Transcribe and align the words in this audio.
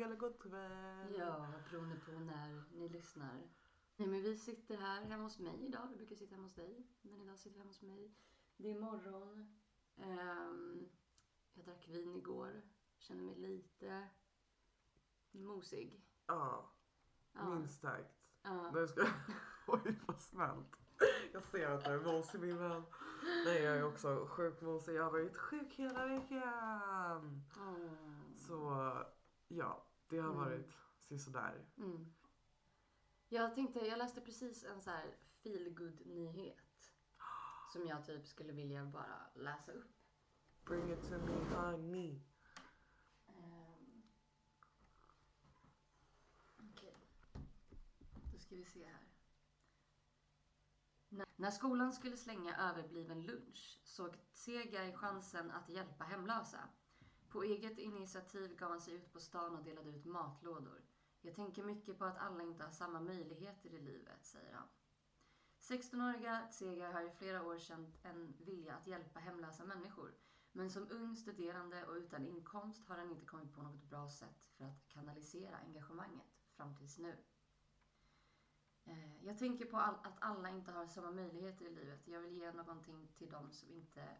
dag 0.00 0.06
eller 0.06 0.16
god 0.16 0.38
kväll. 0.38 1.14
Ja, 1.18 1.46
beroende 1.70 1.96
på 1.96 2.12
när 2.12 2.64
ni 2.72 2.88
lyssnar. 2.88 3.48
Nej, 3.96 4.08
men 4.08 4.22
vi 4.22 4.36
sitter 4.36 4.76
här 4.76 5.02
hemma 5.04 5.22
hos 5.24 5.38
mig 5.38 5.64
idag. 5.66 5.88
Vi 5.90 5.96
brukar 5.96 6.16
sitta 6.16 6.34
hemma 6.34 6.46
hos 6.46 6.54
dig. 6.54 6.86
Men 7.02 7.20
idag 7.22 7.38
sitter 7.38 7.54
vi 7.54 7.58
hemma 7.58 7.70
hos 7.70 7.82
mig. 7.82 8.14
Det 8.56 8.70
är 8.70 8.80
morgon. 8.80 9.60
Ehm, 9.96 10.88
jag 11.54 11.64
drack 11.64 11.88
vin 11.88 12.16
igår. 12.16 12.62
Känner 12.98 13.22
mig 13.22 13.34
lite 13.34 14.08
mosig. 15.32 16.04
Ja, 16.26 16.70
Ja. 17.32 17.44
minst 17.54 17.80
sagt. 17.80 18.14
Ja. 18.42 18.70
Nu 18.70 18.88
ska 18.88 19.06
Oj, 19.66 20.00
vad 20.06 20.20
snällt. 20.20 20.76
Jag 21.32 21.42
ser 21.42 21.70
att 21.70 21.84
du 21.84 21.90
är 21.90 22.12
mosig 22.12 22.40
min 22.40 22.58
vän. 22.58 22.82
Nej, 23.44 23.62
jag 23.62 23.76
är 23.76 23.84
också 23.84 24.26
sjukt 24.30 24.62
mosig. 24.62 24.94
Jag 24.94 25.04
har 25.04 25.10
varit 25.10 25.36
sjuk 25.36 25.74
hela 25.74 26.06
veckan. 26.06 27.42
Mm. 27.56 28.36
Så 28.36 28.92
ja, 29.48 29.89
det 30.10 30.18
har 30.18 30.30
Mm. 30.30 30.36
varit 30.40 30.72
sisådär. 30.98 31.66
Mm. 31.76 32.12
Jag 33.28 33.54
tänkte, 33.54 33.78
jag 33.80 33.98
läste 33.98 34.20
precis 34.20 34.64
en 34.64 34.82
så 34.82 34.90
här 34.90 35.16
feelgood 35.42 36.06
nyhet 36.06 36.92
Som 37.72 37.86
jag 37.86 38.06
typ 38.06 38.26
skulle 38.26 38.52
vilja 38.52 38.84
bara 38.84 39.30
läsa 39.34 39.72
upp. 39.72 39.96
Bring 40.64 40.92
it 40.92 41.02
to 41.08 41.18
me 41.18 41.54
honey. 41.56 42.20
Ehm. 43.28 44.02
Okej. 46.58 46.96
Då 48.32 48.38
ska 48.38 48.56
vi 48.56 48.64
se 48.64 48.84
här. 48.84 49.06
När- 51.08 51.26
När 51.36 51.50
skolan 51.50 51.92
skulle 51.92 52.16
slänga 52.16 52.56
överbliven 52.56 53.22
lunch 53.26 53.80
såg 53.84 54.16
Segar 54.32 54.92
chansen 54.96 55.50
att 55.50 55.68
hjälpa 55.68 56.04
hemlösa. 56.04 56.68
På 57.30 57.42
eget 57.42 57.78
initiativ 57.78 58.56
gav 58.56 58.70
han 58.70 58.80
sig 58.80 58.94
ut 58.94 59.12
på 59.12 59.20
stan 59.20 59.56
och 59.56 59.64
delade 59.64 59.90
ut 59.90 60.04
matlådor. 60.04 60.82
Jag 61.20 61.34
tänker 61.34 61.62
mycket 61.62 61.98
på 61.98 62.04
att 62.04 62.18
alla 62.18 62.42
inte 62.42 62.64
har 62.64 62.70
samma 62.70 63.00
möjligheter 63.00 63.74
i 63.74 63.78
livet, 63.78 64.26
säger 64.26 64.52
han. 64.52 64.68
16-åriga 65.60 66.48
Tsegar 66.50 66.92
har 66.92 67.02
i 67.02 67.10
flera 67.10 67.42
år 67.46 67.58
känt 67.58 67.98
en 68.02 68.34
vilja 68.38 68.74
att 68.74 68.86
hjälpa 68.86 69.20
hemlösa 69.20 69.64
människor. 69.64 70.14
Men 70.52 70.70
som 70.70 70.90
ung 70.90 71.16
studerande 71.16 71.86
och 71.86 71.94
utan 71.94 72.26
inkomst 72.26 72.88
har 72.88 72.98
han 72.98 73.10
inte 73.10 73.26
kommit 73.26 73.52
på 73.52 73.62
något 73.62 73.82
bra 73.82 74.08
sätt 74.08 74.46
för 74.56 74.64
att 74.64 74.88
kanalisera 74.88 75.56
engagemanget 75.56 76.26
fram 76.56 76.76
tills 76.76 76.98
nu. 76.98 77.16
Eh, 78.84 79.24
jag 79.24 79.38
tänker 79.38 79.64
på 79.64 79.76
all, 79.76 79.94
att 79.94 80.18
alla 80.20 80.48
inte 80.48 80.72
har 80.72 80.86
samma 80.86 81.10
möjligheter 81.10 81.64
i 81.64 81.74
livet. 81.74 82.08
Jag 82.08 82.20
vill 82.20 82.36
ge 82.36 82.52
någonting 82.52 83.08
till 83.16 83.30
dem 83.30 83.52
som 83.52 83.70
inte 83.70 84.16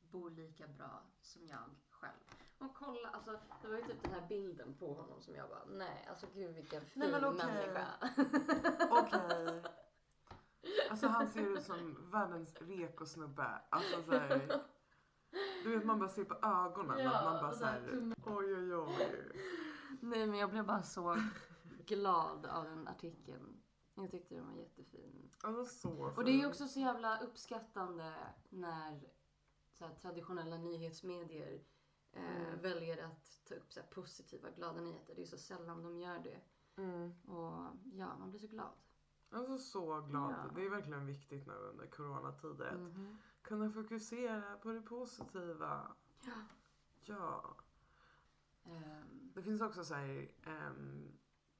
bor 0.00 0.30
lika 0.30 0.68
bra 0.68 1.02
som 1.22 1.46
jag 1.46 1.70
själv. 2.00 2.20
Och 2.58 2.74
kolla, 2.74 3.08
alltså 3.08 3.38
det 3.62 3.68
var 3.68 3.76
ju 3.76 3.82
typ 3.82 4.02
den 4.02 4.12
här 4.12 4.26
bilden 4.28 4.74
på 4.78 4.94
honom 4.94 5.20
som 5.20 5.34
jag 5.34 5.48
bara, 5.48 5.64
nej 5.64 6.06
alltså 6.08 6.26
gud 6.34 6.54
vilken 6.54 6.80
fin 6.80 7.00
Nej, 7.00 7.10
men 7.10 7.24
okej. 7.24 7.46
människa. 7.46 7.86
Okej. 8.90 9.62
Alltså 10.90 11.06
han 11.06 11.28
ser 11.28 11.40
ut 11.40 11.62
som 11.62 12.10
världens 12.10 12.56
rekosnubbe. 12.60 13.62
Alltså 13.70 14.02
såhär. 14.02 14.62
Du 15.64 15.76
vet 15.76 15.84
man 15.86 15.98
bara 15.98 16.08
ser 16.08 16.24
på 16.24 16.34
ögonen 16.34 16.98
Ja, 16.98 17.10
att 17.18 17.24
man 17.24 17.40
bara 17.42 17.52
så 17.52 17.64
här 17.64 17.80
såhär. 17.80 18.14
Oj 18.26 18.54
oj 18.54 18.74
oj. 18.74 19.32
Nej 20.00 20.26
men 20.26 20.38
jag 20.38 20.50
blev 20.50 20.66
bara 20.66 20.82
så 20.82 21.16
glad 21.86 22.46
av 22.46 22.64
den 22.64 22.88
artikeln. 22.88 23.62
Jag 23.94 24.10
tyckte 24.10 24.34
den 24.34 24.46
var 24.46 24.54
jättefin. 24.54 25.30
Alltså 25.40 25.64
så 25.64 26.12
Och 26.16 26.24
det 26.24 26.42
är 26.42 26.48
också 26.48 26.68
så 26.68 26.80
jävla 26.80 27.20
uppskattande 27.20 28.14
när 28.48 29.00
så 29.72 29.84
här, 29.86 29.94
traditionella 29.94 30.56
nyhetsmedier 30.56 31.60
eh, 32.12 32.54
väljer 32.62 33.04
att 33.04 33.40
ta 33.48 33.54
upp 33.54 33.72
så 33.72 33.80
positiva, 33.82 34.50
glada 34.50 34.80
nyheter. 34.80 35.14
Det 35.14 35.22
är 35.22 35.26
så 35.26 35.38
sällan 35.38 35.82
de 35.82 35.98
gör 35.98 36.18
det. 36.18 36.40
Mm. 36.76 37.12
Och 37.26 37.76
ja, 37.92 38.16
man 38.18 38.30
blir 38.30 38.40
så 38.40 38.46
glad. 38.46 38.72
Alltså 39.30 39.58
så 39.58 40.00
glad. 40.00 40.30
Ja. 40.32 40.50
Det 40.54 40.64
är 40.66 40.70
verkligen 40.70 41.06
viktigt 41.06 41.46
nu 41.46 41.52
under 41.54 41.86
coronatider 41.86 42.66
att 42.66 42.80
Mhm. 42.80 43.18
kunna 43.42 43.70
fokusera 43.70 44.56
på 44.56 44.72
det 44.72 44.82
positiva. 44.82 45.96
Ja. 46.26 46.32
Ja. 47.04 47.56
Ehm, 48.64 49.30
Det 49.34 49.42
finns 49.42 49.60
också 49.62 49.84
så 49.84 49.94
här, 49.94 50.30
ehm, 50.42 51.12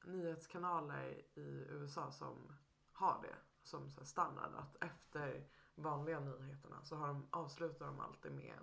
nyhetskanaler 0.05 1.09
i 1.35 1.67
USA 1.69 2.11
som 2.13 2.53
har 2.93 3.23
det 3.23 3.37
som 3.63 3.91
så 3.91 4.05
standard. 4.05 4.55
Att 4.55 4.77
efter 4.81 5.49
vanliga 5.75 6.21
nyheterna 6.21 6.83
så 6.85 6.97
har 6.97 7.09
de, 7.09 7.27
avslutar 7.31 7.87
de 7.87 8.01
alltid 8.01 8.33
med 8.33 8.59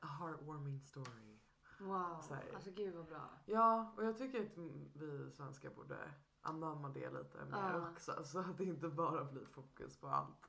a 0.00 0.06
heartwarming 0.06 0.80
story. 0.80 1.38
wow, 1.80 2.20
Så 2.22 2.34
här. 2.34 2.52
alltså 2.54 2.70
gud 2.70 2.94
vad 2.94 3.06
bra. 3.06 3.30
Ja, 3.46 3.92
och 3.96 4.04
jag 4.04 4.18
tycker 4.18 4.40
att 4.46 4.58
vi 4.94 5.30
svenskar 5.32 5.70
borde 5.70 6.14
anamma 6.40 6.88
det 6.88 7.10
lite 7.10 7.44
mer 7.44 7.58
Ja. 7.58 7.90
också. 7.90 8.12
Så 8.24 8.38
att 8.38 8.58
det 8.58 8.64
inte 8.64 8.88
bara 8.88 9.24
blir 9.24 9.44
fokus 9.44 9.96
på 10.00 10.08
allt 10.08 10.46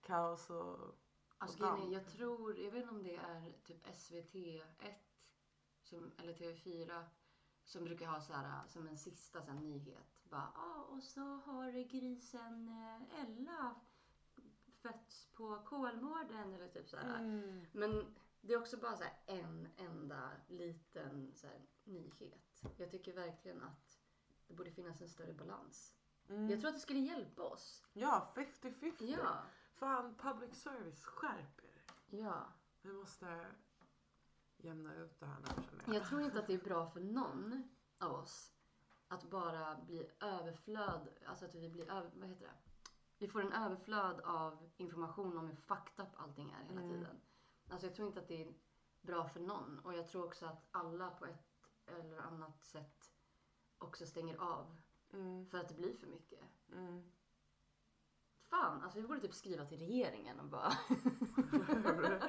kaos 0.00 0.50
och... 0.50 0.78
Alltså 1.38 1.64
och 1.64 1.68
är, 1.78 1.80
damp. 1.80 1.92
jag 1.92 2.06
tror, 2.08 2.58
jag 2.58 2.70
vet 2.70 2.82
inte 2.82 2.94
om 2.94 3.02
det 3.02 3.16
är 3.16 3.52
typ 3.64 3.86
SVT1 3.86 4.94
som, 5.82 6.12
eller 6.18 6.32
TV4 6.34 7.04
som 7.64 7.84
brukar 7.84 8.06
ha 8.08 8.20
så 8.20 8.32
här 8.32 8.66
som 8.66 8.86
en 8.88 8.98
sista 8.98 9.42
så 9.42 9.50
här, 9.50 9.60
nyhet. 9.60 10.20
Bara, 10.30 10.52
ah, 10.54 10.82
och 10.82 11.02
så 11.02 11.20
har 11.20 11.88
grisen 11.90 12.68
eh, 12.68 13.20
Ella 13.22 13.74
fötts 14.82 15.26
på 15.34 15.62
Kolmården 15.64 16.54
eller 16.54 16.68
typ 16.68 16.88
så 16.88 16.96
här. 16.96 17.18
Mm. 17.18 17.66
Men 17.72 18.16
det 18.46 18.52
är 18.52 18.58
också 18.58 18.76
bara 18.76 18.96
så 18.96 19.02
här 19.02 19.12
en 19.26 19.68
enda 19.76 20.30
liten 20.48 21.32
så 21.34 21.46
nyhet. 21.84 22.64
Jag 22.76 22.90
tycker 22.90 23.12
verkligen 23.12 23.62
att 23.62 24.00
det 24.46 24.54
borde 24.54 24.70
finnas 24.70 25.00
en 25.00 25.08
större 25.08 25.32
balans. 25.32 25.94
Mm. 26.28 26.50
Jag 26.50 26.60
tror 26.60 26.68
att 26.68 26.76
det 26.76 26.80
skulle 26.80 27.00
hjälpa 27.00 27.42
oss. 27.42 27.82
Ja, 27.92 28.32
50-50. 28.36 28.92
Ja. 28.98 29.42
Fan, 29.74 30.14
public 30.14 30.62
service, 30.62 31.04
skärp 31.04 31.64
er. 31.64 31.82
Ja. 32.18 32.46
Vi 32.82 32.92
måste 32.92 33.46
jämna 34.56 34.94
ut 34.94 35.20
det 35.20 35.26
här 35.26 35.40
nu 35.40 35.46
känner 35.46 35.84
jag. 35.86 35.94
Jag 35.94 36.08
tror 36.08 36.20
inte 36.20 36.38
att 36.38 36.46
det 36.46 36.54
är 36.54 36.64
bra 36.64 36.90
för 36.90 37.00
någon 37.00 37.68
av 37.98 38.12
oss 38.12 38.52
att 39.08 39.30
bara 39.30 39.76
bli 39.76 40.10
överflöd, 40.20 41.08
alltså 41.26 41.44
att 41.44 41.54
vi 41.54 41.68
blir 41.68 41.90
över, 41.90 42.10
vad 42.14 42.28
heter 42.28 42.44
det? 42.46 42.90
Vi 43.18 43.28
får 43.28 43.40
en 43.40 43.52
överflöd 43.52 44.20
av 44.20 44.70
information 44.76 45.38
om 45.38 45.46
hur 45.46 45.56
fucked 45.56 46.06
up 46.06 46.08
allting 46.16 46.50
är 46.50 46.64
hela 46.64 46.80
tiden. 46.80 47.20
Alltså 47.68 47.86
jag 47.86 47.94
tror 47.96 48.08
inte 48.08 48.20
att 48.20 48.28
det 48.28 48.42
är 48.42 48.54
bra 49.02 49.28
för 49.28 49.40
någon 49.40 49.78
och 49.78 49.94
jag 49.94 50.08
tror 50.08 50.24
också 50.24 50.46
att 50.46 50.66
alla 50.70 51.10
på 51.10 51.26
ett 51.26 51.68
eller 51.86 52.18
annat 52.18 52.62
sätt 52.64 53.12
också 53.78 54.06
stänger 54.06 54.36
av 54.36 54.76
Mm, 55.12 55.46
för 55.46 55.58
att 55.58 55.68
det 55.68 55.74
blir 55.74 55.94
för 55.94 56.06
mycket. 56.06 56.40
mm. 56.72 57.04
Fan, 58.42 58.82
alltså 58.82 59.00
vi 59.00 59.06
borde 59.06 59.20
typ 59.20 59.34
skriva 59.34 59.64
till 59.64 59.78
regeringen 59.78 60.40
och 60.40 60.46
bara 60.46 60.72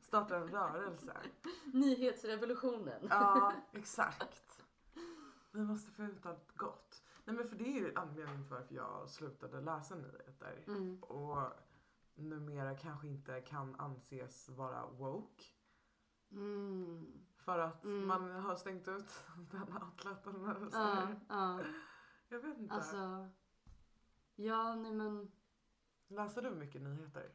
Starta 0.00 0.36
en 0.36 0.48
rörelse. 0.48 1.16
Nyhetsrevolutionen. 1.72 3.06
Ja, 3.10 3.52
exakt. 3.72 4.62
Vi 5.50 5.60
måste 5.64 5.90
få 5.90 6.02
ut 6.02 6.26
allt 6.26 6.56
gott. 6.56 7.02
Nej 7.24 7.36
men 7.36 7.48
för 7.48 7.56
det 7.56 7.64
är 7.64 7.80
ju 7.80 7.94
anledningen 7.94 8.42
till 8.44 8.52
varför 8.52 8.74
jag 8.74 9.10
slutade 9.10 9.60
läsa 9.60 9.94
nyheter. 9.94 10.64
Mm. 10.66 11.02
Och 11.02 11.52
numera 12.16 12.74
kanske 12.76 13.08
inte 13.08 13.40
kan 13.40 13.74
anses 13.80 14.48
vara 14.48 14.86
woke. 14.86 15.44
Mm. 16.30 17.24
För 17.36 17.58
att 17.58 17.84
Mm. 17.84 18.06
man 18.06 18.30
har 18.30 18.56
stängt 18.56 18.88
ut 18.88 19.24
den 19.50 19.82
outleten. 19.82 20.70
Så 20.70 20.76
Ja, 20.78 20.84
här. 20.84 21.20
ja. 21.28 21.60
Jag 22.28 22.40
vet 22.40 22.58
inte. 22.58 22.74
Alltså. 22.74 23.28
Ja, 24.34 24.74
nej 24.74 24.92
men. 24.92 25.32
Läser 26.08 26.42
du 26.42 26.50
mycket 26.50 26.82
nyheter? 26.82 27.32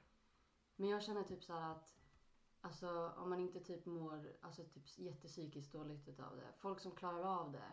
Men 0.75 0.89
jag 0.89 1.03
känner 1.03 1.23
typ 1.23 1.43
så 1.43 1.53
här 1.53 1.71
att. 1.71 1.97
Alltså 2.63 3.13
om 3.17 3.29
man 3.29 3.39
inte 3.39 3.59
typ 3.59 3.85
mår 3.85 4.33
alltså 4.41 4.63
typ 4.63 4.99
jättepsykiskt 4.99 5.71
dåligt 5.73 6.07
utav 6.07 6.35
det. 6.35 6.53
Folk 6.57 6.79
som 6.79 6.91
klarar 6.91 7.23
av 7.23 7.51
det. 7.51 7.71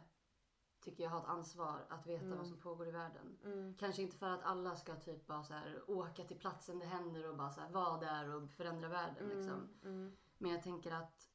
Tycker 0.80 1.04
jag 1.04 1.10
har 1.10 1.18
ett 1.18 1.26
ansvar 1.26 1.86
att 1.88 2.06
veta 2.06 2.24
Mm. 2.24 2.38
vad 2.38 2.46
som 2.46 2.60
pågår 2.60 2.88
i 2.88 2.90
världen. 2.90 3.38
Kanske 3.78 4.02
inte 4.02 4.16
för 4.16 4.28
att 4.28 4.42
alla 4.42 4.76
ska 4.76 4.96
typ 4.96 5.26
bara 5.26 5.44
så 5.44 5.54
här 5.54 5.90
åka 5.90 6.24
till 6.24 6.38
platsen 6.38 6.78
det 6.78 6.86
händer 6.86 7.28
och 7.28 7.36
bara 7.36 7.50
så 7.50 7.60
här 7.60 7.70
vara 7.70 8.00
där 8.00 8.34
och 8.34 8.50
förändra 8.50 8.88
världen 8.88 9.28
liksom. 9.28 9.68
Mm. 9.82 10.16
Men 10.38 10.50
jag 10.50 10.62
tänker 10.62 10.92
att 10.92 11.30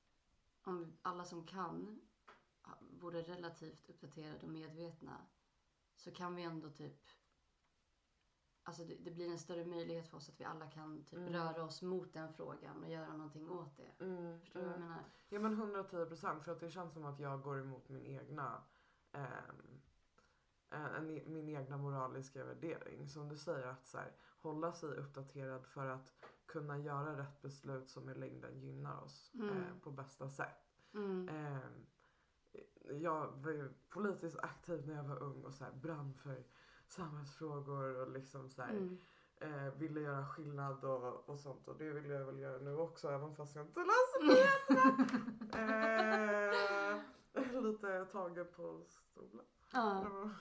om 0.63 0.97
alla 1.01 1.25
som 1.25 1.45
kan 1.45 2.01
vore 2.79 3.21
relativt 3.21 3.89
uppdaterade 3.89 4.39
och 4.41 4.49
medvetna 4.49 5.21
så 5.95 6.11
kan 6.11 6.35
vi 6.35 6.43
ändå 6.43 6.69
typ 6.69 7.09
Alltså 8.65 8.83
det, 8.83 8.95
det 8.95 9.11
blir 9.11 9.29
en 9.29 9.39
större 9.39 9.65
möjlighet 9.65 10.07
för 10.07 10.17
oss 10.17 10.29
att 10.29 10.39
vi 10.39 10.43
alla 10.43 10.67
kan 10.67 11.03
typ 11.03 11.29
röra 11.29 11.63
oss 11.63 11.81
mot 11.81 12.13
den 12.13 12.33
frågan 12.33 12.83
och 12.83 12.89
göra 12.89 13.13
någonting 13.13 13.49
åt 13.49 13.77
det. 13.77 14.03
Mm. 14.05 14.39
Förstår 14.39 14.59
du 14.59 14.65
vad 14.65 14.75
jag 14.75 14.81
menar? 14.81 15.03
Ja 15.29 15.39
men 15.39 15.53
110 15.53 16.05
procent 16.05 16.43
för 16.43 16.51
att 16.51 16.59
det 16.59 16.71
känns 16.71 16.93
som 16.93 17.05
att 17.05 17.19
jag 17.19 17.41
går 17.41 17.59
emot 17.59 17.89
min 17.89 18.05
egna 18.05 18.63
en- 20.69 21.21
min 21.33 21.49
egna 21.49 21.77
moraliska 21.77 22.43
värdering. 22.43 23.07
Som 23.07 23.29
du 23.29 23.37
säger 23.37 23.67
att 23.67 23.87
så 23.87 23.97
här, 23.97 24.11
hålla 24.41 24.73
sig 24.73 24.89
uppdaterad 24.89 25.65
för 25.65 25.85
att 25.87 26.13
kunna 26.45 26.77
göra 26.79 27.17
rätt 27.17 27.41
beslut 27.41 27.89
som 27.89 28.09
i 28.09 28.13
längden 28.15 28.59
gynnar 28.61 29.01
oss 29.03 29.31
Mm. 29.33 29.49
eh, 29.49 29.63
på 29.83 29.91
bästa 29.91 30.29
sätt. 30.29 30.69
Mm. 30.93 31.29
Ehm, 31.29 31.85
jag 33.01 33.27
var 33.31 33.51
ju 33.51 33.73
politiskt 33.89 34.39
aktiv 34.39 34.87
när 34.87 34.95
jag 34.95 35.03
var 35.03 35.23
ung 35.23 35.43
och 35.45 35.53
så 35.53 35.63
här 35.63 35.71
brann 35.71 36.13
för 36.13 36.43
samhällsfrågor 36.87 37.95
och 38.01 38.09
liksom 38.11 38.49
så 38.49 38.61
här, 38.61 38.69
Mm. 38.71 38.97
eh, 39.41 39.73
ville 39.73 39.99
göra 40.01 40.27
skillnad 40.27 40.83
och, 40.85 41.29
och 41.29 41.39
sånt 41.39 41.67
och 41.67 41.77
det 41.77 41.89
vill 41.89 42.09
jag 42.09 42.25
väl 42.25 42.39
göra 42.39 42.57
nu 42.57 42.75
också 42.77 43.09
även 43.09 43.35
fast 43.35 43.55
jag 43.55 43.65
inte 43.65 43.79
läser 43.79 44.23
nyheterna. 44.27 45.07
eh, 47.33 47.61
lite 47.61 48.05
tagen 48.05 48.47
på 48.55 48.81
stolen. 48.87 49.45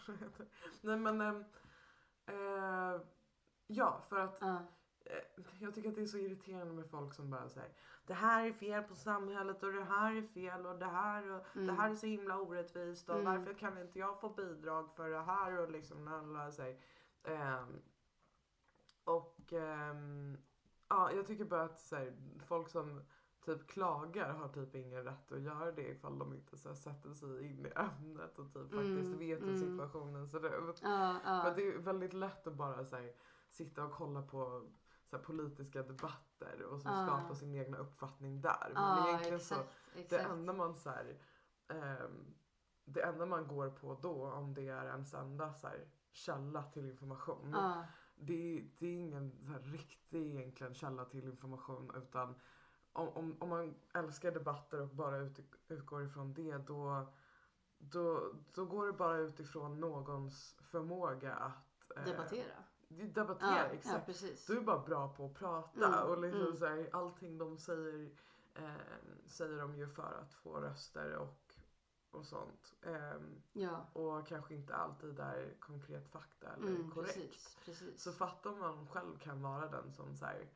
Det 0.06 0.12
heter. 0.12 0.46
Nej 0.80 0.96
men 0.96 1.20
ehm, 1.20 1.44
eh, 2.26 3.00
ja 3.66 4.00
för 4.08 4.16
att 4.18 4.38
Ja. 4.40 4.56
eh, 5.04 5.44
jag 5.58 5.74
tycker 5.74 5.88
att 5.88 5.94
det 5.94 6.02
är 6.02 6.06
så 6.06 6.18
irriterande 6.18 6.74
med 6.74 6.90
folk 6.90 7.14
som 7.14 7.30
bara 7.30 7.48
säger 7.48 7.72
det 8.06 8.14
här 8.14 8.46
är 8.46 8.52
fel 8.52 8.82
på 8.82 8.94
samhället 8.94 9.62
och 9.62 9.72
det 9.72 9.84
här 9.84 10.14
är 10.16 10.22
fel 10.22 10.66
och 10.66 10.78
det 10.78 10.86
här 10.86 11.30
och 11.30 11.44
det 11.54 11.60
Mm. 11.60 11.76
här 11.76 11.90
är 11.90 11.94
så 11.94 12.06
himla 12.06 12.38
orättvist 12.40 13.08
och 13.08 13.18
Mm. 13.20 13.24
varför 13.38 13.54
kan 13.54 13.78
inte 13.78 13.98
jag 13.98 14.20
få 14.20 14.28
bidrag 14.28 14.90
för 14.96 15.08
det 15.10 15.20
här 15.22 15.58
och 15.58 15.70
liksom 15.70 16.08
alla 16.08 16.52
säger. 16.52 16.80
Ehm, 17.24 17.82
och 19.04 19.52
ehm, 19.52 20.36
ja, 20.88 21.12
jag 21.12 21.26
tycker 21.26 21.44
bara 21.44 21.62
att 21.62 21.78
så 21.80 21.96
här, 21.96 22.12
folk 22.46 22.68
som 22.68 23.02
typ 23.44 23.66
klagar 23.68 24.32
har 24.32 24.48
typ 24.48 24.74
ingen 24.74 25.04
rätt 25.04 25.32
att 25.32 25.40
göra 25.40 25.72
det 25.72 25.88
ifall 25.88 26.18
de 26.18 26.32
inte 26.34 26.56
så 26.56 26.68
här, 26.68 26.76
sätter 26.76 27.12
sig 27.14 27.46
in 27.46 27.66
i 27.66 27.72
ämnet 27.76 28.38
och 28.38 28.52
typ 28.52 28.70
faktiskt 28.70 29.06
Mm, 29.06 29.18
vet 29.18 29.42
hur 29.42 29.48
mm. 29.48 29.60
situationen 29.60 30.28
ser 30.28 30.70
ut. 30.70 30.80
Ja, 30.82 31.20
ja. 31.24 31.52
det 31.56 31.62
är 31.68 31.78
väldigt 31.78 32.12
lätt 32.12 32.46
att 32.46 32.54
bara 32.54 32.84
så 32.84 32.96
här, 32.96 33.12
sitta 33.48 33.84
och 33.84 33.92
kolla 33.92 34.22
på 34.22 34.66
så 35.04 35.16
här, 35.16 35.24
politiska 35.24 35.82
debatter 35.82 36.62
och 36.62 36.80
så 36.80 36.88
Ja. 36.88 37.06
skapa 37.06 37.34
sin 37.34 37.54
egna 37.54 37.76
uppfattning 37.76 38.40
där. 38.40 38.70
Men 38.74 38.82
Ja, 38.82 39.08
egentligen 39.08 39.40
så, 39.40 39.54
exakt. 39.54 39.70
det 39.94 40.00
exakt. 40.00 40.30
enda 40.30 40.52
man 40.52 40.74
så 40.74 40.90
här, 40.90 41.18
ehm, 41.68 42.34
det 42.84 43.00
enda 43.02 43.26
man 43.26 43.46
går 43.46 43.70
på 43.70 43.98
då 44.02 44.30
om 44.30 44.54
det 44.54 44.68
är 44.68 44.86
ens 44.86 45.14
enda 45.14 45.52
så 45.54 45.66
här, 45.68 45.88
källa 46.10 46.62
till 46.62 46.86
information. 46.90 47.56
Det, 48.14 48.56
är- 48.58 48.70
det 48.78 48.86
är 48.86 48.98
ingen 49.00 49.30
så 49.46 49.52
här, 49.52 49.60
riktig 49.60 50.26
egentligen 50.34 50.74
källa 50.74 51.04
till 51.04 51.24
information 51.28 51.90
utan 51.96 52.34
om, 52.92 53.08
om, 53.08 53.36
om 53.40 53.48
man 53.48 53.74
älskar 53.94 54.30
debatter 54.32 54.80
och 54.80 54.88
bara 54.88 55.16
ut, 55.18 55.40
utgår 55.68 56.02
ifrån 56.04 56.32
det 56.34 56.56
då, 56.58 57.06
då, 57.78 58.32
då 58.54 58.64
går 58.64 58.86
det 58.86 58.92
bara 58.92 59.16
utifrån 59.18 59.80
någons 59.80 60.56
förmåga 60.60 61.34
att 61.34 61.96
eh, 61.96 62.04
Debattera. 62.04 62.56
Debattera, 62.88 63.56
Ja, 63.58 63.64
exakt. 63.64 63.94
ja, 63.94 64.00
precis. 64.06 64.46
Du 64.46 64.56
är 64.56 64.60
bara 64.60 64.78
bra 64.78 65.08
på 65.14 65.26
att 65.26 65.34
prata 65.34 65.86
Mm, 65.86 66.10
och 66.10 66.18
liksom 66.18 66.40
mm. 66.40 66.56
så 66.56 66.66
här, 66.66 66.88
allting 66.92 67.38
de 67.38 67.58
säger 67.58 68.10
eh, 68.54 68.70
säger 69.26 69.58
de 69.58 69.76
ju 69.76 69.88
för 69.88 70.18
att 70.22 70.34
få 70.34 70.60
röster 70.60 71.16
och, 71.16 71.54
och 72.10 72.26
sånt. 72.26 72.74
Ehm, 72.82 73.42
Ja. 73.52 73.86
och 73.92 74.26
kanske 74.26 74.54
inte 74.54 74.74
alltid 74.74 75.18
är 75.20 75.54
konkret 75.60 76.08
fakta 76.08 76.46
eller 76.52 76.68
Mm, 76.68 76.90
korrekt. 76.90 77.14
precis. 77.14 77.58
precis. 77.64 78.02
Så 78.02 78.12
fatta 78.12 78.48
om 78.50 78.58
man 78.60 78.86
själv 78.88 79.18
kan 79.18 79.42
vara 79.42 79.66
den 79.68 79.92
som 79.92 80.16
så 80.16 80.24
här, 80.24 80.48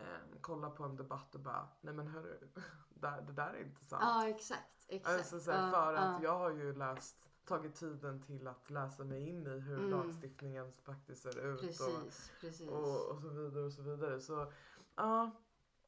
ehm, 0.00 0.40
kollar 0.40 0.70
på 0.70 0.84
en 0.84 0.96
debatt 0.96 1.34
och 1.34 1.40
bara 1.40 1.68
nej 1.80 1.94
men 1.94 2.06
hörru, 2.08 2.48
där, 2.94 3.22
det 3.22 3.32
där 3.32 3.54
är 3.54 3.62
inte 3.62 3.84
sant. 3.84 4.02
Ja, 4.04 4.28
exakt. 4.28 4.86
exakt. 4.88 5.18
Alltså 5.18 5.40
så 5.40 5.52
här, 5.52 5.70
för 5.70 5.94
att 5.94 6.22
ja. 6.22 6.22
jag 6.22 6.38
har 6.38 6.50
ju 6.50 6.74
läst, 6.74 7.16
tagit 7.44 7.74
tiden 7.74 8.22
till 8.22 8.46
att 8.46 8.70
läsa 8.70 9.04
mig 9.04 9.28
in 9.28 9.46
i 9.46 9.58
hur 9.58 9.78
Mm. 9.78 9.90
lagstiftningen 9.90 10.72
faktiskt 10.72 11.22
ser 11.22 11.38
ut. 11.38 11.60
Och, 11.60 11.66
Precis, 11.66 12.32
precis. 12.40 12.68
och, 12.68 13.10
och 13.10 13.20
så 13.22 13.28
vidare 13.28 13.64
och 13.64 13.72
så 13.72 13.82
vidare. 13.82 14.20
Så 14.20 14.52
ja, 14.96 15.30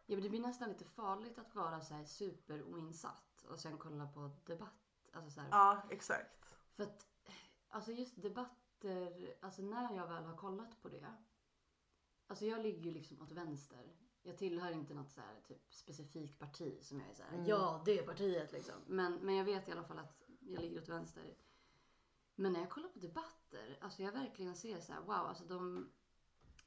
Ja, 0.06 0.16
men 0.16 0.22
det 0.22 0.28
blir 0.30 0.40
nästan 0.40 0.68
lite 0.68 0.84
farligt 0.84 1.38
att 1.38 1.54
vara 1.54 1.80
så 1.80 1.94
här 1.94 2.04
superoinsatt 2.04 3.44
och 3.48 3.58
sen 3.58 3.78
kolla 3.78 4.06
på 4.06 4.30
debatt. 4.44 5.08
Alltså 5.12 5.30
så 5.30 5.40
här, 5.40 5.48
ja 5.50 5.82
exakt. 5.90 6.54
För 6.76 6.82
att 6.82 7.06
alltså 7.68 7.92
just 7.92 8.22
debatter, 8.22 9.34
alltså 9.40 9.62
när 9.62 9.96
jag 9.96 10.06
väl 10.06 10.24
har 10.24 10.36
kollat 10.36 10.82
på 10.82 10.88
det. 10.88 11.14
Alltså 12.26 12.46
jag 12.46 12.60
ligger 12.62 12.82
ju 12.82 12.90
liksom 12.90 13.22
åt 13.22 13.32
vänster. 13.32 13.92
Jag 14.22 14.38
tillhör 14.38 14.72
inte 14.72 14.94
något 14.94 15.10
så 15.10 15.20
här, 15.20 15.40
typ 15.48 15.74
specifikt 15.74 16.38
parti 16.38 16.78
som 16.82 17.00
jag 17.00 17.10
är 17.10 17.14
så 17.14 17.22
här, 17.22 17.32
Mm. 17.32 17.46
ja 17.46 17.82
det 17.84 18.02
partiet 18.02 18.52
liksom. 18.52 18.74
Men, 18.86 19.14
men 19.14 19.34
jag 19.34 19.44
vet 19.44 19.68
i 19.68 19.72
alla 19.72 19.84
fall 19.84 19.98
att 19.98 20.22
jag 20.40 20.60
ligger 20.60 20.82
åt 20.82 20.88
vänster. 20.88 21.36
Men 22.34 22.52
när 22.52 22.60
jag 22.60 22.70
kollar 22.70 22.88
på 22.88 22.98
debatter, 22.98 23.78
alltså 23.80 24.02
jag 24.02 24.12
verkligen 24.12 24.54
ser 24.56 24.80
så 24.80 24.92
här, 24.92 25.00
wow, 25.00 25.10
alltså 25.14 25.44
de 25.44 25.90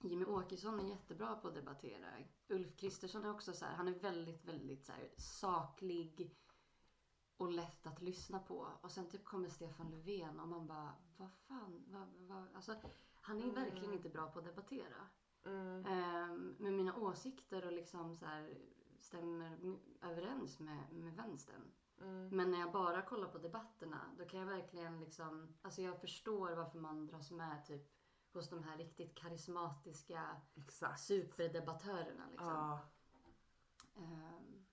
Jimmy 0.01 0.25
Åkesson 0.25 0.79
är 0.79 0.89
jättebra 0.89 1.35
på 1.35 1.47
att 1.47 1.53
debattera. 1.53 2.07
Ulf 2.47 2.75
Kristersson 2.77 3.25
är 3.25 3.31
också 3.31 3.53
så 3.53 3.65
här, 3.65 3.75
han 3.75 3.87
är 3.87 3.99
väldigt, 3.99 4.45
väldigt 4.45 4.85
så 4.85 4.91
här, 4.91 5.09
saklig 5.17 6.35
och 7.37 7.51
lätt 7.51 7.87
att 7.87 8.01
lyssna 8.01 8.39
på. 8.39 8.67
Och 8.81 8.91
sen 8.91 9.09
typ 9.09 9.25
kommer 9.25 9.49
Stefan 9.49 9.91
Löfven 9.91 10.39
och 10.39 10.47
man 10.47 10.67
bara, 10.67 10.93
vad 11.17 11.31
fan, 11.31 11.83
vad, 11.87 12.07
vad, 12.17 12.55
alltså 12.55 12.75
han 13.21 13.41
är 13.43 13.51
verkligen 13.51 13.93
inte 13.93 14.09
bra 14.09 14.31
på 14.31 14.39
att 14.39 14.45
debattera. 14.45 15.07
Mm. 15.45 16.55
Men 16.59 16.75
mina 16.75 16.95
åsikter 16.95 17.65
och 17.65 17.71
liksom 17.71 18.15
så 18.15 18.25
här 18.25 18.57
stämmer 18.99 19.77
överens 20.01 20.59
med, 20.59 20.93
med 20.93 21.15
vänstern. 21.15 21.71
Mm. 22.01 22.29
Men 22.29 22.51
när 22.51 22.59
jag 22.59 22.71
bara 22.71 23.01
kollar 23.01 23.27
på 23.27 23.37
debatterna, 23.37 24.15
då 24.17 24.25
kan 24.25 24.39
jag 24.39 24.47
verkligen 24.47 24.99
liksom, 24.99 25.55
alltså 25.61 25.81
jag 25.81 26.01
förstår 26.01 26.51
varför 26.55 26.79
man 26.79 27.07
dras 27.07 27.31
med 27.31 27.65
typ 27.65 27.91
hos 28.33 28.49
de 28.49 28.63
här 28.63 28.77
riktigt 28.77 29.15
karismatiska 29.15 30.41
Exakt. 30.55 30.99
superdebattörerna 30.99 32.27
liksom. 32.31 32.47
Ja. 32.47 32.79
Ehm, 33.97 34.65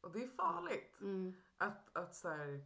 Och 0.00 0.12
det 0.12 0.24
är 0.24 0.28
farligt. 0.28 1.00
mm, 1.00 1.34
Att, 1.56 1.96
att 1.96 2.14
så 2.14 2.28
här, 2.28 2.64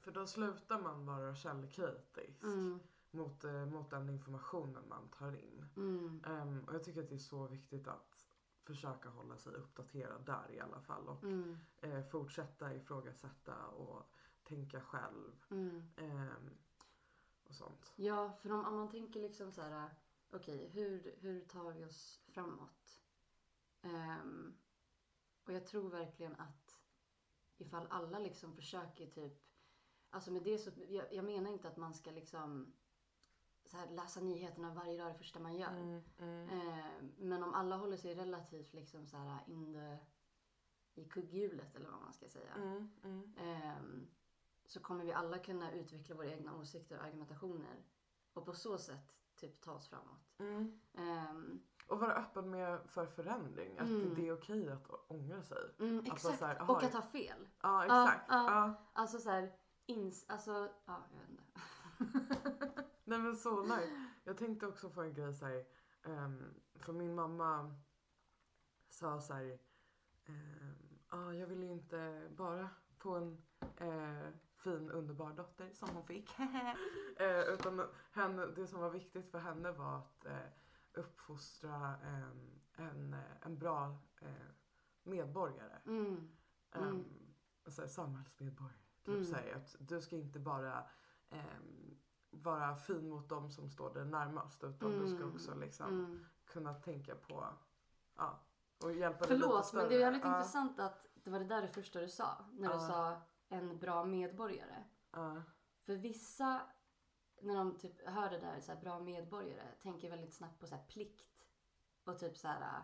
för 0.00 0.10
då 0.12 0.26
slutar 0.26 0.80
man 0.82 1.06
vara 1.06 1.34
källkritisk 1.34 2.42
mm, 2.42 2.80
mot, 3.16 3.44
eh, 3.44 3.66
mot 3.66 3.90
den 3.90 4.08
informationen 4.10 4.88
man 4.88 5.08
tar 5.08 5.32
in. 5.36 5.64
mm, 5.76 6.22
Ehm, 6.26 6.64
och 6.64 6.74
jag 6.74 6.84
tycker 6.84 7.02
att 7.02 7.08
det 7.08 7.14
är 7.14 7.18
så 7.18 7.46
viktigt 7.46 7.88
att 7.88 8.26
försöka 8.64 9.08
hålla 9.08 9.36
sig 9.36 9.54
uppdaterad 9.54 10.26
där 10.26 10.50
i 10.52 10.60
alla 10.60 10.80
fall. 10.80 11.08
Och 11.08 11.22
mm, 11.24 11.58
eh, 11.80 12.02
fortsätta 12.02 12.74
ifrågasätta 12.74 13.66
och 13.66 14.02
tänka 14.42 14.80
själv. 14.80 15.44
mm. 15.50 15.82
ehm, 15.96 16.50
och 17.48 17.54
sånt. 17.54 17.92
Ja, 17.96 18.32
för 18.40 18.52
om, 18.52 18.64
om 18.64 18.76
man 18.76 18.88
tänker 18.90 19.20
liksom 19.20 19.52
så 19.52 19.62
här, 19.62 19.90
okej, 20.30 20.68
hur, 20.68 21.16
hur 21.20 21.40
tar 21.44 21.72
vi 21.72 21.84
oss 21.84 22.20
framåt? 22.28 23.00
Ehm, 23.82 24.54
och 25.44 25.52
jag 25.52 25.66
tror 25.66 25.90
verkligen 25.90 26.36
att 26.36 26.80
ifall 27.58 27.86
alla 27.90 28.18
liksom 28.18 28.54
försöker 28.54 29.06
typ, 29.06 29.42
alltså 30.10 30.30
med 30.30 30.42
det 30.42 30.58
så, 30.58 30.70
jag, 30.88 31.12
jag 31.12 31.24
menar 31.24 31.50
inte 31.50 31.68
att 31.68 31.76
man 31.76 31.94
ska 31.94 32.10
liksom 32.10 32.72
så 33.66 33.76
här, 33.76 33.90
läsa 33.90 34.20
nyheterna 34.20 34.74
varje 34.74 34.98
dag 34.98 35.12
det 35.12 35.18
första 35.18 35.40
man 35.40 35.56
gör. 35.56 35.68
Mm, 35.70 36.02
mm. 36.18 36.48
Ehm, 36.50 37.12
men 37.18 37.42
om 37.42 37.54
alla 37.54 37.76
håller 37.76 37.96
sig 37.96 38.14
relativt 38.14 38.74
liksom 38.74 39.06
så 39.06 39.16
här 39.16 39.38
in 39.46 39.72
the, 39.72 39.98
i 41.00 41.04
kugghjulet 41.04 41.74
eller 41.76 41.90
vad 41.90 42.00
man 42.00 42.12
ska 42.12 42.28
säga. 42.28 42.54
Mm. 42.54 43.34
Ehm, 43.36 44.06
så 44.66 44.80
kommer 44.80 45.04
vi 45.04 45.12
alla 45.12 45.38
kunna 45.38 45.72
utveckla 45.72 46.14
våra 46.14 46.26
egna 46.26 46.56
åsikter 46.56 46.98
och 46.98 47.04
argumentationer. 47.04 47.84
Och 48.32 48.44
på 48.46 48.52
så 48.52 48.78
sätt 48.78 49.12
typ 49.36 49.60
ta 49.60 49.72
oss 49.72 49.88
framåt. 49.88 50.32
Ehm, 50.94 51.60
Och 51.88 51.98
vara 52.00 52.14
öppen 52.14 52.50
med 52.50 52.80
för 52.86 53.06
förändring. 53.06 53.78
Att 53.78 53.88
Mm. 53.88 54.14
det 54.14 54.28
är 54.28 54.32
okej 54.32 54.70
att 54.70 54.90
ångra 55.08 55.42
sig. 55.42 55.58
mm, 55.78 55.98
Alltså 55.98 56.12
exakt. 56.12 56.38
så 56.38 56.46
här, 56.46 56.60
aha, 56.62 56.72
och 56.74 56.82
att 56.82 56.92
ha 56.94 57.02
fel. 57.02 57.48
Ja 57.62 57.84
exakt. 57.84 58.24
ja. 58.28 58.44
Ja. 58.50 58.74
Alltså 58.92 59.18
så 59.18 59.30
här, 59.30 59.52
ins... 59.86 60.24
Alltså, 60.28 60.72
ja, 60.86 61.02
jag 61.12 61.18
vet 61.20 61.30
inte. 61.30 61.44
Nej 63.08 63.18
men 63.18 63.36
så 63.36 63.62
nice. 63.62 64.06
Jag 64.24 64.36
tänkte 64.38 64.66
också 64.66 64.90
på 64.90 65.02
en 65.02 65.14
grej 65.14 65.34
så 65.34 65.46
här. 65.46 65.64
ehm, 66.02 66.54
för 66.74 66.92
min 66.92 67.14
mamma 67.14 67.74
sa 68.88 69.20
så 69.20 69.34
här. 69.34 69.58
ehm, 70.26 70.98
ah, 71.08 71.32
jag 71.32 71.46
vill 71.46 71.62
ju 71.62 71.70
inte 71.72 72.28
bara 72.36 72.68
få 72.98 73.14
en 73.16 73.42
eh, 73.76 74.28
fin 74.56 74.90
underbar 74.90 75.32
dotter 75.32 75.70
som 75.72 75.88
hon 75.88 76.06
fick. 76.06 76.30
eh, 77.16 77.40
utan 77.40 77.88
henne, 78.12 78.46
det 78.46 78.66
som 78.66 78.80
var 78.80 78.90
viktigt 78.90 79.30
för 79.30 79.38
henne 79.38 79.72
var 79.72 79.98
att 79.98 80.26
eh, 80.26 80.48
uppfostra 80.92 81.96
en, 82.02 82.60
en, 82.76 83.16
en 83.42 83.58
bra 83.58 83.98
medborgare. 85.02 85.78
Mm, 85.86 86.32
Um, 86.74 86.82
Mm. 86.82 87.04
så 87.66 87.80
här, 87.82 87.88
samhällsmedborgare. 87.88 88.78
Typ 89.04 89.08
Mm. 89.14 89.24
så 89.24 89.34
här, 89.36 89.52
att 89.54 89.76
du 89.78 90.00
ska 90.00 90.16
inte 90.16 90.38
bara 90.38 90.88
ehm, 91.30 91.98
vara 92.42 92.76
fin 92.76 93.10
mot 93.10 93.28
dem 93.28 93.50
som 93.50 93.70
står 93.70 93.94
dig 93.94 94.04
närmast 94.04 94.64
utan 94.64 94.90
du 94.90 95.06
ska 95.06 95.16
Mm. 95.16 95.34
också 95.34 95.54
liksom 95.54 95.88
mm. 95.88 96.24
kunna 96.44 96.74
tänka 96.74 97.14
på 97.14 97.46
ja, 98.16 98.40
och 98.84 98.92
hjälpa 98.92 99.24
Förlåt, 99.26 99.72
men 99.72 99.88
det 99.88 99.94
är 99.94 100.00
jävligt 100.00 100.24
Ja, 100.24 100.36
intressant 100.36 100.80
att 100.80 101.06
det 101.14 101.30
var 101.30 101.38
det 101.38 101.44
där 101.44 101.62
det 101.62 101.68
första 101.68 102.00
du 102.00 102.08
sa. 102.08 102.44
När 102.52 102.74
du 102.74 102.80
sa 102.80 103.20
en 103.48 103.78
bra 103.78 104.04
medborgare. 104.04 104.84
För 105.82 105.96
vissa, 105.96 106.60
när 107.40 107.56
de 107.56 107.78
typ 107.78 108.08
hör 108.08 108.30
det 108.30 108.38
där, 108.38 108.60
så 108.60 108.72
här, 108.72 108.80
bra 108.80 108.98
medborgare, 108.98 109.72
tänker 109.82 110.10
väldigt 110.10 110.34
snabbt 110.34 110.60
på 110.60 110.66
så 110.66 110.74
här, 110.74 110.82
plikt. 110.82 111.44
Och 112.04 112.18
typ 112.18 112.36
så 112.36 112.48
här, 112.48 112.82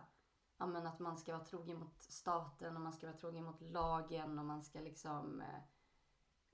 ja 0.57 0.65
men 0.65 0.87
att 0.87 0.99
man 0.99 1.17
ska 1.17 1.33
vara 1.33 1.45
trogen 1.45 1.79
mot 1.79 2.01
staten 2.01 2.75
och 2.75 2.81
man 2.81 2.93
ska 2.93 3.07
vara 3.07 3.17
trogen 3.17 3.43
mot 3.43 3.61
lagen 3.61 4.39
och 4.39 4.45
man 4.45 4.63
ska 4.63 4.79
liksom, 4.79 5.41
eh, 5.41 5.61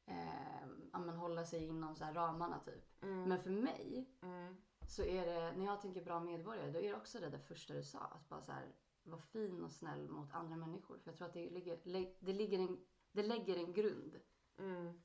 eh, 0.09 0.99
men 0.99 1.09
hålla 1.09 1.45
sig 1.45 1.63
inom 1.65 1.95
så 1.95 2.03
här 2.03 2.13
ramarna 2.13 2.59
typ. 2.59 3.03
Mm. 3.03 3.23
Men 3.29 3.43
för 3.43 3.49
mig 3.49 4.09
Mm. 4.21 4.55
så 4.87 5.03
är 5.03 5.25
det, 5.25 5.57
när 5.57 5.65
jag 5.65 5.81
tänker 5.81 6.03
bra 6.03 6.19
medborgare, 6.19 6.71
då 6.71 6.79
är 6.79 6.89
det 6.91 6.95
också 6.97 7.19
det 7.19 7.29
där 7.29 7.39
första 7.39 7.73
du 7.73 7.83
sa. 7.83 7.99
Att 7.99 8.29
bara 8.29 8.41
så 8.41 8.51
här, 8.51 8.75
vara 9.03 9.21
fin 9.21 9.63
och 9.63 9.71
snäll 9.71 10.09
mot 10.09 10.33
andra 10.33 10.55
människor. 10.55 10.97
För 10.99 11.09
jag 11.09 11.17
tror 11.17 11.27
att 11.27 11.33
det 11.33 11.49
ligger, 11.49 11.79
lä- 11.83 12.15
det 12.19 12.33
ligger 12.33 12.59
en, 12.59 12.85
det 13.11 13.23
lägger 13.23 13.57
en 13.57 13.73
grund 13.73 14.19
Mm. 14.57 15.01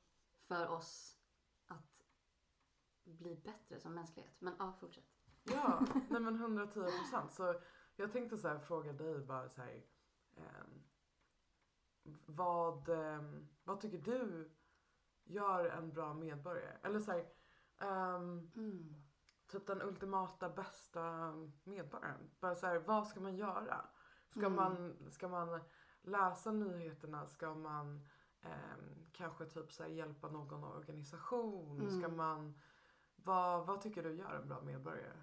för 0.49 0.69
oss 0.69 1.19
att 1.67 2.05
bli 3.05 3.37
bättre 3.37 3.81
som 3.81 3.95
mänsklighet. 3.95 4.41
Men 4.41 4.55
ja, 4.59 4.73
fortsätt. 4.81 5.11
Ja, 5.43 5.87
nej 6.11 6.21
men 6.21 6.35
110 6.37 6.81
procent. 6.99 7.33
Så 7.33 7.61
jag 7.97 8.13
tänkte 8.13 8.39
så 8.39 8.49
här, 8.49 8.59
fråga 8.59 8.93
dig 8.93 9.19
bara 9.19 9.49
så 9.49 9.61
här. 9.63 9.85
ehm, 10.37 10.83
vad, 12.27 12.89
ehm, 12.89 13.49
vad 13.65 13.81
tycker 13.81 13.99
du 13.99 14.51
gör 15.25 15.65
en 15.65 15.93
bra 15.93 16.15
medborgare? 16.15 16.79
Eller 16.83 17.01
så 17.01 17.13
här, 17.13 17.27
ehm, 17.79 18.51
Mm. 18.57 18.95
typ 19.47 19.67
den 19.67 19.83
ultimata 19.83 20.49
bästa 20.51 21.33
medborgaren. 21.65 22.31
Bara 22.41 22.55
så 22.55 22.67
här, 22.67 22.79
vad 22.79 23.09
ska 23.09 23.21
man 23.21 23.37
göra? 23.37 23.87
Ska, 24.31 24.41
Mm. 24.47 24.55
man, 24.55 24.97
ska 25.11 25.29
man 25.29 25.61
läsa 26.03 26.53
nyheterna? 26.53 27.27
Ska 27.27 27.55
man 27.55 28.09
ehm, 28.41 29.07
kanske 29.13 29.47
typ 29.47 29.73
så 29.73 29.83
här, 29.83 29.91
hjälpa 29.91 30.29
någon 30.29 30.65
organisation? 30.65 31.91
Ska 31.91 32.05
Mm. 32.05 32.17
man, 32.17 32.61
vad, 33.17 33.67
vad 33.67 33.81
tycker 33.81 34.03
du 34.03 34.13
gör 34.15 34.35
en 34.35 34.49
bra 34.49 34.61
medborgare? 34.61 35.21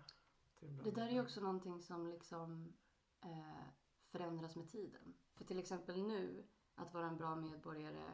en 0.59 0.75
bra 0.77 0.83
Det 0.83 0.91
där 0.91 1.07
är 1.07 1.11
ju 1.11 1.21
också 1.21 1.41
någonting 1.41 1.81
som 1.81 2.07
liksom 2.07 2.73
eh, 3.23 3.63
förändras 4.07 4.55
med 4.55 4.69
tiden. 4.69 5.13
För 5.33 5.45
till 5.45 5.59
exempel 5.59 6.03
nu, 6.07 6.47
att 6.75 6.93
vara 6.93 7.05
en 7.07 7.17
bra 7.17 7.35
medborgare. 7.35 8.11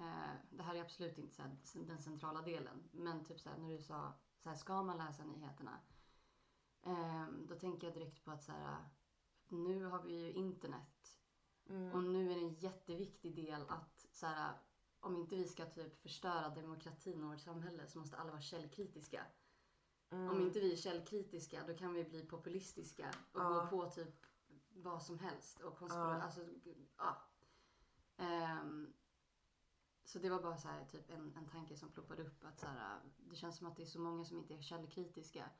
Eh, 0.00 0.34
det 0.50 0.62
här 0.62 0.74
är 0.74 0.80
absolut 0.80 1.18
inte 1.18 1.34
så 1.34 1.42
den 1.78 1.98
centrala 2.02 2.42
delen. 2.42 2.88
Men 2.92 3.24
typ 3.24 3.40
så 3.40 3.50
när 3.58 3.70
du 3.70 3.78
sa, 3.82 4.12
så 4.42 4.48
här, 4.48 4.56
ska 4.56 4.82
man 4.82 4.98
läsa 4.98 5.24
nyheterna? 5.24 5.80
Eh, 6.82 7.26
då 7.48 7.54
tänker 7.54 7.86
jag 7.86 7.94
direkt 7.96 8.24
på 8.24 8.30
att 8.30 8.44
så 8.44 8.52
här, 8.52 8.84
nu 9.48 9.84
har 9.84 10.02
vi 10.02 10.12
ju 10.20 10.32
internet. 10.32 11.18
Mm. 11.68 11.92
Och 11.92 12.02
nu 12.02 12.30
är 12.30 12.34
det 12.34 12.40
en 12.40 12.54
jätteviktig 12.54 13.34
del 13.36 13.68
att 13.68 14.06
så 14.12 14.26
här, 14.26 14.52
om 15.00 15.16
inte 15.16 15.36
vi 15.36 15.48
ska 15.48 15.66
typ 15.66 16.02
förstöra 16.02 16.48
demokratin 16.48 17.22
och 17.24 17.30
vårt 17.30 17.40
samhälle 17.40 17.86
så 17.86 17.98
måste 17.98 18.16
alla 18.16 18.30
vara 18.30 18.40
källkritiska. 18.40 19.26
Mm. 20.10 20.30
Om 20.30 20.40
inte 20.40 20.60
vi 20.60 20.72
är 20.72 20.76
källkritiska 20.76 21.66
då 21.66 21.74
kan 21.76 21.94
vi 21.94 22.04
bli 22.04 22.26
populistiska 22.26 23.08
och 23.32 23.40
Ja. 23.40 23.48
gå 23.48 23.66
på 23.66 23.90
typ 23.90 24.26
vad 24.68 25.02
som 25.02 25.18
helst. 25.18 25.60
Och 25.60 25.78
konspira- 25.78 26.18
Ja. 26.18 26.22
alltså, 26.22 26.40
ja. 26.96 27.16
Ehm, 28.16 28.92
så 30.12 30.18
det 30.18 30.30
var 30.30 30.42
bara 30.42 30.56
så 30.56 30.68
här, 30.68 30.84
typ 30.84 31.10
en, 31.10 31.36
en 31.36 31.48
tanke 31.48 31.76
som 31.76 31.92
ploppade 31.92 32.22
upp. 32.22 32.44
Att 32.44 32.58
så 32.58 32.66
här, 32.66 33.00
det 33.16 33.36
känns 33.36 33.56
som 33.56 33.66
att 33.66 33.76
det 33.76 33.82
är 33.82 33.86
så 33.86 34.00
många 34.00 34.24
som 34.24 34.38
inte 34.38 34.54
är 34.54 34.62
källkritiska. 34.62 35.50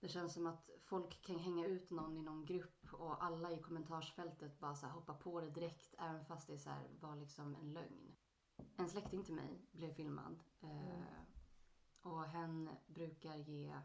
Det 0.00 0.08
känns 0.08 0.34
som 0.34 0.46
att 0.46 0.70
folk 0.80 1.22
kan 1.22 1.38
hänga 1.38 1.66
ut 1.66 1.90
någon 1.90 2.16
i 2.16 2.22
någon 2.22 2.44
grupp 2.44 2.92
och 2.92 3.24
alla 3.24 3.52
i 3.52 3.62
kommentarsfältet 3.62 4.58
bara 4.58 4.74
så 4.74 4.86
här 4.86 4.92
hoppar 4.92 5.14
på 5.14 5.40
det 5.40 5.50
direkt 5.50 5.94
även 5.98 6.24
fast 6.24 6.46
det 6.46 6.58
så 6.58 6.70
här 6.70 6.88
var 7.00 7.16
liksom 7.16 7.54
en 7.54 7.72
lögn. 7.72 8.16
En 8.76 8.88
släkting 8.88 9.24
till 9.24 9.34
mig 9.34 9.66
blev 9.72 9.94
filmad. 9.94 10.42
mm. 10.60 11.04
och 12.00 12.24
hen 12.24 12.70
brukar 12.86 13.36
ge 13.36 13.80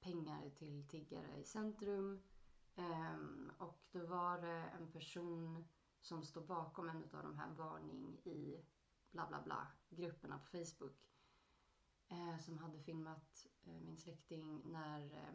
pengar 0.00 0.50
till 0.50 0.88
tiggare 0.88 1.36
i 1.36 1.44
centrum. 1.44 2.22
Ehm, 2.74 3.52
och 3.58 3.84
då 3.90 4.06
var 4.06 4.40
det 4.40 4.70
en 4.78 4.92
person 4.92 5.68
som 6.00 6.22
står 6.22 6.40
bakom 6.46 6.88
en 6.88 7.04
av 7.12 7.22
de 7.22 7.38
här 7.38 7.50
varning 7.50 8.18
i 8.24 8.64
bla 9.10 9.26
bla 9.26 9.42
bla 9.42 9.66
grupperna 9.88 10.38
på 10.38 10.46
Facebook. 10.46 11.08
Eh, 12.08 12.38
som 12.38 12.58
hade 12.58 12.78
filmat 12.78 13.46
eh, 13.62 13.80
min 13.80 13.98
släkting 13.98 14.62
när... 14.64 15.00
Eh, 15.14 15.34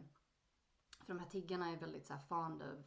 för 0.98 1.14
de 1.14 1.18
här 1.18 1.28
tiggarna 1.28 1.70
är 1.70 1.76
väldigt 1.80 2.06
så 2.06 2.14
här 2.14 2.20
fond 2.20 2.62
of 2.62 2.78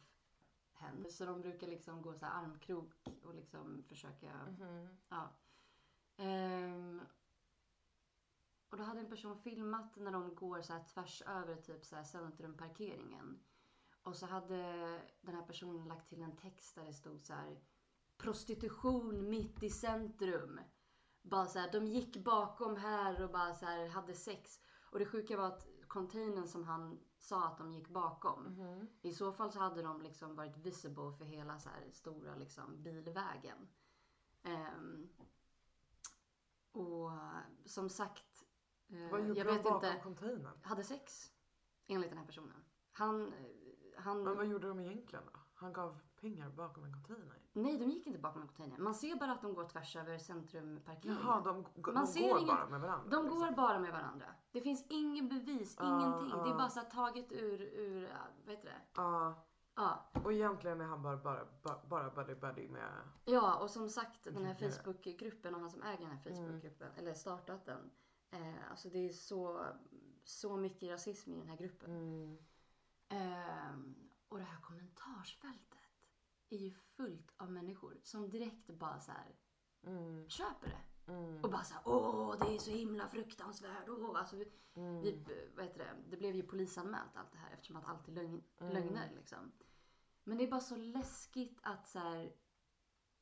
henne. 0.72 1.10
Så 1.10 1.24
de 1.24 1.40
brukar 1.40 1.66
liksom 1.66 2.02
gå 2.02 2.14
så 2.14 2.26
här 2.26 2.42
armkrok 2.42 2.94
och 3.22 3.34
liksom 3.34 3.82
försöka 3.82 4.32
Mhm. 4.58 4.88
Ja. 5.08 5.32
Ehm, 6.16 7.00
och 8.68 8.76
då 8.76 8.82
hade 8.84 9.00
en 9.00 9.10
person 9.10 9.38
filmat 9.38 9.96
när 9.96 10.12
de 10.12 10.34
går 10.34 10.62
så 10.62 10.72
här 10.72 10.84
tvärs 10.84 11.22
över 11.22 11.56
typ 11.56 11.84
så 11.84 11.96
här 11.96 12.04
centrumparkeringen. 12.04 13.44
Och 14.02 14.16
så 14.16 14.26
hade 14.26 14.56
den 15.20 15.34
här 15.34 15.46
personen 15.46 15.88
lagt 15.88 16.08
till 16.08 16.22
en 16.22 16.36
text 16.36 16.74
där 16.74 16.84
det 16.84 16.92
stod 16.92 17.20
så 17.20 17.32
här 17.32 17.60
prostitution 18.16 19.30
mitt 19.30 19.62
i 19.62 19.70
centrum. 19.70 20.60
Bara 21.22 21.46
så 21.46 21.58
här, 21.58 21.72
de 21.72 21.86
gick 21.86 22.16
bakom 22.24 22.76
här 22.76 23.22
och 23.24 23.30
bara 23.30 23.54
så 23.54 23.66
här 23.66 23.88
hade 23.88 24.14
sex. 24.14 24.60
Och 24.90 24.98
det 24.98 25.06
sjuka 25.06 25.36
var 25.36 25.46
att 25.46 25.66
containern 25.88 26.48
som 26.48 26.64
han 26.64 27.00
sa 27.18 27.46
att 27.46 27.58
de 27.58 27.72
gick 27.72 27.88
bakom. 27.88 28.42
Mhm. 28.42 28.88
I 29.02 29.12
så 29.12 29.32
fall 29.32 29.52
så 29.52 29.58
hade 29.58 29.82
de 29.82 30.02
liksom 30.02 30.36
varit 30.36 30.56
visible 30.56 31.12
för 31.18 31.24
hela 31.24 31.58
så 31.58 31.68
här 31.68 31.90
stora 31.90 32.34
liksom 32.34 32.82
bilvägen. 32.82 33.68
Ehm, 34.42 35.08
och 36.72 37.10
som 37.64 37.88
sagt, 37.90 38.44
eh, 38.88 39.10
Vad 39.10 39.26
gjorde 39.26 39.38
jag 39.40 39.46
de 39.46 39.52
vet 39.52 39.62
bakom 39.62 39.88
inte, 39.88 40.00
containern? 40.02 40.58
hade 40.62 40.84
sex 40.84 41.32
enligt 41.86 42.10
den 42.10 42.18
här 42.18 42.26
personen. 42.26 42.64
Han, 42.92 43.32
han, 43.98 44.22
Men 44.22 44.36
vad 44.36 44.46
gjorde 44.46 44.68
de 44.68 44.80
egentligen 44.80 45.24
då? 45.32 45.38
Han 45.54 45.72
gav 45.72 46.00
pengar 46.20 46.50
bakom 46.50 46.84
en 46.84 46.92
container? 46.92 47.34
nej 47.52 47.78
de 47.78 47.84
gick 47.90 48.06
inte 48.06 48.18
bakom 48.18 48.42
en 48.42 48.48
container. 48.48 48.78
Man 48.78 48.94
ser 48.94 49.16
bara 49.16 49.32
att 49.32 49.42
de 49.42 49.54
går 49.54 49.64
tvärs 49.68 49.96
över 49.96 50.18
centrumparkeringen. 50.18 51.22
Jaha, 51.26 51.40
de, 51.40 51.64
de 51.82 51.94
Man 51.94 52.06
ser 52.06 52.28
går 52.28 52.38
inget- 52.38 52.48
bara 52.56 52.68
med 52.68 52.80
varandra? 52.80 53.10
De 53.10 53.22
liksom. 53.24 53.40
går 53.40 53.50
bara 53.56 53.78
med 53.78 53.92
varandra. 53.92 54.26
Det 54.52 54.60
finns 54.60 54.86
ingen 54.88 55.28
bevis, 55.28 55.76
Ja, 55.78 56.00
ingenting. 56.00 56.38
Det 56.38 56.44
är 56.44 56.50
ja. 56.50 56.56
bara 56.58 56.68
så 56.70 56.80
taget 56.80 57.32
ur, 57.32 57.60
ur, 57.60 58.08
vad 58.46 58.54
heter 58.54 58.68
det? 58.68 58.80
Ja, 58.94 59.44
Ja, 59.74 60.10
och 60.24 60.32
egentligen 60.32 60.80
är 60.80 60.84
han 60.84 61.02
bara, 61.02 61.16
bara, 61.16 61.46
bara, 61.88 62.10
buddy 62.10 62.34
buddy 62.34 62.68
med... 62.68 62.90
Ja, 63.24 63.54
och 63.58 63.70
som 63.70 63.88
sagt 63.88 64.24
den 64.24 64.44
här. 64.44 64.54
Facebookgruppen 64.54 65.54
och 65.54 65.60
han 65.60 65.70
som 65.70 65.82
äger 65.82 65.98
den 66.06 66.10
här 66.16 66.18
Facebookgruppen, 66.22 66.92
eller 66.96 67.14
startat 67.14 67.64
den. 67.66 67.90
Eh, 68.30 68.70
alltså 68.70 68.88
det 68.88 68.98
är 69.08 69.12
så, 69.12 69.64
så 70.24 70.56
mycket 70.56 70.90
rasism 70.90 71.32
i 71.34 71.38
den 71.38 71.48
här 71.48 71.56
gruppen. 71.56 71.90
Mm. 71.90 72.38
Ehm, 73.08 74.08
och 74.28 74.38
det 74.38 74.44
här 74.44 74.60
kommentarsfältet 74.60 75.78
är 76.48 76.56
ju 76.58 76.70
fullt 76.70 77.32
av 77.36 77.52
människor 77.52 78.00
som 78.02 78.30
direkt 78.30 78.66
bara 78.70 79.00
så 79.00 79.12
här 79.12 79.36
Mm. 79.82 80.28
köper 80.28 80.68
det. 80.68 81.12
Mm. 81.12 81.44
Och 81.44 81.50
bara 81.50 81.64
så 81.64 81.74
här, 81.74 81.82
åh 81.86 82.36
det 82.40 82.54
är 82.54 82.58
så 82.58 82.70
himla 82.70 83.08
fruktansvärt. 83.08 83.88
Åh. 83.88 84.18
Alltså, 84.18 84.36
vi, 84.36 84.52
Mm. 84.74 85.02
vi, 85.02 85.24
vad 85.56 85.64
heter 85.64 85.78
det? 85.78 85.96
det 86.10 86.16
blev 86.16 86.36
ju 86.36 86.42
polisanmält 86.42 87.16
allt 87.16 87.32
det 87.32 87.38
här 87.38 87.50
eftersom 87.52 87.76
att 87.76 87.86
allt 87.86 88.08
är 88.08 88.12
lögn, 88.12 88.42
Mm. 88.58 88.72
lögner 88.72 89.12
liksom. 89.16 89.52
Men 90.24 90.38
det 90.38 90.44
är 90.44 90.50
bara 90.50 90.60
så 90.60 90.76
läskigt 90.76 91.58
att 91.62 91.88
så 91.88 91.98
här, 91.98 92.32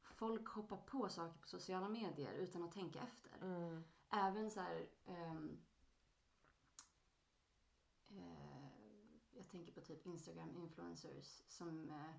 folk 0.02 0.48
hoppar 0.48 0.76
på 0.76 1.08
saker 1.08 1.38
på 1.40 1.48
sociala 1.48 1.88
medier 1.88 2.32
utan 2.32 2.62
att 2.62 2.72
tänka 2.72 3.00
efter. 3.00 3.38
Mm. 3.42 3.84
Även 4.10 4.50
så 4.50 4.60
här, 4.60 4.88
ehm, 5.06 5.58
eh, 8.08 8.45
jag 9.46 9.50
tänker 9.52 9.72
på 9.72 9.80
typ 9.80 10.06
Instagram 10.06 10.56
influencers 10.56 11.42
som 11.48 11.90
eh, 11.90 12.10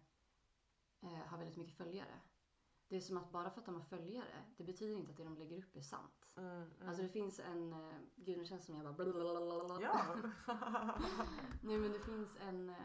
eh, 1.01 1.25
har 1.27 1.37
väldigt 1.37 1.57
mycket 1.57 1.77
följare. 1.77 2.19
Det 2.87 2.95
är 2.95 3.01
som 3.01 3.17
att 3.17 3.31
bara 3.31 3.49
för 3.49 3.59
att 3.59 3.65
de 3.65 3.75
har 3.75 3.81
följare, 3.81 4.43
det 4.57 4.63
betyder 4.63 4.95
inte 4.95 5.11
att 5.11 5.17
det 5.17 5.23
de 5.23 5.37
lägger 5.37 5.57
upp 5.57 5.75
är 5.75 5.81
sant. 5.81 6.33
Mm. 6.37 6.51
Mm. 6.51 6.87
Alltså 6.87 7.03
det 7.03 7.09
finns 7.09 7.39
en, 7.39 7.73
eh, 7.73 7.93
gud 8.15 8.37
nu 8.37 8.45
känns 8.45 8.61
det 8.61 8.65
som 8.65 8.75
jag 8.75 8.83
bara. 8.85 8.95
Ja. 9.81 10.15
Nej 11.63 11.77
men 11.77 11.91
det 11.91 11.99
finns 11.99 12.29
en, 12.41 12.69
eh, 12.69 12.75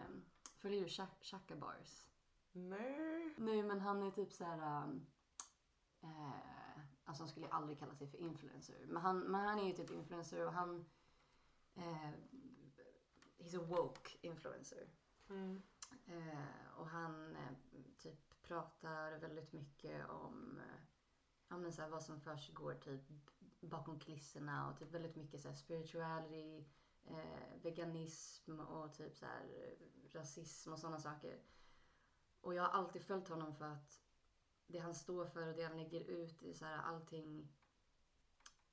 följer 0.57 0.81
du 0.81 0.87
Chak- 0.87 1.23
Chaka 1.23 1.57
Bars? 1.57 2.07
Nej. 2.53 3.35
Nej 3.39 3.63
men 3.63 3.81
han 3.81 4.03
är 4.03 4.11
typ 4.11 4.33
så 4.33 4.45
här. 4.45 4.83
Eh, 6.03 6.81
alltså 7.05 7.23
han 7.23 7.29
skulle 7.29 7.49
aldrig 7.49 7.79
kalla 7.79 7.95
sig 7.95 8.09
för 8.09 8.19
influencer. 8.19 8.87
Men 8.87 9.03
han, 9.03 9.19
men 9.21 9.41
han 9.41 9.59
är 9.59 9.67
ju 9.67 9.73
typ 9.73 9.91
influencer 9.91 10.47
och 10.47 10.53
han... 10.53 10.85
Eh, 11.75 12.11
he's 13.43 13.55
a 13.55 13.61
woke 13.61 14.11
influencer. 14.23 14.89
Mm. 15.31 15.63
Eh, 16.07 16.79
och 16.79 16.89
han 16.89 17.37
eh, 17.37 17.53
typ 17.99 18.43
pratar 18.43 19.19
väldigt 19.19 19.53
mycket 19.53 20.09
om 20.09 20.59
eh, 20.59 20.81
ja, 21.49 21.59
men 21.59 21.73
så 21.73 21.83
här, 21.83 21.89
vad 21.89 22.03
som 22.03 22.21
försiggår 22.21 22.75
typ 22.75 23.01
bakom 23.61 24.01
kulisserna 24.01 24.71
och 24.71 24.79
typ 24.79 24.91
väldigt 24.91 25.17
mycket 25.17 25.41
så 25.41 25.49
här, 25.49 25.55
spirituality, 25.55 26.65
eh, 27.05 27.63
veganism 27.63 28.61
och 28.61 28.95
typ 28.95 29.17
så 29.17 29.27
här, 29.27 29.45
eh, 29.45 30.13
rasism 30.15 30.73
och 30.73 30.79
sådana 30.79 30.99
saker. 30.99 31.43
Och 32.41 32.55
jag 32.55 32.63
har 32.63 32.71
alltid 32.71 33.03
följt 33.03 33.29
honom 33.29 33.55
för 33.55 33.65
att 33.65 34.03
det 34.67 34.79
han 34.79 34.95
står 34.95 35.27
för 35.27 35.47
och 35.47 35.55
det 35.57 35.63
han 35.63 35.77
lägger 35.77 36.01
ut 36.01 36.43
är 36.43 36.53
så 36.53 36.65
här, 36.65 36.79
allting 36.79 37.53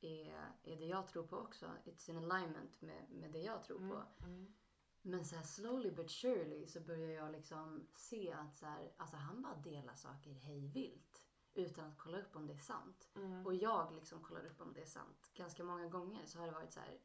är, 0.01 0.53
är 0.63 0.77
det 0.77 0.85
jag 0.85 1.07
tror 1.07 1.27
på 1.27 1.37
också. 1.37 1.65
It's 1.85 2.09
in 2.09 2.17
alignment 2.17 2.81
med, 2.81 3.11
med 3.11 3.31
det 3.31 3.41
jag 3.41 3.63
tror 3.63 3.89
på. 3.89 4.25
Mm. 4.25 4.53
Men 5.01 5.25
så 5.25 5.35
här 5.35 5.43
slowly 5.43 5.91
but 5.91 6.11
surely 6.11 6.67
så 6.67 6.79
börjar 6.79 7.09
jag 7.09 7.31
liksom 7.31 7.87
se 7.95 8.31
att 8.31 8.57
så 8.57 8.65
här, 8.65 8.93
alltså 8.97 9.17
han 9.17 9.41
bara 9.41 9.55
delar 9.55 9.95
saker 9.95 10.31
hej 10.31 10.67
vilt. 10.67 11.25
utan 11.53 11.85
att 11.85 11.97
kolla 11.97 12.19
upp 12.19 12.35
om 12.35 12.47
det 12.47 12.53
är 12.53 12.57
sant. 12.57 13.09
Mm. 13.15 13.45
Och 13.45 13.55
jag 13.55 13.93
liksom 13.93 14.23
kollar 14.23 14.45
upp 14.45 14.61
om 14.61 14.73
det 14.73 14.81
är 14.81 14.85
sant. 14.85 15.31
Ganska 15.33 15.63
många 15.63 15.87
gånger 15.87 16.25
så 16.25 16.39
har 16.39 16.45
det 16.45 16.51
varit 16.51 16.73
så 16.73 16.79
här. 16.79 16.99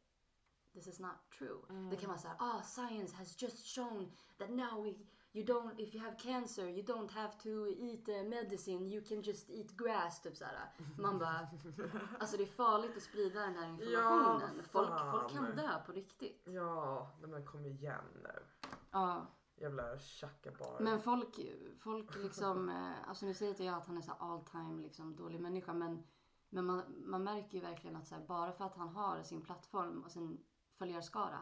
This 0.72 0.86
is 0.86 1.00
not 1.00 1.30
true. 1.38 1.62
Mm. 1.68 1.90
Det 1.90 1.96
kan 1.96 2.08
vara 2.08 2.18
så 2.18 2.28
här, 2.28 2.36
ah 2.40 2.62
science 2.62 3.16
has 3.16 3.42
just 3.42 3.66
shown 3.74 4.12
that 4.36 4.50
now 4.50 4.84
we, 4.84 4.94
you 5.34 5.44
don't, 5.44 5.80
if 5.80 5.94
you 5.94 6.00
have 6.00 6.16
cancer 6.18 6.68
you 6.68 6.82
don't 6.82 7.10
have 7.10 7.32
to 7.42 7.68
eat 7.68 8.08
uh, 8.08 8.28
medicine, 8.28 8.86
you 8.86 9.02
can 9.02 9.22
just 9.22 9.50
eat 9.50 9.76
grass. 9.76 10.22
Typ 10.22 10.36
så 10.36 10.44
här. 10.44 10.72
Man 10.98 11.18
bara, 11.18 11.48
alltså 12.20 12.36
det 12.36 12.42
är 12.42 12.46
farligt 12.46 12.96
att 12.96 13.02
sprida 13.02 13.40
den 13.40 13.54
här 13.54 13.68
informationen. 13.68 14.62
folk, 14.70 14.90
folk 15.10 15.32
kan 15.32 15.56
dö 15.56 15.82
på 15.86 15.92
riktigt. 15.92 16.42
Ja, 16.44 17.10
men 17.20 17.44
kom 17.44 17.66
igen 17.66 18.04
nu. 18.22 18.42
Ja. 18.90 19.26
Jävla 19.56 19.98
tjackabar. 19.98 20.80
Men 20.80 21.00
folk, 21.00 21.40
folk 21.80 22.16
liksom, 22.16 22.68
eh, 22.68 23.08
alltså 23.08 23.26
nu 23.26 23.34
säger 23.34 23.50
inte 23.50 23.64
jag 23.64 23.76
att 23.76 23.86
han 23.86 23.96
är 23.96 24.02
så 24.02 24.12
all 24.12 24.44
time 24.44 24.82
liksom 24.82 25.16
dålig 25.16 25.40
människa 25.40 25.72
men, 25.72 26.06
men 26.48 26.64
man, 26.64 26.82
man 27.06 27.24
märker 27.24 27.58
ju 27.58 27.60
verkligen 27.60 27.96
att 27.96 28.06
så 28.06 28.14
här, 28.14 28.26
bara 28.26 28.52
för 28.52 28.64
att 28.64 28.74
han 28.74 28.88
har 28.88 29.22
sin 29.22 29.42
plattform 29.42 30.02
och 30.02 30.10
sin 30.10 30.44
följarskara 30.78 31.38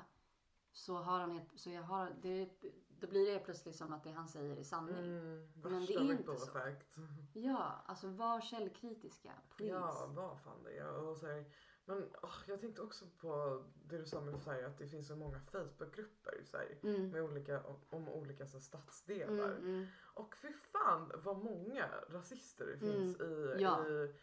så 0.73 0.97
har 0.97 1.21
han 1.21 1.41
så 1.57 1.71
jag 1.71 1.83
har, 1.83 2.17
det, 2.23 2.49
då 3.03 3.09
blir 3.09 3.33
det 3.33 3.39
plötsligt 3.39 3.77
som 3.77 3.93
att 3.93 4.05
det 4.05 4.11
han 4.11 4.29
säger 4.29 4.57
är 4.57 4.63
sanning. 4.63 4.97
Mm, 5.07 5.49
Men 5.63 5.87
det 5.87 5.95
är 5.95 6.13
inte 6.13 6.37
så. 6.37 6.59
effect. 6.59 6.87
Ja, 7.33 7.83
alltså 7.87 8.09
var 8.09 8.41
källkritiska, 8.41 9.33
please. 9.57 9.73
Ja, 9.75 10.07
vad 10.15 10.41
fan 10.41 10.63
det. 10.65 10.85
Och 10.89 11.17
så 11.17 11.27
här, 11.27 11.45
men 11.85 12.09
åh, 12.23 12.35
jag 12.47 12.61
tänkte 12.61 12.83
också 12.83 13.05
på 13.21 13.63
det 13.85 13.99
du 13.99 14.07
sa 14.07 14.21
med 14.21 14.43
så 14.43 14.51
här, 14.51 14.63
att 14.65 14.79
det 14.79 14.87
finns 14.89 15.09
så 15.09 15.17
många 15.17 15.41
Facebookgrupper 15.41 16.43
så 16.45 16.57
här, 16.57 16.79
Mm. 16.83 17.11
med 17.11 17.23
olika, 17.23 17.63
om, 17.63 17.81
om 17.91 18.09
olika 18.09 18.47
så 18.47 18.53
här, 18.57 18.63
stadsdelar. 18.63 19.53
Mm, 19.53 19.65
mm. 19.65 19.87
Och 20.15 20.37
fy 20.37 20.53
fan 20.53 21.13
vad 21.25 21.37
många 21.45 21.89
rasister 22.09 22.67
det 22.67 22.79
finns 22.79 23.21
i, 23.21 23.25
Mm. 23.25 23.61
Ja. 23.61 23.89
i, 23.89 24.15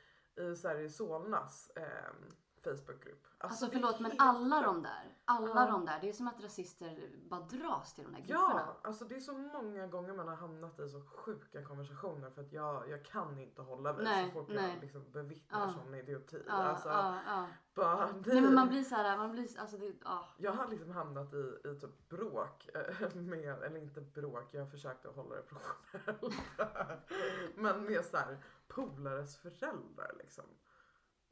i, 0.42 0.56
så 0.56 0.68
här, 0.68 0.80
i 0.80 0.90
Solnas 0.90 1.72
ehm, 1.76 2.32
Facebookgrupp. 2.64 3.28
Alltså 3.38 3.66
är 3.66 3.70
förlåt 3.70 4.00
men 4.00 4.12
alla 4.18 4.62
de 4.62 4.84
där, 4.84 5.16
alla 5.26 5.66
Ja. 5.66 5.72
de 5.72 5.86
där, 5.86 5.98
det 6.02 6.10
är 6.10 6.14
som 6.14 6.28
att 6.28 6.44
rasister 6.44 7.10
bara 7.30 7.40
dras 7.42 7.94
till 7.94 8.04
de 8.04 8.12
där 8.14 8.20
grupperna. 8.22 8.64
Ja, 8.68 8.78
alltså 8.84 9.06
det 9.06 9.16
är 9.16 9.20
så 9.20 9.34
många 9.34 9.88
gånger 9.88 10.14
man 10.14 10.28
har 10.28 10.36
hamnat 10.36 10.80
i 10.80 10.90
så 10.90 11.02
sjuka 11.02 11.64
konversationer 11.66 12.30
för 12.30 12.42
att 12.42 12.54
jag, 12.54 12.90
jag 12.90 13.06
kan 13.06 13.40
inte 13.40 13.62
hålla 13.62 13.94
mig 13.94 14.04
Nej, 14.04 14.26
så 14.26 14.32
fort 14.32 14.50
nej. 14.50 14.74
jag 14.74 14.82
liksom 14.82 15.12
bevittnar 15.12 15.68
Ja. 15.68 15.74
sån 15.74 15.96
idioti. 15.96 16.44
Ja, 16.48 16.54
alltså, 16.54 16.90
ja, 16.90 17.16
ja. 17.26 17.48
bara, 17.74 18.10
Nej 18.26 18.42
men 18.42 18.54
man 18.56 18.68
blir 18.70 18.84
så 18.84 18.96
här, 18.96 19.18
man 19.18 19.32
blir, 19.32 19.60
alltså 19.60 19.78
det, 19.78 19.94
ja. 20.04 20.28
Jag 20.38 20.52
har 20.52 20.68
liksom 20.68 20.92
hamnat 20.92 21.34
i, 21.34 21.38
i 21.68 21.80
typ 21.80 22.10
bråk 22.10 22.70
eh, 22.74 23.16
med, 23.16 23.64
eller 23.64 23.78
inte 23.80 24.02
bråk, 24.02 24.48
jag 24.52 24.72
försökte 24.72 25.08
hålla 25.08 25.36
det 25.36 25.42
professionellt. 25.42 26.36
Men 27.56 27.84
med 27.86 28.06
så 28.06 28.18
här 28.18 28.38
polares 28.68 29.38
föräldrar 29.38 30.16
liksom. 30.18 30.46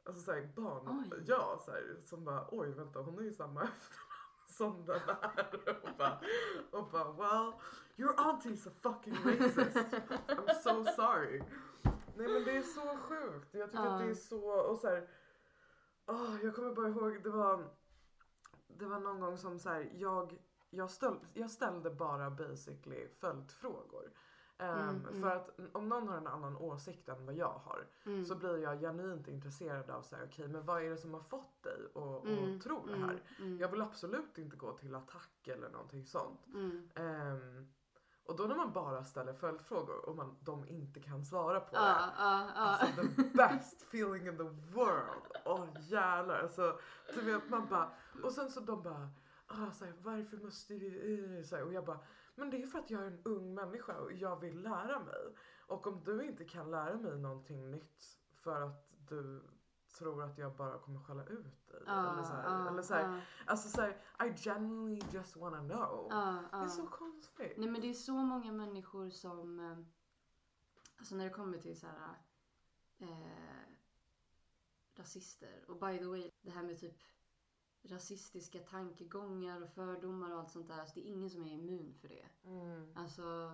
Alltså 0.08 0.22
såhär 0.22 0.48
barn, 0.56 1.04
Oj. 1.12 1.24
ja 1.26 1.60
så 1.64 1.70
här, 1.70 1.96
som 2.04 2.24
bara 2.24 2.48
oj 2.50 2.70
vänta 2.70 2.98
hon 2.98 3.14
har 3.14 3.22
ju 3.22 3.32
samma 3.32 3.62
efternamn 3.62 4.46
som 4.48 4.86
den 4.86 5.00
här. 5.00 5.54
Och 5.82 5.96
bara, 5.98 6.20
och 6.70 6.90
bara 6.90 7.12
well 7.12 7.52
your 7.96 8.12
auntie's 8.12 8.68
a 8.68 8.72
fucking 8.82 9.14
racist. 9.14 9.76
I'm 10.26 10.54
so 10.62 10.84
sorry. 10.84 11.42
Nej 12.16 12.28
men 12.28 12.44
det 12.44 12.56
är 12.56 12.62
så 12.62 12.96
sjukt. 12.96 13.54
Jag 13.54 13.70
tycker 13.70 13.84
att 13.86 14.00
det 14.00 14.10
är 14.10 14.14
så, 14.14 14.50
och 14.50 14.78
så 14.78 14.86
här, 14.88 15.08
åh, 16.06 16.36
jag 16.42 16.54
kommer 16.54 16.74
bara 16.74 16.88
ihåg 16.88 17.22
det 17.22 17.30
var 17.30 17.70
det 18.78 18.86
var 18.86 19.00
någon 19.00 19.20
gång 19.20 19.38
som 19.38 19.58
så 19.58 19.68
här, 19.68 19.90
jag, 19.94 20.38
jag, 20.70 20.90
jag 21.34 21.50
ställde 21.50 21.90
bara 21.90 22.30
basically 22.30 23.08
följdfrågor. 23.08 24.12
Mm, 24.58 24.88
mm. 24.88 25.22
För 25.22 25.30
att 25.36 25.50
om 25.72 25.88
någon 25.88 26.08
har 26.08 26.16
en 26.16 26.26
annan 26.26 26.56
åsikt 26.56 27.08
än 27.08 27.26
vad 27.26 27.34
jag 27.34 27.60
har 27.64 27.86
Mm. 28.06 28.24
så 28.24 28.34
blir 28.34 28.58
jag 28.58 28.80
genuint 28.80 29.28
intresserad 29.28 29.90
av 29.90 30.02
så 30.02 30.16
här, 30.16 30.24
okej 30.26 30.48
men 30.48 30.66
vad 30.66 30.82
är 30.82 30.90
det 30.90 30.96
som 30.96 31.14
har 31.14 31.20
fått 31.20 31.62
dig 31.62 31.78
att 31.94 32.24
Mm, 32.24 32.60
tro 32.60 32.86
det 32.86 32.92
mm, 32.92 33.08
här? 33.08 33.22
mm, 33.38 33.58
Jag 33.58 33.68
vill 33.68 33.82
absolut 33.82 34.38
inte 34.38 34.56
gå 34.56 34.72
till 34.72 34.94
attack 34.94 35.48
eller 35.48 35.68
någonting 35.68 36.04
sånt. 36.06 36.46
mm. 36.46 36.88
Ehm, 36.94 37.68
och 38.24 38.36
då 38.36 38.44
när 38.44 38.56
man 38.56 38.72
bara 38.72 39.04
ställer 39.04 39.32
följdfrågor 39.32 40.08
och 40.08 40.16
man, 40.16 40.36
de 40.40 40.68
inte 40.68 41.00
kan 41.00 41.24
svara 41.24 41.60
på 41.60 41.74
det. 41.76 41.80
Ja, 41.82 42.10
ja, 42.18 42.50
ja. 42.54 42.60
Alltså 42.60 43.02
the 43.02 43.22
best 43.36 43.82
feeling 43.82 44.26
in 44.26 44.36
the 44.36 44.42
world. 44.74 45.22
Åh 45.44 45.64
jävlar. 45.78 46.38
Alltså, 46.42 46.78
du 47.14 47.20
vet 47.20 47.50
man 47.50 47.66
bara. 47.70 47.90
Och 48.22 48.32
sen 48.32 48.50
så 48.50 48.60
de 48.60 48.82
bara. 48.82 49.08
Ah, 49.46 49.70
så 49.72 49.84
här, 49.84 49.94
varför 50.02 50.36
måste 50.36 50.74
du... 50.74 51.38
eh?" 51.38 51.44
Så 51.44 51.56
här, 51.56 51.64
och 51.64 51.72
jag 51.72 51.84
bara. 51.84 51.98
Men 52.38 52.50
det 52.50 52.62
är 52.62 52.66
för 52.66 52.78
att 52.78 52.90
jag 52.90 53.02
är 53.02 53.06
en 53.06 53.22
ung 53.24 53.54
människa 53.54 53.98
och 53.98 54.12
jag 54.12 54.40
vill 54.40 54.62
lära 54.62 55.00
mig. 55.00 55.34
Och 55.66 55.86
om 55.86 56.04
du 56.04 56.24
inte 56.24 56.44
kan 56.44 56.70
lära 56.70 56.96
mig 56.96 57.18
någonting 57.18 57.70
nytt 57.70 58.18
för 58.34 58.62
att 58.62 58.88
du 59.08 59.42
tror 59.98 60.22
att 60.22 60.38
jag 60.38 60.56
bara 60.56 60.78
kommer 60.78 61.00
skälla 61.00 61.24
ut 61.24 61.68
dig. 61.68 61.82
Ja, 61.86 62.12
eller 62.12 62.22
så 62.22 62.32
här, 62.32 62.44
ja, 62.44 62.68
eller 62.68 62.82
så 62.82 62.94
här, 62.94 63.02
ja, 63.02 63.20
Alltså 63.46 63.68
så 63.68 63.80
här, 63.80 63.90
I 64.26 64.36
genuinely 64.36 65.02
just 65.12 65.36
wanna 65.36 65.58
know. 65.58 66.08
Det 66.50 66.56
är 66.56 66.68
så 66.68 66.86
konstigt. 66.86 67.52
Nej 67.56 67.68
men 67.68 67.80
det 67.80 67.90
är 67.90 67.94
så 67.94 68.12
många 68.12 68.52
människor 68.52 69.10
som, 69.10 69.60
eh, 69.60 69.78
alltså 70.98 71.16
när 71.16 71.24
det 71.24 71.30
kommer 71.30 71.58
till 71.58 71.80
så 71.80 71.86
här 71.86 72.14
eh, 72.98 73.78
rasister 74.98 75.64
och 75.68 75.78
by 75.78 75.98
the 75.98 76.04
way 76.06 76.30
det 76.42 76.50
här 76.50 76.62
med 76.62 76.78
typ 76.80 76.98
rasistiska 77.82 78.58
tankegångar 78.58 79.62
och 79.62 79.70
fördomar 79.70 80.32
och 80.32 80.38
allt 80.38 80.50
sånt 80.50 80.68
där. 80.68 80.78
Alltså 80.78 80.94
det 80.94 81.08
är 81.08 81.12
ingen 81.12 81.30
som 81.30 81.44
är 81.44 81.52
immun 81.52 81.94
för 82.00 82.08
det. 82.08 82.26
Mm. 82.44 82.92
Alltså 82.96 83.52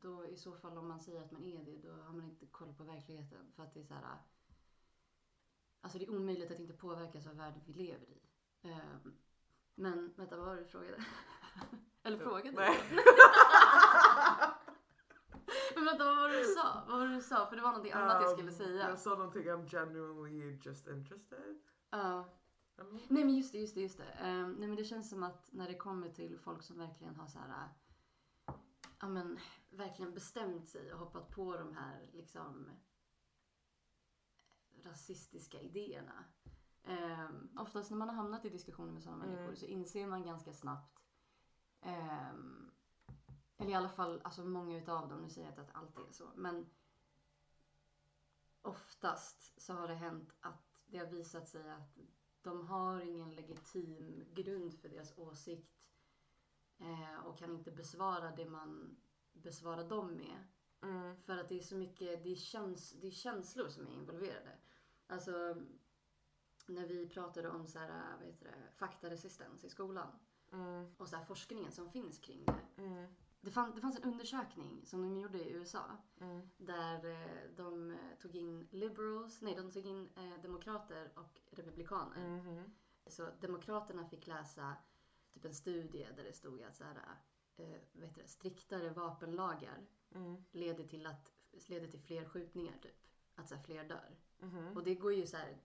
då 0.00 0.26
i 0.26 0.36
så 0.36 0.52
fall 0.52 0.78
om 0.78 0.88
man 0.88 1.00
säger 1.00 1.22
att 1.22 1.30
man 1.30 1.44
är 1.44 1.64
det 1.64 1.88
då 1.88 1.92
har 1.92 2.12
man 2.12 2.24
inte 2.24 2.46
koll 2.46 2.74
på 2.74 2.84
verkligheten. 2.84 3.52
För 3.56 3.62
att 3.62 3.74
det 3.74 3.80
är 3.80 3.84
så 3.84 3.94
här. 3.94 4.18
Alltså 5.80 5.98
det 5.98 6.04
är 6.04 6.10
omöjligt 6.10 6.50
att 6.50 6.60
inte 6.60 6.74
påverkas 6.74 7.26
av 7.26 7.36
världen 7.36 7.60
vi 7.66 7.72
lever 7.72 8.10
i. 8.10 8.20
Eh, 8.62 8.78
men 9.74 10.14
vänta 10.16 10.36
vad 10.36 10.46
var 10.46 10.54
det 10.54 10.62
du 10.62 10.66
frågade? 10.68 11.04
Eller 12.02 12.18
frågade 12.18 12.56
Nej. 12.56 12.80
du? 12.90 12.96
Men 15.74 15.84
vänta 15.84 16.04
vad 16.04 16.16
var 16.16 16.28
det 16.28 16.38
du 16.38 16.44
sa? 16.44 16.84
Vad 16.88 16.98
var 16.98 17.06
det 17.06 17.14
du 17.14 17.22
sa? 17.22 17.46
För 17.46 17.56
det 17.56 17.62
var 17.62 17.68
någonting 17.68 17.92
annat 17.92 18.22
jag 18.22 18.30
skulle 18.30 18.48
Um, 18.48 18.56
säga. 18.56 18.88
Jag 18.88 18.98
sa 18.98 19.10
någonting 19.10 19.42
I'm 19.42 19.68
genuinely 19.68 20.58
just 20.62 20.88
interested. 20.88 21.58
Ja. 21.90 22.37
Eller? 22.78 22.92
Nej 23.08 23.24
men 23.24 23.34
just 23.36 23.52
det, 23.52 23.58
just 23.58 23.74
det, 23.74 23.80
just 23.80 23.98
det. 23.98 24.04
Ehm, 24.04 24.52
nej 24.52 24.68
men 24.68 24.76
det 24.76 24.84
känns 24.84 25.10
som 25.10 25.22
att 25.22 25.52
när 25.52 25.68
det 25.68 25.74
kommer 25.74 26.08
till 26.08 26.38
folk 26.38 26.62
som 26.62 26.78
verkligen 26.78 27.16
har 27.16 27.26
så 27.26 27.38
här, 27.38 27.68
ja 29.00 29.08
men 29.08 29.38
verkligen 29.70 30.14
bestämt 30.14 30.68
sig 30.68 30.92
och 30.92 30.98
hoppat 30.98 31.30
på 31.30 31.56
de 31.56 31.76
här 31.76 32.10
liksom 32.12 32.70
rasistiska 34.84 35.60
idéerna. 35.60 36.24
Um, 36.84 37.58
oftast 37.58 37.90
när 37.90 37.98
man 37.98 38.08
har 38.08 38.16
hamnat 38.16 38.44
i 38.44 38.48
diskussioner 38.48 38.92
med 38.92 39.02
sådana 39.02 39.24
Mm. 39.24 39.36
människor 39.36 39.54
så 39.54 39.66
inser 39.66 40.06
man 40.06 40.24
ganska 40.24 40.52
snabbt 40.52 41.04
ehm, 41.80 42.70
eller 43.56 43.70
i 43.70 43.74
alla 43.74 43.88
fall 43.88 44.20
alltså 44.24 44.44
många 44.44 44.78
utav 44.78 45.08
dem, 45.08 45.22
nu 45.22 45.30
säger 45.30 45.46
jag 45.46 45.52
inte 45.52 45.60
att 45.60 45.74
allt 45.74 45.96
är 45.96 46.12
så, 46.12 46.30
men 46.36 46.70
oftast 48.62 49.62
så 49.62 49.72
har 49.72 49.88
det 49.88 49.94
hänt 49.94 50.34
att 50.40 50.82
det 50.86 50.98
har 50.98 51.06
visat 51.06 51.48
sig 51.48 51.70
att 51.70 51.98
de 52.48 52.66
har 52.66 53.00
ingen 53.00 53.34
legitim 53.34 54.24
grund 54.34 54.74
för 54.74 54.88
deras 54.88 55.18
åsikt 55.18 55.72
eh, 56.78 57.26
och 57.26 57.38
kan 57.38 57.54
inte 57.54 57.70
besvara 57.70 58.30
det 58.36 58.46
man 58.46 58.96
besvarar 59.32 59.88
dem 59.88 60.14
med. 60.16 60.44
Mm. 60.82 61.16
För 61.16 61.38
att 61.38 61.48
det 61.48 61.58
är 61.58 61.62
så 61.62 61.76
mycket, 61.76 62.24
det 62.24 62.32
är, 62.32 62.36
käns 62.36 62.92
det 63.00 63.06
är 63.06 63.10
känslor 63.10 63.68
som 63.68 63.86
är 63.86 63.92
involverade. 63.92 64.58
Alltså 65.06 65.56
när 66.66 66.86
vi 66.86 67.08
pratade 67.08 67.48
om 67.48 67.66
så 67.66 67.78
här, 67.78 68.16
vad 68.18 68.26
heter 68.26 68.46
det, 68.46 68.72
faktaresistens 68.76 69.64
i 69.64 69.68
skolan 69.68 70.18
Mm. 70.52 70.94
och 70.96 71.08
så 71.08 71.16
här 71.16 71.24
forskningen 71.24 71.72
som 71.72 71.90
finns 71.90 72.18
kring 72.18 72.44
det. 72.44 72.82
Mm. 72.82 73.14
Det, 73.48 73.52
fann, 73.52 73.74
det 73.74 73.80
fanns 73.80 73.96
en 73.96 74.04
undersökning 74.12 74.86
som 74.86 75.02
de 75.02 75.18
gjorde 75.20 75.38
i 75.38 75.52
USA 75.52 75.96
Mm. 76.20 76.48
där 76.56 77.04
eh, 77.10 77.50
de 77.56 77.90
eh, 77.90 77.96
tog 78.20 78.36
in 78.36 78.68
liberals, 78.70 79.40
nej 79.42 79.54
de 79.54 79.70
tog 79.70 79.86
in 79.86 80.08
eh, 80.16 80.42
demokrater 80.42 81.10
och 81.14 81.40
republikaner. 81.50 82.28
Mhm. 82.28 82.64
Så 83.06 83.30
demokraterna 83.40 84.06
fick 84.08 84.26
läsa 84.26 84.76
typ 85.34 85.44
en 85.44 85.54
studie 85.54 86.08
där 86.16 86.24
det 86.24 86.32
stod 86.32 86.62
att 86.62 86.76
så 86.76 86.84
här, 86.84 86.96
eh, 87.56 87.80
vad 87.92 88.04
heter 88.08 88.22
det, 88.22 88.28
striktare 88.28 88.90
vapenlagar 88.90 89.86
Mm. 90.14 90.44
leder 90.50 90.84
till, 90.84 91.06
att, 91.06 91.32
leder 91.66 91.88
till 91.88 92.00
fler 92.00 92.24
skjutningar 92.24 92.74
typ. 92.82 93.06
Att 93.34 93.48
så 93.48 93.54
här, 93.54 93.62
fler 93.62 93.84
dör. 93.88 94.16
Mhm. 94.38 94.76
Och 94.76 94.82
det 94.84 94.94
går 94.94 95.12
ju 95.12 95.26
så 95.26 95.36
här, 95.36 95.58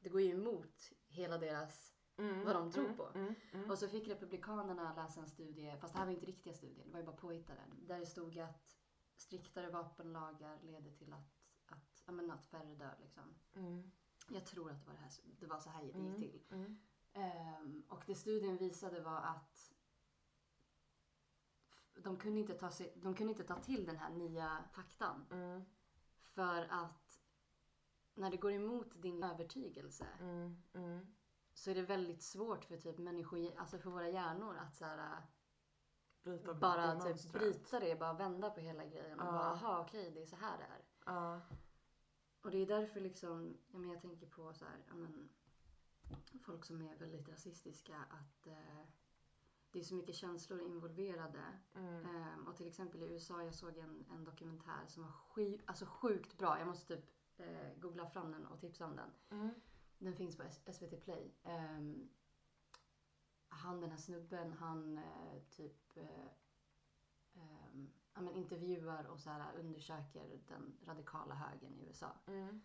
det 0.00 0.08
går 0.08 0.20
ju 0.20 0.30
emot 0.30 0.92
hela 1.08 1.38
deras, 1.38 1.94
Mm. 2.18 2.44
vad 2.44 2.54
de 2.54 2.70
tror 2.72 2.84
Mm. 2.84 2.96
på. 2.96 3.06
Mm. 3.14 3.34
Mm. 3.52 3.70
Och 3.70 3.78
så 3.78 3.88
fick 3.88 4.08
republikanerna 4.08 4.94
läsa 4.94 5.20
en 5.20 5.28
studie, 5.28 5.76
fast 5.80 5.94
det 5.94 5.98
här 5.98 6.06
var 6.06 6.12
inte 6.12 6.26
riktiga 6.26 6.54
studier, 6.54 6.84
det 6.86 6.92
var 6.92 6.98
ju 7.00 7.06
bara 7.06 7.16
påhittade. 7.16 7.60
Där 7.86 7.98
det 7.98 8.06
stod 8.06 8.38
att 8.38 8.76
striktare 9.16 9.70
vapenlagar 9.70 10.58
leder 10.62 10.90
till 10.90 11.12
att, 11.12 11.40
att, 11.66 12.02
ja, 12.06 12.12
men 12.12 12.30
att 12.30 12.46
färre 12.46 12.74
dör 12.74 12.96
liksom. 13.00 13.34
Mm. 13.54 13.90
Jag 14.30 14.46
tror 14.46 14.70
att 14.70 14.80
det 14.80 14.86
var, 14.86 14.94
det 14.94 15.00
här, 15.00 15.10
det 15.40 15.46
var 15.46 15.58
så 15.58 15.70
här 15.70 15.80
det 15.80 15.86
gick 15.86 15.96
Mm. 15.96 16.20
till. 16.20 16.40
Ehm, 17.12 17.82
och 17.88 18.02
det 18.06 18.14
studien 18.14 18.56
visade 18.56 19.00
var 19.00 19.20
att 19.20 19.72
de 21.94 22.16
kunde, 22.16 22.40
inte 22.40 22.54
ta 22.54 22.70
sig, 22.70 22.92
de 22.96 23.14
kunde 23.14 23.32
inte 23.32 23.44
ta 23.44 23.54
till 23.62 23.86
den 23.86 23.96
här 23.96 24.10
nya 24.10 24.64
faktan. 24.72 25.26
För 26.20 26.66
att 26.70 27.20
när 28.14 28.30
det 28.30 28.36
går 28.36 28.52
emot 28.52 29.02
din 29.02 29.22
övertygelse. 29.22 30.06
Så 31.58 31.70
är 31.70 31.74
det 31.74 31.82
väldigt 31.82 32.22
svårt 32.22 32.64
för 32.64 32.76
typ 32.76 32.98
människor, 32.98 33.54
alltså 33.56 33.78
för 33.78 33.90
våra 33.90 34.08
hjärnor 34.08 34.56
att 34.56 34.74
så 34.76 34.84
här, 34.84 35.22
Bryta 36.22 36.54
bara 36.54 36.86
det 36.86 37.00
typ 37.00 37.04
mönstret. 37.04 37.32
bryta 37.32 37.80
det, 37.80 37.98
bara 37.98 38.12
vända 38.12 38.50
på 38.50 38.60
hela 38.60 38.84
grejen 38.84 39.20
och 39.20 39.26
Ja. 39.26 39.32
bara 39.32 39.50
aha 39.50 39.80
okej 39.80 40.10
det 40.10 40.22
är 40.22 40.26
så 40.26 40.36
här 40.36 40.58
det 40.58 40.64
är. 40.64 40.84
Ja. 41.06 41.40
Och 42.42 42.50
det 42.50 42.58
är 42.58 42.66
därför 42.66 43.00
liksom, 43.00 43.58
ja, 43.72 43.78
men 43.78 43.90
jag 43.90 44.00
tänker 44.00 44.26
på 44.26 44.54
så 44.54 44.64
här, 44.64 44.84
men, 44.94 45.28
folk 46.42 46.64
som 46.64 46.82
är 46.82 46.96
väldigt 46.96 47.28
rasistiska 47.28 47.96
att 48.10 48.46
eh, 48.46 48.84
det 49.70 49.78
är 49.78 49.82
så 49.82 49.94
mycket 49.94 50.14
känslor 50.14 50.60
involverade. 50.60 51.58
Mm. 51.74 52.06
Ehm, 52.06 52.46
och 52.46 52.56
till 52.56 52.66
exempel 52.68 53.02
i 53.02 53.06
USA, 53.06 53.42
jag 53.42 53.54
såg 53.54 53.78
en, 53.78 54.06
en 54.10 54.24
dokumentär 54.24 54.86
som 54.86 55.02
var 55.02 55.10
sky, 55.12 55.58
alltså 55.66 55.86
sjukt 55.86 56.38
bra. 56.38 56.58
Jag 56.58 56.68
måste 56.68 56.96
typ 56.96 57.10
eh, 57.36 57.74
googla 57.76 58.06
fram 58.06 58.32
den 58.32 58.46
och 58.46 58.60
tipsa 58.60 58.86
om 58.86 58.96
den. 58.96 59.10
Mm. 59.30 59.50
Den 59.98 60.16
finns 60.16 60.36
på 60.36 60.42
SVT 60.72 61.00
Play. 61.00 61.34
Ehm, 61.44 62.08
han 63.48 63.80
den 63.80 63.90
här 63.90 63.98
snubben, 63.98 64.52
han 64.52 64.98
eh, 64.98 65.42
typ 65.50 65.96
eh, 65.96 66.26
ehm, 67.34 67.90
ja, 68.14 68.20
men 68.20 68.34
intervjuar 68.34 69.04
och 69.04 69.20
så 69.20 69.30
här 69.30 69.56
undersöker 69.56 70.40
den 70.48 70.76
radikala 70.86 71.34
högern 71.34 71.74
i 71.74 71.86
USA. 71.86 72.10
Mm. 72.26 72.60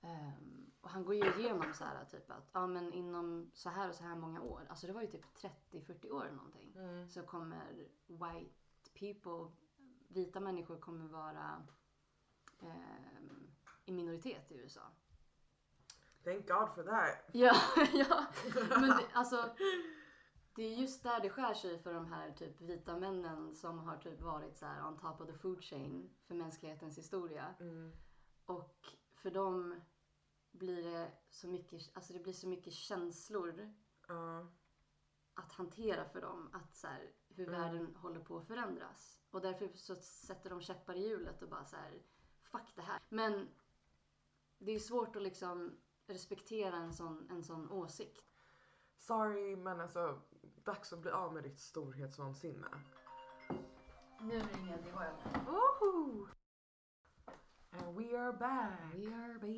Ehm, 0.00 0.70
och 0.80 0.90
han 0.90 1.04
går 1.04 1.14
ju 1.14 1.40
igenom 1.40 1.74
så 1.74 1.84
här 1.84 2.04
typ 2.04 2.30
att 2.30 2.50
ja, 2.52 2.66
men 2.66 2.92
inom 2.92 3.50
så 3.54 3.68
här 3.68 3.88
och 3.88 3.94
så 3.94 4.04
här 4.04 4.16
många 4.16 4.42
år, 4.42 4.66
alltså 4.68 4.86
det 4.86 4.92
var 4.92 5.02
ju 5.02 5.08
typ 5.08 5.24
30-40 5.70 6.10
år 6.10 6.24
eller 6.24 6.36
någonting, 6.36 6.72
Mm. 6.76 7.08
så 7.08 7.22
kommer 7.22 7.88
white 8.06 8.54
people, 8.94 9.56
vita 10.08 10.40
människor 10.40 10.78
kommer 10.78 11.08
vara 11.08 11.66
ehm, 12.60 13.50
i 13.84 13.92
minoritet 13.92 14.52
i 14.52 14.54
USA. 14.54 14.82
Thank 16.24 16.48
God 16.48 16.74
for 16.74 16.82
that. 16.82 17.24
Ja, 17.32 17.54
ja. 17.92 18.26
Men 18.80 18.88
det, 18.88 19.06
alltså, 19.12 19.54
det 20.54 20.62
är 20.62 20.74
just 20.74 21.02
där 21.02 21.20
det 21.20 21.30
skär 21.30 21.54
sig 21.54 21.78
för 21.78 21.94
de 21.94 22.06
här 22.12 22.32
typ 22.32 22.60
vita 22.60 22.98
männen 22.98 23.54
som 23.54 23.78
har 23.78 23.96
typ 23.96 24.20
varit 24.20 24.56
så 24.56 24.66
här 24.66 24.86
on 24.88 24.98
top 24.98 25.20
of 25.20 25.26
the 25.26 25.38
food 25.38 25.64
chain 25.64 26.14
för 26.26 26.34
mänsklighetens 26.34 26.98
historia. 26.98 27.54
Mm. 27.60 27.92
Och 28.46 28.96
för 29.14 29.30
dem 29.30 29.80
blir 30.52 30.82
det 30.82 31.12
så 31.30 31.48
mycket, 31.48 31.82
alltså 31.96 32.12
det 32.12 32.18
blir 32.18 32.32
så 32.32 32.48
mycket 32.48 32.72
känslor 32.72 33.74
Ja. 34.08 34.52
att 35.34 35.52
hantera 35.52 36.04
för 36.08 36.20
dem. 36.20 36.50
Att 36.52 36.76
så 36.76 36.86
här, 36.86 37.12
hur 37.28 37.48
Mm. 37.48 37.60
världen 37.60 37.96
håller 37.96 38.20
på 38.20 38.38
att 38.38 38.46
förändras. 38.46 39.20
Och 39.30 39.40
därför 39.40 39.68
så 39.74 39.94
sätter 39.96 40.50
de 40.50 40.60
käppar 40.60 40.94
i 40.94 41.08
hjulet 41.08 41.42
och 41.42 41.48
bara 41.48 41.64
så 41.64 41.76
här, 41.76 42.02
fuck 42.42 42.72
det 42.74 42.82
här. 42.82 43.00
Men 43.08 43.48
det 44.58 44.72
är 44.72 44.78
svårt 44.78 45.16
att 45.16 45.22
liksom 45.22 45.80
respektera 46.06 46.76
en 46.76 46.94
sån, 46.94 47.28
en 47.30 47.44
sån 47.44 47.70
åsikt. 47.70 48.24
Sorry 48.98 49.56
men 49.56 49.80
alltså 49.80 50.20
dags 50.64 50.92
att 50.92 50.98
bli 50.98 51.10
av 51.10 51.34
med 51.34 51.42
ditt 51.42 51.60
storhetsvansinne. 51.60 52.68
Nu 54.20 54.40
ringer 54.40 54.78
DHL. 54.78 55.40
Woho! 55.46 56.28
And 57.70 57.96
we 57.96 58.18
are 58.18 58.32
back. 58.32 58.94
We 58.94 59.14
are 59.14 59.34
back. 59.34 59.50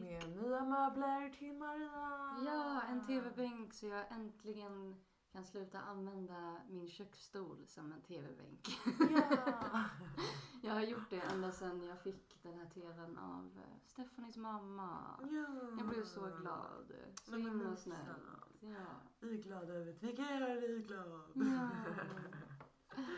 Med 0.00 0.36
nya 0.36 0.64
möbler 0.64 1.30
till 1.38 1.54
Maria. 1.54 2.36
Ja, 2.46 2.82
en 2.88 3.06
tv-bänk 3.06 3.74
så 3.74 3.86
jag 3.86 4.12
äntligen 4.12 4.96
kan 5.32 5.44
sluta 5.44 5.80
använda 5.80 6.60
min 6.68 6.88
köksstol 6.88 7.66
som 7.66 7.92
en 7.92 8.02
tv-bänk. 8.02 8.68
Ja. 9.10 9.84
jag 10.62 10.74
har 10.74 10.80
gjort 10.80 11.10
det 11.10 11.20
ända 11.20 11.52
sedan 11.52 11.82
jag 11.82 12.00
fick 12.00 12.42
den 12.42 12.54
här 12.58 12.66
tvn 12.66 13.18
av 13.18 13.50
eh, 13.56 13.78
Stephanies 13.84 14.36
mamma. 14.36 15.18
ja. 15.20 15.46
Jag 15.78 15.88
blev 15.88 16.04
så 16.04 16.20
glad. 16.20 16.92
Så 17.24 17.30
Men 17.30 17.40
himla 17.42 17.76
sant. 17.76 17.96
Ja. 18.60 18.76
Vi 19.20 19.38
är 19.38 19.42
glada 19.42 19.72
över 19.72 19.90
att 19.92 20.02
vi 20.02 20.16
kan 20.16 20.38
göra 20.40 20.54
dig 20.54 20.78
glad. 20.82 21.30
Ja. 21.34 21.70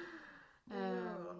Ja. 0.64 1.35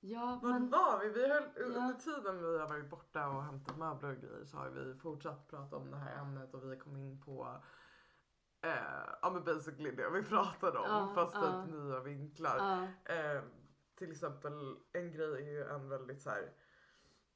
Ja, 0.00 0.40
Vart 0.42 0.52
men... 0.52 0.70
var 0.70 1.00
vi? 1.00 1.08
vi 1.10 1.28
höll, 1.28 1.48
Ja. 1.56 1.62
Under 1.64 1.94
tiden 1.94 2.38
vi 2.38 2.58
har 2.58 2.68
varit 2.68 2.90
borta 2.90 3.28
och 3.28 3.42
hämtat 3.42 3.78
möbler 3.78 4.10
och 4.10 4.20
grejer 4.20 4.44
så 4.44 4.56
har 4.56 4.70
vi 4.70 4.94
fortsatt 4.94 5.48
prata 5.48 5.76
om 5.76 5.90
det 5.90 5.96
här 5.96 6.20
ämnet 6.22 6.54
och 6.54 6.72
vi 6.72 6.76
kom 6.76 6.96
in 6.96 7.20
på 7.20 7.62
eh, 8.64 9.14
ja 9.22 9.30
men 9.30 9.44
basically 9.44 9.90
det 9.90 10.10
vi 10.10 10.22
pratade 10.22 10.78
om 10.78 10.84
Ja, 10.90 11.12
fast 11.14 11.34
ja. 11.34 11.64
typ 11.64 11.72
nya 11.74 12.00
vinklar. 12.00 12.56
Ja, 12.58 13.14
Eh, 13.14 13.42
till 13.98 14.10
exempel 14.12 14.76
en 14.92 15.12
grej 15.12 15.32
är 15.48 15.52
ju 15.52 15.64
en 15.64 15.88
väldigt 15.88 16.22
så 16.22 16.30
här 16.30 16.52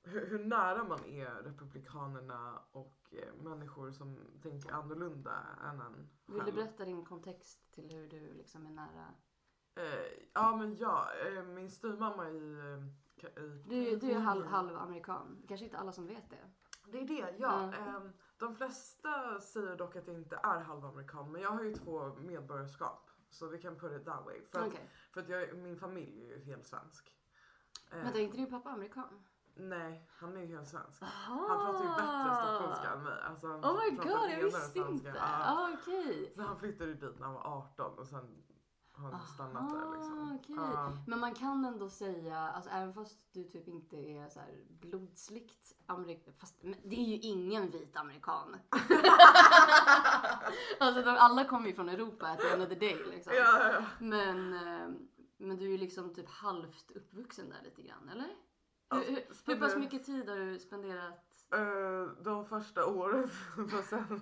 hur, 0.02 0.26
hur 0.26 0.44
nära 0.44 0.84
man 0.84 1.04
är 1.04 1.30
republikanerna 1.42 2.58
och 2.72 3.14
eh, 3.14 3.34
människor 3.42 3.90
som 3.90 4.18
tänker 4.42 4.72
annorlunda 4.72 5.32
än 5.64 5.80
en 5.80 6.08
vill 6.26 6.38
du 6.38 6.40
själv. 6.44 6.54
berätta 6.54 6.84
din 6.84 7.04
kontext 7.04 7.72
till 7.72 7.90
hur 7.90 8.08
du 8.08 8.34
liksom 8.34 8.66
är 8.66 8.70
nära? 8.70 9.14
Eh, 9.74 10.28
ja 10.34 10.56
men 10.56 10.76
ja, 10.76 11.06
eh, 11.26 11.42
min 11.44 11.70
styvmamma 11.70 12.30
i, 12.30 12.52
eh, 13.16 13.44
i 13.44 13.62
Du, 13.66 13.96
du 13.96 14.10
är 14.10 14.18
halv, 14.18 14.46
halv 14.46 14.76
amerikan. 14.76 15.44
Kanske 15.48 15.64
inte 15.64 15.78
alla 15.78 15.92
som 15.92 16.06
vet 16.06 16.30
det. 16.30 16.50
Det 16.92 16.98
är 17.00 17.06
det, 17.06 17.34
ja. 17.38 17.72
Ja. 17.86 18.00
De 18.38 18.54
flesta 18.56 19.40
säger 19.40 19.76
dock 19.76 19.96
att 19.96 20.06
jag 20.06 20.16
inte 20.16 20.36
är 20.42 20.60
halvamerikan 20.60 21.32
men 21.32 21.42
jag 21.42 21.50
har 21.50 21.62
ju 21.62 21.74
två 21.74 22.14
medborgarskap. 22.14 23.10
Så 23.30 23.46
vi 23.48 23.58
kan 23.58 23.76
put 23.78 23.92
it 24.00 24.04
that 24.04 24.24
way. 24.24 24.40
För 24.52 24.60
att, 24.60 24.66
Okej. 24.66 24.90
för 25.12 25.20
att 25.20 25.28
jag, 25.28 25.56
min 25.56 25.76
familj 25.76 26.22
är 26.24 26.36
ju 26.36 26.44
helt 26.44 26.66
svensk. 26.66 27.14
Eh, 27.90 27.98
Vänta, 27.98 28.18
är 28.18 28.22
inte 28.22 28.36
din 28.36 28.50
pappa 28.50 28.70
amerikan? 28.70 29.24
nej, 29.60 30.08
han 30.18 30.36
är 30.36 30.40
ju 30.40 30.46
helt 30.56 30.68
svensk. 30.68 31.02
Han 31.02 31.38
pratar 31.46 31.82
ju 31.84 31.88
bättre 31.88 32.34
stockholmska 32.36 32.88
än 32.92 33.02
mig. 33.04 33.22
Alltså, 33.22 33.46
han 33.48 33.64
Oh 33.64 33.84
my 33.84 33.96
pratar 33.96 34.10
god, 34.10 34.20
jag 34.20 34.30
renare 34.30 34.44
visste 34.44 34.60
svenska. 34.60 34.88
inte. 34.90 35.08
Ja. 35.08 35.14
Ah, 35.44 35.68
Okej. 35.80 36.32
Så 36.36 36.42
han 36.42 36.58
flyttade 36.58 36.90
ju 36.90 36.94
dit 36.96 37.18
när 37.18 37.26
han 37.26 37.34
var 37.34 37.42
18 37.58 37.98
och 37.98 38.06
sen 38.08 38.44
har 38.98 39.10
han 39.12 39.26
stannat 39.26 39.70
där 39.70 39.92
liksom. 39.94 40.18
Aha, 40.18 40.34
okej. 40.42 40.54
Ja. 40.58 40.92
Men 41.06 41.18
man 41.20 41.34
kan 41.34 41.64
ändå 41.64 41.88
säga, 41.90 42.38
alltså 42.38 42.70
även 42.70 42.94
fast 42.94 43.18
du 43.32 43.44
typ 43.44 43.68
inte 43.68 43.96
är 43.96 44.28
så 44.28 44.40
här 44.40 44.64
blodsligt 44.68 45.72
amerikan, 45.86 46.34
fast 46.40 46.54
det 46.84 46.96
är 46.96 47.04
ju 47.08 47.18
ingen 47.18 47.70
vit 47.70 47.96
amerikan. 47.96 48.56
alltså 50.80 51.02
de, 51.02 51.10
alla 51.18 51.44
kommer 51.44 51.66
ju 51.68 51.74
från 51.74 51.88
Europa 51.88 52.26
at 52.26 52.40
the 52.40 52.48
end 52.48 52.62
of 52.62 52.68
the 52.68 52.74
day 52.74 53.04
liksom. 53.10 53.32
Ja, 53.36 53.72
ja. 53.72 53.82
Men, 53.98 54.52
eh, 54.54 54.88
men 55.36 55.56
du 55.56 55.64
är 55.66 55.70
ju 55.70 55.78
liksom 55.78 56.14
typ 56.14 56.28
halvt 56.28 56.90
uppvuxen 56.90 57.48
där 57.50 57.62
lite 57.64 57.82
grann, 57.82 58.08
eller? 58.08 58.24
Hur, 58.90 58.98
Alltså, 58.98 59.10
hur, 59.10 59.16
hur 59.16 59.26
pass 59.26 59.38
spenderar- 59.38 59.78
mycket 59.78 60.04
tid 60.06 60.28
har 60.28 60.36
du 60.36 60.58
spenderat? 60.58 61.24
Eh, 61.54 62.22
de 62.24 62.44
första 62.46 62.86
åren, 62.86 63.30
sen, 63.84 64.20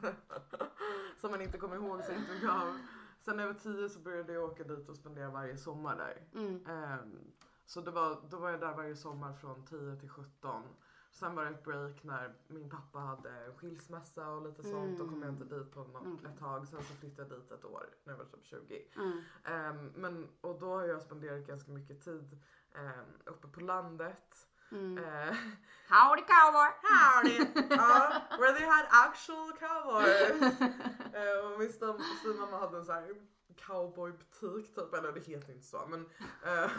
som 1.17 1.31
man 1.31 1.43
inte 1.43 1.59
kommer 1.59 1.77
ihåg 1.77 2.05
så 2.05 2.13
mycket 2.13 2.51
av. 2.51 2.79
Sen 3.27 3.37
när 3.37 3.43
jag 3.45 3.53
var 3.53 3.61
tio 3.61 3.89
så 3.89 4.01
började 4.01 4.33
jag 4.33 4.45
åka 4.45 4.65
dit 4.65 4.89
och 4.89 4.97
spendera 4.97 5.31
varje 5.31 5.57
sommar 5.57 5.97
där. 5.97 6.41
Mm. 6.41 6.67
Ehm, 6.67 7.33
så 7.65 7.81
det 7.81 7.91
var, 7.91 8.19
då 8.31 8.37
var 8.39 8.51
jag 8.51 8.61
där 8.61 8.75
varje 8.75 8.97
sommar 8.97 9.33
från 9.33 9.65
10 9.65 9.97
till 9.97 10.09
17. 10.09 10.63
Sen 11.11 11.35
var 11.35 11.45
det 11.45 11.51
ett 11.51 11.65
break 11.65 12.05
när 12.05 12.35
min 12.47 12.71
pappa 12.71 12.99
hade 12.99 13.53
skilsmässa 13.57 14.29
och 14.29 14.43
lite 14.43 14.63
sånt. 14.63 14.99
Då 14.99 15.09
kom 15.09 15.23
jag 15.23 15.33
inte 15.33 15.45
dit 15.45 15.73
på 15.73 15.81
något, 15.81 16.07
Okej. 16.07 16.33
ett 16.33 16.39
tag. 16.39 16.69
Sen 16.69 16.83
så 16.83 16.95
flyttade 16.95 17.35
jag 17.35 17.41
dit 17.41 17.53
ett 17.53 17.65
år 17.65 17.87
när 18.05 18.13
jag 18.13 18.19
var 18.19 18.25
typ 18.25 18.45
20. 18.45 18.89
Mm. 18.97 19.21
Ehm, 19.45 19.93
men, 19.95 20.29
och 20.41 20.61
då 20.61 20.67
har 20.67 20.85
jag 20.85 21.03
spenderat 21.03 21.47
ganska 21.47 21.73
mycket 21.73 22.05
tid 22.05 22.39
um, 22.75 23.33
uppe 23.33 23.49
på 23.49 23.61
landet. 23.61 24.49
Mm. 24.73 24.99
Eh, 24.99 25.35
Howdy 25.89 26.23
cowboy! 26.23 26.69
Howdy! 26.83 27.37
ja, 27.71 28.23
where 28.39 28.53
they 28.59 28.67
had 28.67 28.87
actual 28.91 29.53
cowboys. 29.53 30.61
Eh, 31.17 31.53
och 31.53 31.59
min 31.59 31.73
styvmamma 32.21 32.59
hade 32.59 32.77
en 32.79 32.85
sån 32.85 32.95
här 32.95 33.15
cowboybutik 33.57 34.75
typ, 34.75 34.95
eller 34.95 35.13
det 35.13 35.21
heter 35.21 35.53
inte 35.53 35.67
så 35.67 35.87
men 35.87 36.01
eh, 36.45 36.71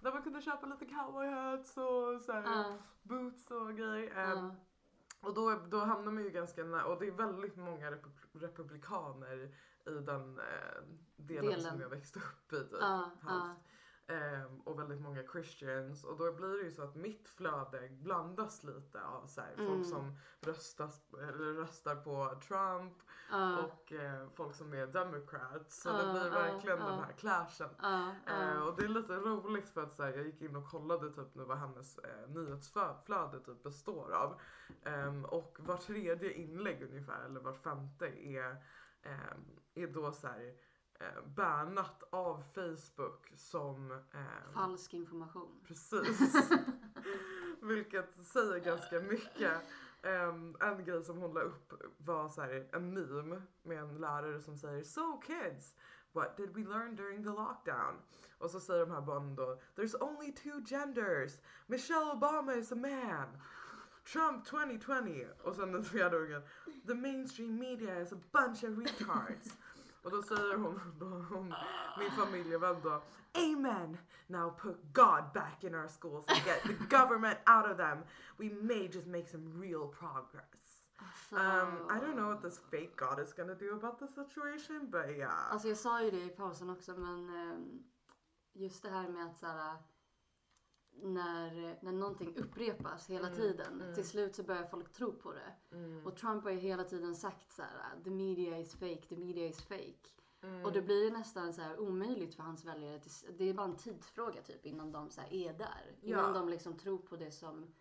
Där 0.00 0.12
man 0.12 0.22
kunde 0.22 0.40
köpa 0.42 0.66
lite 0.66 0.84
cowboy 0.86 1.26
hats 1.28 1.76
och 1.76 2.20
så 2.24 2.32
här, 2.32 2.42
Ja, 2.44 2.78
boots 3.02 3.50
och 3.50 3.76
grejer. 3.76 4.16
Eh, 4.18 4.30
ja. 4.30 4.54
och 5.20 5.34
då, 5.34 5.50
då 5.68 5.78
hamnar 5.78 6.12
man 6.12 6.22
ju 6.24 6.30
ganska 6.30 6.64
nära, 6.64 6.84
och 6.84 7.00
det 7.00 7.06
är 7.06 7.12
väldigt 7.12 7.56
många 7.56 7.90
repub- 7.90 8.40
republikaner 8.40 9.36
i 9.86 9.90
den 9.90 10.38
eh, 10.38 10.82
delen, 11.16 11.44
Delen. 11.46 11.60
som 11.62 11.80
jag 11.80 11.88
växte 11.88 12.18
upp 12.18 12.52
i. 12.52 12.56
Typ, 12.56 12.78
Ja, 12.80 13.10
Ehm, 14.08 14.60
och 14.60 14.78
väldigt 14.78 15.00
många 15.00 15.22
christians 15.32 16.04
och 16.04 16.16
då 16.18 16.32
blir 16.32 16.48
det 16.48 16.62
ju 16.64 16.72
så 16.72 16.82
att 16.82 16.94
mitt 16.94 17.28
flöde 17.28 17.88
blandas 17.90 18.64
lite 18.64 19.04
av 19.04 19.26
så 19.26 19.40
här, 19.40 19.52
Mm. 19.58 19.66
folk 19.66 19.86
som 19.86 20.16
röstas, 20.40 21.04
eller 21.12 21.52
röstar 21.54 21.96
på 21.96 22.40
Trump 22.48 22.94
ja, 23.30 23.58
och 23.64 23.92
eh, 23.92 24.28
folk 24.34 24.54
som 24.54 24.72
är 24.74 24.86
democrats. 24.86 25.82
Så 25.82 25.88
Ja, 25.88 25.92
det 26.02 26.12
blir 26.12 26.30
verkligen 26.30 26.78
den 26.78 26.98
här 26.98 27.12
clashen. 27.12 27.70
Eh, 28.26 28.54
ja. 28.56 28.62
och 28.62 28.76
det 28.76 28.84
är 28.84 28.88
lite 28.88 29.16
roligt 29.16 29.68
för 29.68 29.82
att 29.82 29.94
så 29.96 30.02
här, 30.02 30.12
jag 30.16 30.26
gick 30.26 30.42
in 30.42 30.56
och 30.56 30.70
kollade 30.70 31.10
typ 31.12 31.34
nu 31.34 31.44
vad 31.44 31.58
hennes 31.58 31.98
eh, 31.98 32.28
nyhetsflöde 32.28 33.40
typ 33.44 33.62
består 33.62 34.12
av. 34.12 34.40
Ehm, 34.84 35.24
och 35.24 35.56
var 35.60 35.76
tredje 35.76 36.32
inlägg 36.32 36.82
ungefär, 36.82 37.24
eller 37.24 37.40
vart 37.40 37.62
femte 37.62 38.06
är, 38.06 38.56
ehm, 39.02 39.44
är 39.74 39.86
då 39.86 40.12
så 40.12 40.26
här, 40.26 40.54
bannat 41.36 42.02
av 42.10 42.42
Facebook 42.54 43.32
som 43.36 43.90
eh, 43.92 44.52
Falsk 44.54 44.94
information. 44.94 45.60
Precis. 45.66 46.34
Vilket 47.62 48.26
säger 48.26 48.58
ganska 48.58 49.00
mycket. 49.00 49.52
Ehm, 50.02 50.56
en 50.60 50.84
grej 50.84 51.04
som 51.04 51.18
hon 51.18 51.34
la 51.34 51.40
upp 51.40 51.72
var 51.98 52.28
så 52.28 52.40
här, 52.40 52.68
en 52.72 52.94
meme 52.94 53.42
med 53.62 53.78
en 53.78 53.98
lärare 53.98 54.42
som 54.42 54.56
säger 54.56 54.84
So 54.84 55.20
kids, 55.20 55.74
what 56.12 56.36
did 56.36 56.50
we 56.54 56.62
learn 56.62 56.96
during 56.96 57.24
the 57.24 57.30
lockdown? 57.30 57.94
Och 58.38 58.50
så 58.50 58.60
säger 58.60 58.80
de 58.80 58.90
här 58.90 59.00
barnen 59.00 59.34
då 59.34 59.60
There's 59.76 60.02
only 60.02 60.32
two 60.32 60.60
genders. 60.66 61.32
Michelle 61.66 62.12
Obama 62.12 62.54
is 62.54 62.72
a 62.72 62.76
man. 62.76 63.40
Trump 64.12 64.44
2020. 64.44 65.26
Och 65.42 65.56
sen 65.56 65.72
den 65.72 65.84
fjärde 65.84 66.16
ungen 66.16 66.42
The 66.86 66.94
mainstream 66.94 67.58
media 67.58 68.00
is 68.00 68.12
a 68.12 68.18
bunch 68.32 68.64
of 68.64 68.78
retards. 68.78 69.56
Och 70.06 70.12
då 70.12 70.22
säger 70.22 70.56
hon, 70.56 70.80
då, 70.98 71.06
hon 71.06 71.54
min 71.98 72.10
familjevän 72.10 72.76
då 72.82 73.02
Amen! 73.34 73.98
Now 74.26 74.50
put 74.50 74.76
God 74.92 75.24
back 75.34 75.64
in 75.64 75.74
our 75.74 75.88
schools 75.88 76.24
and 76.28 76.44
get 76.44 76.62
the 76.62 76.72
government 76.96 77.38
out 77.46 77.70
of 77.70 77.76
them. 77.76 77.98
We 78.36 78.50
may 78.50 78.86
just 78.86 79.06
make 79.06 79.26
some 79.26 79.60
real 79.60 79.88
progress. 79.88 80.84
Alltså, 80.96 81.36
Um, 81.36 81.96
I 81.96 82.00
don't 82.00 82.14
know 82.14 82.28
what 82.28 82.42
this 82.42 82.58
fake 82.70 82.96
God 82.96 83.18
is 83.18 83.32
gonna 83.32 83.54
do 83.54 83.74
about 83.74 83.98
the 83.98 84.06
situation, 84.06 84.90
but 84.90 85.16
yeah. 85.16 85.52
Alltså 85.52 85.68
jag 85.68 85.76
sa 85.76 86.02
ju 86.02 86.10
det 86.10 86.22
i 86.24 86.28
pausen 86.28 86.70
också 86.70 86.92
men 86.96 87.28
ehm, 87.28 87.82
just 88.52 88.82
det 88.82 88.90
här 88.90 89.08
med 89.08 89.26
att 89.26 89.38
såhär 89.38 89.76
när, 91.02 91.78
när 91.82 91.92
någonting 91.92 92.36
upprepas 92.36 93.10
hela 93.10 93.26
Mm, 93.26 93.38
tiden. 93.38 93.80
mm. 93.80 93.94
Till 93.94 94.06
slut 94.06 94.34
så 94.34 94.42
börjar 94.42 94.64
folk 94.64 94.92
tro 94.92 95.12
på 95.12 95.32
det. 95.32 95.76
Mm, 95.76 96.06
Och 96.06 96.16
Trump 96.16 96.44
har 96.44 96.50
ju 96.50 96.58
hela 96.58 96.84
tiden 96.84 97.14
sagt 97.16 97.52
så 97.52 97.62
här: 97.62 98.02
the 98.04 98.10
media 98.10 98.58
is 98.58 98.72
fake, 98.74 99.02
the 99.08 99.16
media 99.16 99.46
is 99.46 99.62
fake. 99.62 100.08
mm, 100.42 100.64
Och 100.64 100.72
då 100.72 100.82
blir 100.82 101.04
det 101.10 101.18
nästan 101.18 101.52
så 101.54 101.62
här 101.62 101.78
omöjligt 101.80 102.34
för 102.34 102.42
hans 102.42 102.64
väljare. 102.64 103.00
Det 103.38 103.44
är 103.48 103.54
bara 103.54 103.66
en 103.66 103.76
tidsfråga 103.76 104.42
typ 104.42 104.66
innan 104.66 104.92
de 104.92 105.10
så 105.10 105.20
är 105.30 105.52
där. 105.52 105.96
Innan 106.02 106.24
Ja. 106.34 106.40
de 106.40 106.48
liksom 106.48 106.78
tror 106.78 106.98
på 106.98 107.16
det 107.16 107.30
som 107.30 107.74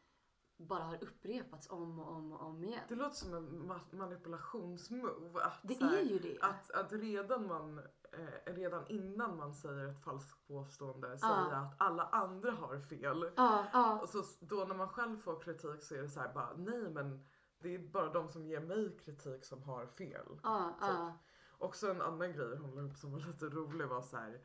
bara 0.58 0.84
har 0.84 1.04
upprepats 1.04 1.70
om 1.70 2.00
och 2.00 2.12
om 2.16 2.32
och 2.34 2.42
om 2.46 2.64
igen. 2.64 2.80
Det 2.90 2.96
låter 2.96 3.16
som 3.16 3.34
en 3.34 3.50
ma- 3.72 3.96
manipulationsmove. 3.96 5.42
Att, 5.44 5.60
Det 5.64 5.74
här, 5.84 5.98
är 5.98 6.02
ju 6.04 6.20
det. 6.20 6.38
Att, 6.42 6.72
att 6.72 6.92
redan, 6.94 7.48
man, 7.48 7.82
eh, 8.18 8.54
redan 8.54 8.88
innan 8.88 9.38
man 9.38 9.54
säger 9.54 9.88
ett 9.88 10.04
falskt 10.04 10.48
påstående 10.48 11.18
säga 11.18 11.32
att 11.32 11.76
alla 11.78 12.04
andra 12.04 12.52
har 12.52 12.80
fel. 12.80 13.32
Ja, 13.36 13.66
ja. 13.74 14.00
Och 14.02 14.10
så 14.10 14.24
då 14.40 14.56
när 14.56 14.76
man 14.76 14.90
själv 14.90 15.18
får 15.18 15.42
kritik 15.42 15.84
så 15.84 15.96
är 15.96 16.02
det 16.02 16.10
så 16.10 16.20
här 16.20 16.34
bara 16.34 16.54
nej 16.58 16.90
men 16.90 17.26
det 17.60 17.76
är 17.76 17.80
bara 17.80 18.14
de 18.14 18.30
som 18.30 18.46
ger 18.46 18.60
mig 18.60 18.98
kritik 18.98 19.46
som 19.46 19.64
har 19.64 19.86
fel. 19.86 20.40
Ja, 20.44 20.78
ja. 20.82 21.18
Också 21.58 21.92
en 21.92 22.02
annan 22.02 22.34
grej 22.34 22.58
hon 22.58 22.76
la 22.76 22.82
upp 22.82 22.98
som 22.98 23.12
var 23.12 23.20
lite 23.20 23.46
rolig 23.46 23.88
var 23.88 24.02
så 24.02 24.18
här. 24.18 24.42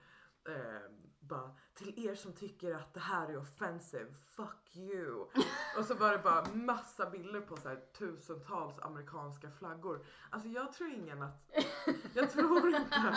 Eh, 0.48 0.90
bara 1.30 1.50
till 1.74 2.06
er 2.06 2.14
som 2.14 2.32
tycker 2.32 2.74
att 2.74 2.94
det 2.94 3.00
här 3.00 3.28
är 3.28 3.38
offensive, 3.38 4.14
fuck 4.36 4.76
you. 4.76 5.26
Och 5.78 5.84
så 5.84 5.94
var 5.94 6.12
det 6.12 6.18
bara 6.18 6.44
massa 6.54 7.10
bilder 7.10 7.40
på 7.40 7.56
så 7.56 7.68
här 7.68 7.80
tusentals 7.98 8.78
amerikanska 8.78 9.50
flaggor. 9.50 10.06
Alltså 10.30 10.48
jag 10.48 10.72
tror 10.72 10.88
ingen 10.90 11.22
att, 11.22 11.50
jag 12.14 12.30
tror 12.30 12.74
inte. 12.74 13.16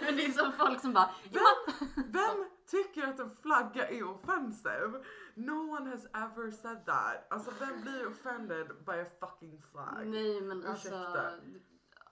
Men 0.00 0.16
det 0.16 0.26
är 0.26 0.32
som 0.32 0.52
folk 0.52 0.80
som 0.80 0.92
bara, 0.92 1.10
Vem, 1.30 1.76
vem 2.12 2.48
tycker 2.66 3.02
att 3.02 3.18
en 3.18 3.36
flagga 3.36 3.88
är 3.88 4.08
offensive? 4.08 5.04
No 5.34 5.76
one 5.76 5.90
has 5.90 6.04
ever 6.04 6.50
said 6.50 6.86
that. 6.86 7.26
Alltså 7.30 7.52
vem 7.58 7.80
blir 7.80 8.06
offended 8.06 8.66
by 8.86 8.92
a 8.92 9.06
fucking 9.20 9.62
flag? 9.72 10.06
nej 10.06 10.40
men 10.40 10.66
alltså. 10.66 10.88
Ursäkta. 10.88 11.30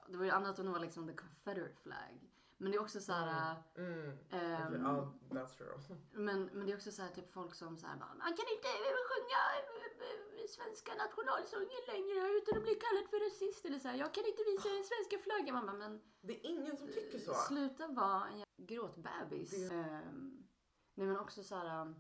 Det 0.08 0.16
var 0.16 0.24
ju 0.24 0.30
annat 0.30 0.58
om 0.58 0.66
det 0.66 0.72
var 0.72 0.80
liksom 0.80 1.08
the 1.08 1.14
confederate 1.14 1.76
flag. 1.82 2.29
Men 2.62 2.70
det 2.72 2.76
är 2.78 2.82
också 2.82 3.00
så 3.00 3.12
här. 3.12 3.62
Mm. 3.76 4.10
ehm, 4.30 4.66
Okej, 4.66 4.80
ja, 4.84 5.12
that's 5.30 5.56
true. 5.58 5.96
men, 6.12 6.44
men 6.44 6.66
det 6.66 6.72
är 6.72 6.76
också 6.76 6.92
så 6.92 7.02
här 7.02 7.10
typ 7.10 7.32
folk 7.32 7.54
som 7.54 7.76
så 7.78 7.86
här 7.86 7.96
bara, 7.96 8.14
man 8.14 8.32
kan 8.38 8.46
inte 8.56 8.68
sjunga 9.10 9.40
eh, 9.56 10.40
eh, 10.40 10.46
svenska 10.56 10.94
nationalsången 10.94 11.82
längre 11.92 12.28
utan 12.38 12.56
att 12.58 12.62
bli 12.62 12.74
kallad 12.74 13.06
för 13.10 13.20
rasist 13.26 13.64
eller 13.64 13.78
så 13.78 13.88
här. 13.88 13.96
Jag 13.96 14.14
kan 14.14 14.24
inte 14.26 14.42
visa 14.50 14.68
den 14.68 14.84
svenska 14.84 15.18
flaggan. 15.26 15.54
Man 15.54 15.66
bara, 15.66 15.76
men 15.88 16.00
Det 16.20 16.32
är 16.32 16.50
ingen 16.50 16.76
som 16.76 16.86
tycker 16.86 17.18
så. 17.18 17.34
Sluta 17.34 17.86
vara 17.88 18.28
en 18.28 18.44
gråtbebis. 18.66 19.50
Det- 19.68 19.74
Ehm, 19.74 20.46
nej 20.94 21.06
men 21.06 21.18
också 21.18 21.42
så 21.44 21.54
här. 21.54 21.94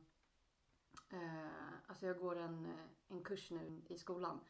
Uh, 1.12 1.48
alltså 1.86 2.06
jag 2.06 2.18
går 2.18 2.36
en, 2.36 2.66
eh, 2.66 2.84
en 3.08 3.22
kurs 3.24 3.50
nu 3.50 3.82
i 3.88 3.98
skolan. 3.98 4.40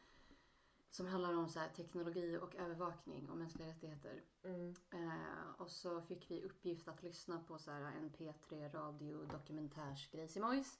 Som 0.91 1.07
handlar 1.07 1.33
om 1.33 1.49
så 1.49 1.59
här, 1.59 1.69
teknologi 1.69 2.37
och 2.37 2.55
övervakning 2.55 3.29
och 3.29 3.37
mänskliga 3.37 3.67
rättigheter. 3.67 4.23
Mm. 4.43 4.75
Eh, 4.91 5.51
och 5.57 5.71
så 5.71 6.01
fick 6.01 6.31
vi 6.31 6.43
uppgift 6.43 6.87
att 6.87 7.03
lyssna 7.03 7.43
på 7.47 7.57
så 7.57 7.71
här, 7.71 7.81
en 7.81 8.11
P3 8.11 8.71
radio 8.71 9.25
dokumentärsgrejsimojs. 9.25 10.79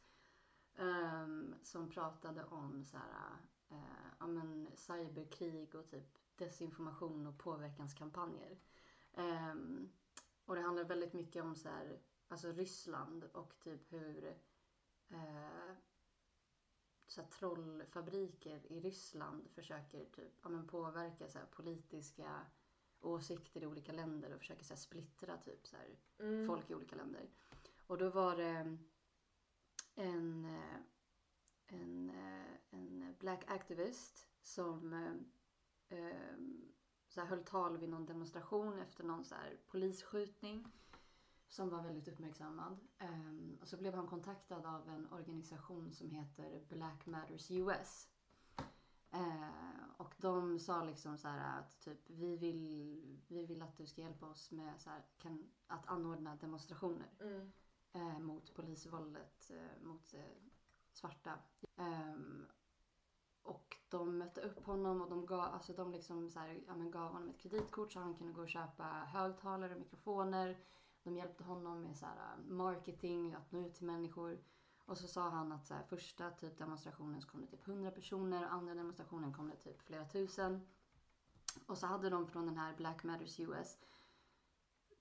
Um, 0.78 1.56
som 1.63 1.89
pratade 1.89 2.43
om 2.43 2.86
så 2.86 2.97
här, 2.97 3.38
eh, 3.69 4.12
ja, 4.19 4.28
men, 4.28 4.69
cyberkrig 4.76 5.76
och 5.76 5.88
typ 5.88 6.17
desinformation 6.36 7.28
och 7.28 7.38
påverkanskampanjer. 7.38 8.60
Ehm, 9.13 9.91
och 10.45 10.56
det 10.56 10.62
handlar 10.62 10.84
väldigt 10.84 11.13
mycket 11.13 11.43
om 11.43 11.56
så 11.56 11.69
här, 11.69 12.00
alltså 12.28 12.52
Ryssland 12.52 13.24
och 13.24 13.60
typ 13.60 13.93
hur 13.93 14.38
eh, 15.10 15.76
så 17.12 17.21
här, 17.21 17.28
trollfabriker 17.28 18.71
i 18.71 18.80
Ryssland 18.80 19.50
försöker 19.50 20.06
typ, 20.06 20.34
ja, 20.41 20.50
men, 20.50 20.67
påverka 20.67 21.28
så 21.30 21.38
här, 21.39 21.45
politiska 21.45 22.45
åsikter 23.02 23.63
i 23.63 23.65
olika 23.65 23.91
länder 23.91 24.34
och 24.34 24.39
försöker 24.39 24.63
så 24.63 24.74
här, 24.74 24.80
splittra 24.82 25.38
typ 25.38 25.67
så 25.67 25.76
här, 25.78 25.97
Mm. 26.19 26.47
folk 26.47 26.69
i 26.69 26.76
olika 26.76 26.95
länder. 26.95 27.30
Och 27.88 27.97
då 27.97 28.10
var 28.10 28.36
det 28.36 28.78
en, 29.95 30.45
eh, 30.45 30.76
en, 31.67 32.10
eh, 32.10 32.56
en 32.69 33.15
black 33.19 33.43
activist 33.47 34.28
som 34.41 34.93
eh, 35.89 36.36
så 37.08 37.21
här 37.21 37.28
höll 37.28 37.43
tal 37.43 37.78
vid 37.78 37.89
någon 37.89 38.06
demonstration 38.06 38.80
efter 38.80 39.04
någon 39.04 39.26
så 39.26 39.36
här 39.36 39.58
polisskjutning 39.67 40.65
som 41.52 41.70
var 41.70 41.82
väldigt 41.82 42.08
uppmärksammad. 42.08 42.80
Ehm, 42.98 43.58
och 43.62 43.68
så 43.68 43.78
blev 43.78 43.94
han 43.94 44.08
kontaktad 44.08 44.66
av 44.66 44.90
en 44.90 45.08
organisation 45.12 45.92
som 45.92 46.10
heter 46.10 46.66
Black 46.70 47.06
Matters 47.06 47.52
US. 47.52 48.08
Eh, 49.12 49.84
och 49.98 50.14
de 50.18 50.60
sa 50.60 50.84
liksom 50.84 51.18
så 51.18 51.28
att 51.28 51.80
typ 51.80 52.10
vi 52.10 52.38
vill, 52.38 53.20
vi 53.28 53.46
vill 53.46 53.62
att 53.62 53.78
du 53.78 53.86
ska 53.86 54.02
hjälpa 54.02 54.26
oss 54.26 54.52
med 54.52 54.82
så 54.82 54.90
här, 54.90 55.02
kan, 55.18 55.52
att 55.68 55.88
anordna 55.88 56.36
demonstrationer 56.36 57.10
Mm. 57.20 57.52
eh, 57.92 58.20
mot 58.20 58.54
polisvåldet 58.54 59.52
eh, 59.52 59.84
mot 59.84 60.14
eh, 60.14 60.22
svarta. 60.94 61.40
Ehm, 61.76 62.48
och 63.44 63.78
de 63.90 64.18
mötte 64.18 64.42
upp 64.42 64.66
honom 64.66 65.02
och 65.02 65.10
de 65.10 65.26
gav, 65.26 65.40
alltså 65.54 65.74
de 65.74 65.92
liksom 65.92 66.30
så 66.30 66.40
här, 66.40 66.64
ja, 66.68 66.76
men 66.76 66.92
gav 66.92 67.12
honom 67.12 67.30
ett 67.30 67.40
kreditkort 67.40 67.92
så 67.92 68.00
han 68.00 68.16
kunde 68.16 68.34
gå 68.34 68.42
och 68.42 68.50
köpa 68.50 68.84
högtalare 68.84 69.74
och 69.74 69.80
mikrofoner. 69.80 70.58
De 71.04 71.18
hjälpte 71.18 71.44
honom 71.44 71.82
med 71.82 71.98
så 71.98 72.06
här, 72.06 72.16
eh, 72.16 72.44
marketing, 72.44 73.34
att 73.34 73.52
nå 73.52 73.60
ut 73.60 73.76
till 73.76 73.86
människor. 73.86 74.40
Och 74.86 74.98
så 74.98 75.08
sa 75.08 75.30
han 75.30 75.52
att 75.52 75.68
så 75.68 75.74
här, 75.74 75.84
första 75.84 76.32
typ 76.32 76.58
demonstrationen 76.58 77.22
så 77.22 77.28
kom 77.28 77.42
det 77.42 77.48
typ 77.48 77.68
100 77.68 77.92
personer 77.92 78.46
och 78.46 78.54
andra 78.54 78.74
demonstrationen 78.74 79.34
kom 79.34 79.50
det 79.50 79.56
typ 79.56 79.82
flera 79.82 80.06
tusen. 80.06 80.68
Och 81.66 81.78
så 81.78 81.88
hade 81.88 82.10
de 82.10 82.28
från 82.28 82.46
den 82.46 82.58
här 82.58 82.76
Black 82.76 83.04
Matters 83.04 83.40
US 83.40 83.78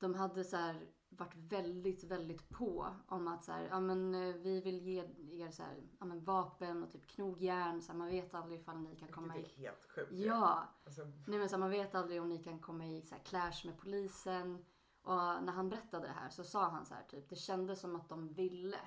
de 0.01 0.15
hade 0.15 0.45
så 0.45 0.57
här 0.57 0.87
varit 1.09 1.35
väldigt, 1.35 2.05
väldigt 2.05 2.49
på 2.49 2.95
om 3.07 3.29
att 3.29 3.45
så 3.45 3.53
här, 3.53 3.69
ja 3.71 3.81
men 3.81 4.15
eh, 4.15 4.35
vi 4.35 4.61
vill 4.61 4.81
ge 4.81 4.99
er 5.45 5.51
så 5.51 5.63
här, 5.63 5.83
ja 5.99 6.07
men 6.07 6.25
vapen 6.25 6.83
och 6.83 6.93
typ 6.93 7.07
knogjärn 7.07 7.83
så 7.83 7.93
här, 7.93 7.99
man 7.99 8.09
vet 8.09 8.35
aldrig 8.35 8.61
ifall 8.61 8.79
ni 8.79 8.97
kan 8.97 9.09
komma 9.09 9.35
Vilket 9.35 9.53
är 9.53 9.61
i... 9.61 9.65
helt 9.67 9.85
sjukt. 9.85 10.13
Ja! 10.13 10.69
Alltså, 10.85 11.05
Nej 11.05 11.39
men 11.39 11.49
så 11.49 11.55
här, 11.55 11.61
man 11.61 11.71
vet 11.71 11.95
aldrig 11.95 12.21
om 12.21 12.29
ni 12.29 12.39
kan 12.39 12.59
komma 12.59 12.87
i 12.87 13.03
så 13.03 13.15
här, 13.15 13.23
clash 13.23 13.67
med 13.67 13.79
polisen. 13.79 14.65
Och 15.03 15.15
när 15.17 15.53
han 15.53 15.69
berättade 15.69 16.07
det 16.07 16.13
här 16.13 16.31
så 16.31 16.45
sa 16.45 16.69
han 16.69 16.87
så 16.87 16.95
här 16.95 17.03
typ, 17.03 17.29
det 17.29 17.37
kändes 17.37 17.81
som 17.81 17.97
att 17.97 18.09
de 18.09 18.33
ville 18.33 18.81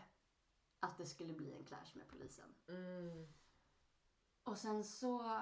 att 0.79 0.97
det 0.97 1.05
skulle 1.05 1.33
bli 1.33 1.53
en 1.53 1.63
clash 1.65 1.95
med 1.95 2.07
polisen. 2.07 2.55
mm. 2.67 3.27
Och 4.43 4.57
sen 4.57 4.83
så 4.83 5.41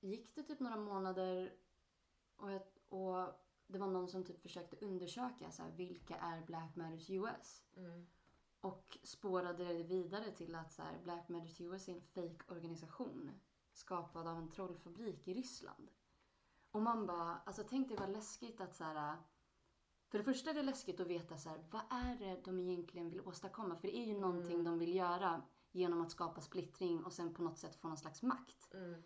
gick 0.00 0.34
det 0.34 0.42
typ 0.42 0.60
några 0.60 0.76
månader 0.76 1.54
och, 2.36 2.52
jag, 2.52 2.62
och 2.88 3.28
det 3.66 3.78
var 3.78 3.86
någon 3.86 4.08
som 4.08 4.24
typ 4.24 4.42
försökte 4.42 4.86
undersöka 4.86 5.50
så 5.50 5.62
här, 5.62 5.70
vilka 5.70 6.16
är 6.16 6.46
Black 6.46 6.76
Matters 6.76 7.10
US? 7.10 7.64
Mm. 7.76 8.06
Och 8.60 8.98
spårade 9.02 9.64
det 9.64 9.82
vidare 9.82 10.30
till 10.30 10.54
att 10.54 10.72
så 10.72 10.82
här, 10.82 10.98
Black 11.02 11.28
Matters 11.28 11.60
US 11.60 11.88
är 11.88 11.92
en 11.92 12.00
fake 12.00 12.54
organisation 12.54 13.30
skapad 13.72 14.26
av 14.26 14.38
en 14.38 14.48
trollfabrik 14.48 15.28
i 15.28 15.34
Ryssland. 15.34 15.90
Och 16.70 16.82
man 16.82 17.06
bara, 17.06 17.38
alltså 17.38 17.64
tänk 17.68 17.88
dig 17.88 17.96
vad 17.96 18.10
läskigt 18.10 18.60
att 18.60 18.74
så 18.74 18.84
här. 18.84 19.16
För 20.12 20.18
det 20.18 20.24
första 20.24 20.50
är 20.50 20.54
det 20.54 20.62
läskigt 20.62 21.00
att 21.00 21.06
veta 21.06 21.36
så 21.36 21.48
här, 21.48 21.64
vad 21.70 21.82
är 21.90 22.16
det 22.18 22.40
de 22.44 22.58
egentligen 22.60 23.10
vill 23.10 23.20
åstadkomma? 23.20 23.76
För 23.76 23.88
det 23.88 23.96
är 23.96 24.04
ju 24.06 24.18
någonting 24.18 24.52
Mm. 24.52 24.64
de 24.64 24.78
vill 24.78 24.94
göra 24.94 25.42
genom 25.70 26.00
att 26.00 26.10
skapa 26.10 26.40
splittring 26.40 27.04
och 27.04 27.12
sen 27.12 27.34
på 27.34 27.42
något 27.42 27.58
sätt 27.58 27.76
få 27.76 27.88
någon 27.88 27.96
slags 27.96 28.22
makt. 28.22 28.74
Mm. 28.74 29.02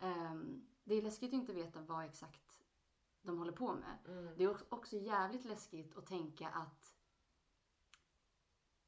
Ehm, 0.00 0.66
det 0.84 0.94
är 0.94 1.02
läskigt 1.02 1.28
att 1.28 1.34
inte 1.34 1.52
veta 1.52 1.80
vad 1.80 2.04
exakt 2.04 2.60
de 3.22 3.38
håller 3.38 3.52
på 3.52 3.74
med. 3.74 3.98
Mm. 4.18 4.34
Det 4.36 4.44
är 4.44 4.50
också- 4.50 4.64
också 4.68 4.96
jävligt 4.96 5.44
läskigt 5.44 5.96
att 5.96 6.06
tänka 6.06 6.48
att 6.48 6.94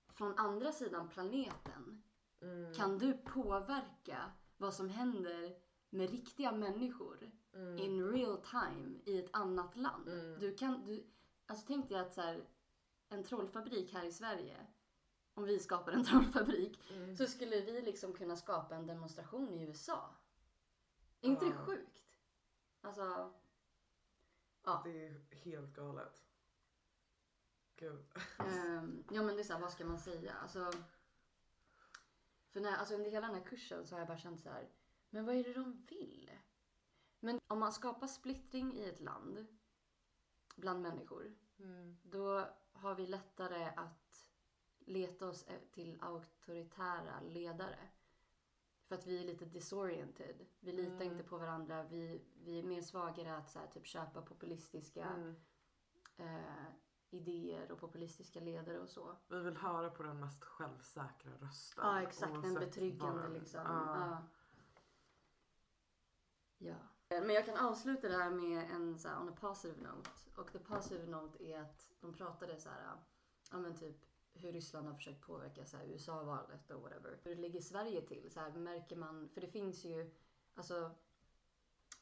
från 0.08 0.38
andra 0.38 0.72
sidan 0.72 1.08
planeten 1.08 2.02
Mm. 2.40 2.74
kan 2.74 2.98
du 2.98 3.12
påverka 3.12 4.32
vad 4.56 4.74
som 4.74 4.88
händer 4.88 5.56
med 5.90 6.10
riktiga 6.10 6.52
människor 6.52 7.30
Mm. 7.54 7.78
in 7.78 8.04
real 8.10 8.36
time 8.36 8.98
i 9.04 9.18
ett 9.18 9.30
annat 9.32 9.76
land. 9.76 10.08
Mm. 10.08 10.38
Du 10.40 10.54
kan, 10.54 10.84
du, 10.86 11.06
alltså 11.46 11.66
tänk 11.66 11.88
dig 11.88 11.98
att 11.98 12.12
så 12.14 12.20
här, 12.20 12.44
en 13.08 13.24
trollfabrik 13.24 13.92
här 13.92 14.04
i 14.04 14.12
Sverige, 14.12 14.66
om 15.34 15.44
vi 15.44 15.58
skapar 15.58 15.92
en 15.92 16.04
trollfabrik, 16.10 16.78
Mm. 16.90 17.16
så 17.16 17.26
skulle 17.26 17.60
vi 17.60 17.82
liksom 17.82 18.12
kunna 18.12 18.36
skapa 18.36 18.76
en 18.76 18.86
demonstration 18.86 19.48
i 19.48 19.62
USA. 19.62 20.14
Är 21.20 21.28
inte 21.28 21.44
det 21.44 21.52
sjukt? 21.52 22.02
Alltså, 22.80 23.32
ja. 24.64 24.80
Det 24.84 25.06
är 25.06 25.20
helt 25.30 25.72
galet. 25.74 26.22
Gud. 27.76 28.04
Ehm, 28.38 29.04
ja 29.10 29.22
men 29.22 29.34
det 29.36 29.42
är 29.42 29.44
så 29.44 29.52
här, 29.52 29.60
vad 29.60 29.72
ska 29.72 29.84
man 29.84 29.98
säga? 29.98 30.32
Alltså, 30.34 30.72
för 32.50 32.60
när, 32.60 32.76
alltså 32.76 32.94
under 32.94 33.10
hela 33.10 33.26
den 33.26 33.36
här 33.36 33.44
kursen 33.44 33.86
så 33.86 33.94
har 33.94 34.00
jag 34.00 34.08
bara 34.08 34.18
känt 34.18 34.40
så 34.40 34.48
här, 34.48 34.68
men 35.10 35.26
vad 35.26 35.34
är 35.36 35.44
det 35.44 35.52
de 35.52 35.86
vill? 35.88 36.30
Men 37.20 37.40
om 37.46 37.58
man 37.58 37.72
skapar 37.72 38.06
splittring 38.06 38.74
i 38.76 38.84
ett 38.84 39.00
land 39.00 39.46
bland 40.54 40.82
människor, 40.82 41.34
Mm. 41.58 41.96
då 42.02 42.46
har 42.72 42.94
vi 42.94 43.06
lättare 43.06 43.64
att 43.76 44.28
leta 44.78 45.28
oss 45.28 45.44
e- 45.48 45.60
till 45.72 45.98
auktoritära 46.02 47.20
ledare. 47.20 47.88
För 48.84 48.94
att 48.94 49.06
vi 49.06 49.18
är 49.20 49.24
lite 49.24 49.44
disoriented. 49.44 50.46
Vi 50.60 50.72
litar 50.72 50.94
Mm. 50.94 51.12
inte 51.12 51.24
på 51.24 51.38
varandra. 51.38 51.82
Vi, 51.82 52.24
vi 52.44 52.58
är 52.58 52.62
mer 52.62 52.82
svagare 52.82 53.36
att 53.36 53.50
så 53.50 53.58
här, 53.58 53.66
typ 53.66 53.86
köpa 53.86 54.22
populistiska 54.22 55.04
Mm. 55.08 55.34
eh, 56.16 56.64
idéer 57.10 57.72
och 57.72 57.78
populistiska 57.78 58.40
ledare 58.40 58.80
och 58.80 58.88
så. 58.88 59.16
Vi 59.28 59.40
vill 59.40 59.56
höra 59.56 59.90
på 59.90 60.02
den 60.02 60.20
mest 60.20 60.44
självsäkra 60.44 61.32
rösten. 61.40 61.84
Ja, 61.86 62.02
exakt. 62.02 62.32
En 62.32 62.36
oavsett 62.38 62.60
betryggande 62.60 63.28
liksom. 63.28 63.60
Ja. 63.60 63.96
Ja. 63.96 64.22
ja. 66.58 66.76
Eh, 67.12 67.22
men 67.22 67.34
jag 67.34 67.46
kan 67.46 67.56
avsluta 67.56 68.08
det 68.08 68.16
här 68.16 68.30
med 68.30 68.70
en 68.70 68.98
så 68.98 69.08
här, 69.08 69.20
on 69.20 69.28
a 69.28 69.36
positive 69.40 69.82
note. 69.82 70.10
Och 70.36 70.52
the 70.52 70.58
positive 70.58 71.06
note 71.06 71.44
är 71.44 71.60
att 71.60 71.90
de 72.00 72.12
pratade 72.12 72.56
så 72.60 72.68
här, 72.68 72.96
ja 73.50 73.58
men 73.58 73.74
typ 73.74 73.96
hur 74.34 74.52
Ryssland 74.52 74.86
har 74.86 74.94
försökt 74.94 75.26
påverka 75.26 75.64
så 75.64 75.76
här, 75.76 75.84
USA-valet 75.84 76.70
och 76.70 76.82
whatever. 76.82 77.18
Hur 77.22 77.36
ligger 77.36 77.60
Sverige 77.60 78.00
till? 78.00 78.30
Så 78.30 78.40
här, 78.40 78.50
märker 78.50 78.96
man, 78.96 79.28
för 79.28 79.40
det 79.40 79.46
finns 79.46 79.84
ju, 79.84 80.10
alltså 80.54 80.90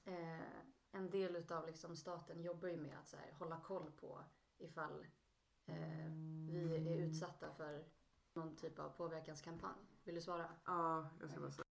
eh, 0.04 0.40
en 0.92 1.10
del 1.10 1.36
utav 1.36 1.66
liksom 1.66 1.96
staten 1.96 2.42
jobbar 2.42 2.68
ju 2.68 2.76
med 2.76 2.98
att 2.98 3.08
så 3.08 3.16
här, 3.16 3.32
hålla 3.32 3.60
koll 3.60 3.90
på 3.90 4.24
ifall 4.58 5.06
eh, 5.66 6.12
vi 6.50 6.92
är 6.92 6.98
utsatta 6.98 7.52
för 7.52 7.84
någon 8.32 8.56
typ 8.56 8.78
av 8.78 8.88
påverkanskampanj. 8.88 9.80
Vill 10.04 10.14
du 10.14 10.20
svara? 10.20 10.48
Ja, 10.64 11.08
jag 11.20 11.30
ska 11.30 11.40
bara 11.40 11.50
säga. 11.50 11.69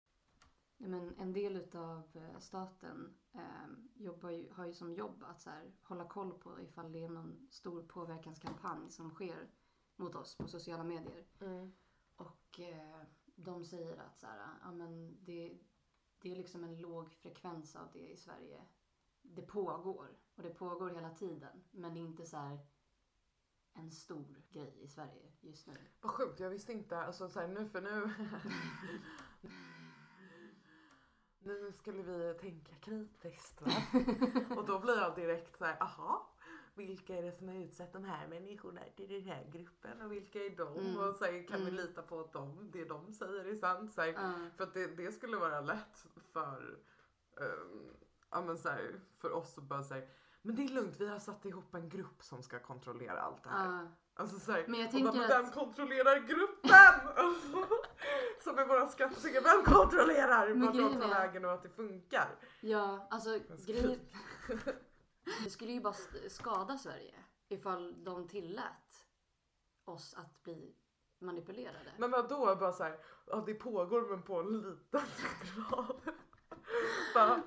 Men 0.84 1.14
en 1.18 1.32
del 1.32 1.56
utav 1.56 2.02
eh, 2.14 2.38
staten 2.38 3.14
eh, 3.32 3.68
jobbar 3.94 4.30
ju, 4.30 4.50
har 4.52 4.66
ju 4.66 4.72
som 4.72 4.94
jobb 4.94 5.24
att 5.24 5.40
så 5.40 5.50
här, 5.50 5.72
hålla 5.82 6.04
koll 6.04 6.32
på 6.32 6.60
ifall 6.60 6.92
det 6.92 7.04
är 7.04 7.08
någon 7.08 7.48
stor 7.50 7.82
påverkanskampanj 7.82 8.90
som 8.90 9.10
sker 9.10 9.50
mot 9.96 10.14
oss 10.14 10.36
på 10.36 10.48
sociala 10.48 10.84
medier. 10.84 11.26
Mm. 11.40 11.72
Och 12.16 12.60
eh, 12.60 13.00
de 13.36 13.64
säger 13.64 13.96
att 13.96 14.18
så 14.18 14.26
här, 14.26 14.58
ja, 14.62 14.72
men 14.72 15.24
det, 15.24 15.58
det 16.18 16.32
är 16.32 16.36
liksom 16.36 16.64
en 16.64 16.80
låg 16.80 17.12
frekvens 17.12 17.76
av 17.76 17.88
det 17.92 18.08
i 18.12 18.16
Sverige. 18.16 18.62
Det 19.22 19.42
pågår 19.42 20.18
och 20.34 20.42
det 20.42 20.50
pågår 20.50 20.90
hela 20.90 21.10
tiden. 21.10 21.64
Men 21.70 21.94
det 21.94 22.00
är 22.00 22.04
inte 22.04 22.26
så 22.26 22.36
här 22.36 22.58
en 23.72 23.90
stor 23.90 24.42
grej 24.50 24.78
i 24.82 24.88
Sverige 24.88 25.32
just 25.40 25.66
nu. 25.66 25.76
Vad 26.00 26.12
sjukt, 26.12 26.40
jag 26.40 26.50
visste 26.50 26.72
inte. 26.72 26.98
Alltså 26.98 27.28
så 27.28 27.40
här, 27.40 27.48
nu 27.48 27.68
för 27.68 27.80
nu. 27.80 28.10
nu 31.44 31.72
skulle 31.72 32.02
vi 32.02 32.34
tänka 32.40 32.72
kritiskt 32.80 33.62
va? 33.62 33.70
Och 34.56 34.66
då 34.66 34.78
blir 34.78 34.98
jag 34.98 35.14
direkt 35.14 35.58
så 35.58 35.64
här, 35.64 35.76
aha. 35.82 36.28
Vilka 36.74 37.16
är 37.18 37.22
det 37.22 37.32
som 37.32 37.48
har 37.48 37.54
utsett 37.54 37.92
de 37.92 38.04
här 38.04 38.28
människorna 38.28 38.80
till 38.96 39.08
den 39.08 39.24
här 39.24 39.44
gruppen 39.52 40.00
och 40.00 40.12
vilka 40.12 40.38
är 40.44 40.50
de? 40.56 40.76
Mm. 40.76 40.98
Och 40.98 41.14
så 41.16 41.24
här, 41.24 41.48
kan 41.48 41.60
vi 41.60 41.70
Mm. 41.70 41.74
lita 41.74 42.02
på 42.02 42.20
att 42.20 42.32
de, 42.32 42.70
det 42.72 42.84
de 42.84 43.12
säger 43.12 43.44
är 43.44 43.54
sant? 43.54 43.92
Så 43.92 44.00
här, 44.00 44.08
Ja. 44.08 44.32
För 44.56 44.64
att 44.64 44.74
det, 44.74 44.86
det 44.86 45.12
skulle 45.12 45.36
vara 45.36 45.60
lätt 45.60 46.06
för, 46.32 46.78
um, 47.36 47.96
ja, 48.30 48.40
men 48.42 48.58
så 48.58 48.68
här, 48.68 49.00
för 49.18 49.32
oss 49.32 49.58
att 49.58 49.64
bara 49.64 49.82
säga 49.82 50.08
men 50.44 50.54
det 50.56 50.64
är 50.64 50.68
lugnt, 50.68 51.00
vi 51.00 51.08
har 51.08 51.18
satt 51.18 51.44
ihop 51.44 51.74
en 51.74 51.88
grupp 51.88 52.22
som 52.22 52.42
ska 52.42 52.58
kontrollera 52.58 53.20
allt 53.20 53.42
det 53.42 53.50
här. 53.50 53.68
Alltså 54.14 54.38
så 54.38 54.52
här, 54.52 54.64
Men 54.68 54.80
jag 54.80 54.86
och 54.86 54.92
bara, 55.02 55.02
tänker 55.12 55.18
men 55.28 55.30
att- 55.40 55.44
vem 55.44 55.50
kontrollerar 55.52 56.18
gruppen? 56.18 57.14
som 58.44 58.58
är 58.58 58.66
våra 58.66 58.88
skattepengar, 58.88 59.40
vem 59.40 59.74
kontrollerar 59.74 60.54
vart 60.54 60.74
de 60.74 61.00
tar 61.00 61.08
vägen 61.08 61.44
och 61.44 61.52
att 61.52 61.62
det 61.62 61.68
funkar? 61.70 62.28
Ja, 62.60 63.06
alltså 63.10 63.38
grejen... 63.66 64.00
Det 65.44 65.50
skulle 65.50 65.72
ju 65.72 65.80
bara 65.80 65.92
sk- 65.92 66.28
skada 66.28 66.78
Sverige 66.78 67.14
ifall 67.48 68.04
de 68.04 68.28
tillät 68.28 69.06
oss 69.84 70.14
att 70.14 70.42
bli 70.42 70.74
manipulerade. 71.20 71.92
Men 71.98 72.10
vadå, 72.10 72.56
bara 72.60 72.72
så 72.72 72.82
här, 72.84 72.98
ja 73.26 73.42
det 73.46 73.54
pågår 73.54 74.02
men 74.10 74.22
på 74.22 74.40
en 74.40 74.56
liten 74.60 74.76
grad. 75.70 76.00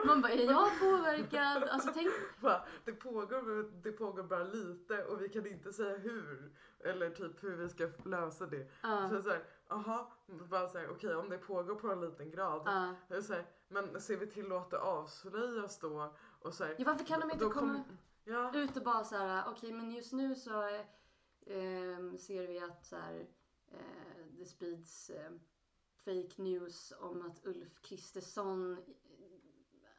Man 0.06 0.22
bara, 0.22 0.32
är 0.32 0.46
jag 0.46 0.80
påverkad? 0.80 1.64
Alltså 1.64 1.92
tänk... 1.94 2.10
det, 2.86 2.94
pågår, 2.94 3.72
det 3.84 3.92
pågår 3.92 4.24
bara 4.24 4.44
lite 4.44 5.06
och 5.06 5.22
vi 5.22 5.30
kan 5.30 5.48
inte 5.48 5.74
säga 5.74 5.98
hur. 5.98 6.52
Eller 6.80 7.10
typ 7.10 7.44
hur 7.44 7.56
vi 7.56 7.70
ska 7.70 7.90
lösa 8.06 8.46
det. 8.46 8.68
Ja, 8.82 9.10
Så 9.10 9.22
så 9.22 9.30
här, 9.30 9.44
aha, 9.70 10.12
bara 10.50 10.68
okej 10.92 11.16
om 11.16 11.30
det 11.30 11.38
pågår 11.38 11.76
på 11.76 11.92
en 11.92 12.02
liten 12.02 12.32
grad. 12.32 12.96
Jag 13.08 13.24
Så 13.24 13.34
här, 13.34 13.46
men 13.68 14.02
ser 14.02 14.18
vi 14.18 14.28
till 14.28 14.52
att 14.52 14.70
det 14.70 14.80
avslöjas 14.80 15.80
då? 15.80 16.14
Och 16.42 16.54
så 16.54 16.64
här, 16.64 16.76
Ja, 16.78 16.84
varför 16.86 17.06
kan 17.06 17.20
de 17.20 17.32
inte 17.32 17.46
komma 17.46 17.54
kom- 17.54 17.98
Ja, 18.24 18.56
ut 18.56 18.78
och 18.78 18.84
bara 18.84 19.04
så 19.04 19.16
här, 19.16 19.44
okej 19.48 19.72
men 19.74 19.92
just 19.92 20.14
nu 20.14 20.36
så 20.36 20.62
eh, 20.68 20.82
ehm, 21.46 22.18
ser 22.18 22.48
vi 22.48 22.60
att 22.60 22.86
så 22.86 22.96
här, 22.96 23.28
eh, 23.72 24.26
det 24.30 24.46
sprids 24.46 25.10
eh, 25.10 25.32
fake 26.06 26.42
news 26.42 26.94
om 27.00 27.26
att 27.26 27.46
Ulf 27.46 27.82
Kristersson 27.82 28.78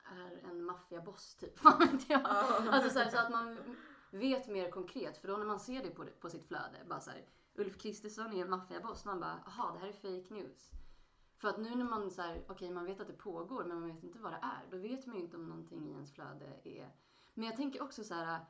är 0.07 0.49
en 0.51 0.65
maffiaboss 0.65 1.35
typ. 1.35 1.59
Fan 1.63 1.79
vet 1.79 2.11
jag. 2.11 2.21
Alltså 2.25 2.91
så, 2.91 2.99
här, 2.99 3.11
så 3.11 3.19
att 3.19 3.31
man 3.31 3.59
vet 4.11 4.49
mer 4.49 4.71
konkret. 4.71 5.19
För 5.19 5.29
då 5.29 5.37
när 5.37 5.47
man 5.47 5.61
ser 5.61 5.83
det 5.83 5.91
på, 5.91 6.07
på 6.21 6.31
sitt 6.31 6.45
flöde, 6.45 6.85
bara 6.89 7.01
så 7.01 7.11
här, 7.11 7.27
Ulf 7.55 7.79
Kristersson 7.79 8.33
är 8.33 8.43
en 8.43 8.51
maffiaboss. 8.51 9.05
Man 9.05 9.21
bara, 9.21 9.43
aha 9.47 9.73
det 9.73 9.79
här 9.79 9.89
är 9.89 9.93
fake 9.93 10.35
news. 10.35 10.71
För 11.39 11.49
att 11.49 11.59
nu 11.59 11.75
när 11.75 11.85
man 11.85 12.11
så 12.11 12.23
här, 12.23 12.45
okej 12.49 12.71
man 12.71 12.85
vet 12.85 13.01
att 13.01 13.07
det 13.07 13.13
pågår 13.13 13.65
men 13.65 13.81
man 13.81 13.95
vet 13.95 14.03
inte 14.03 14.19
vad 14.19 14.33
det 14.33 14.41
är. 14.43 14.67
Då 14.71 14.79
vet 14.79 15.07
man 15.07 15.17
ju 15.17 15.23
inte 15.23 15.37
om 15.37 15.47
någonting 15.47 15.89
i 15.89 15.93
ens 15.93 16.13
flöde 16.13 16.61
är. 16.65 16.91
Men 17.35 17.47
jag 17.47 17.57
tänker 17.57 17.83
också 17.83 18.05
så 18.05 18.15
här. 18.15 18.41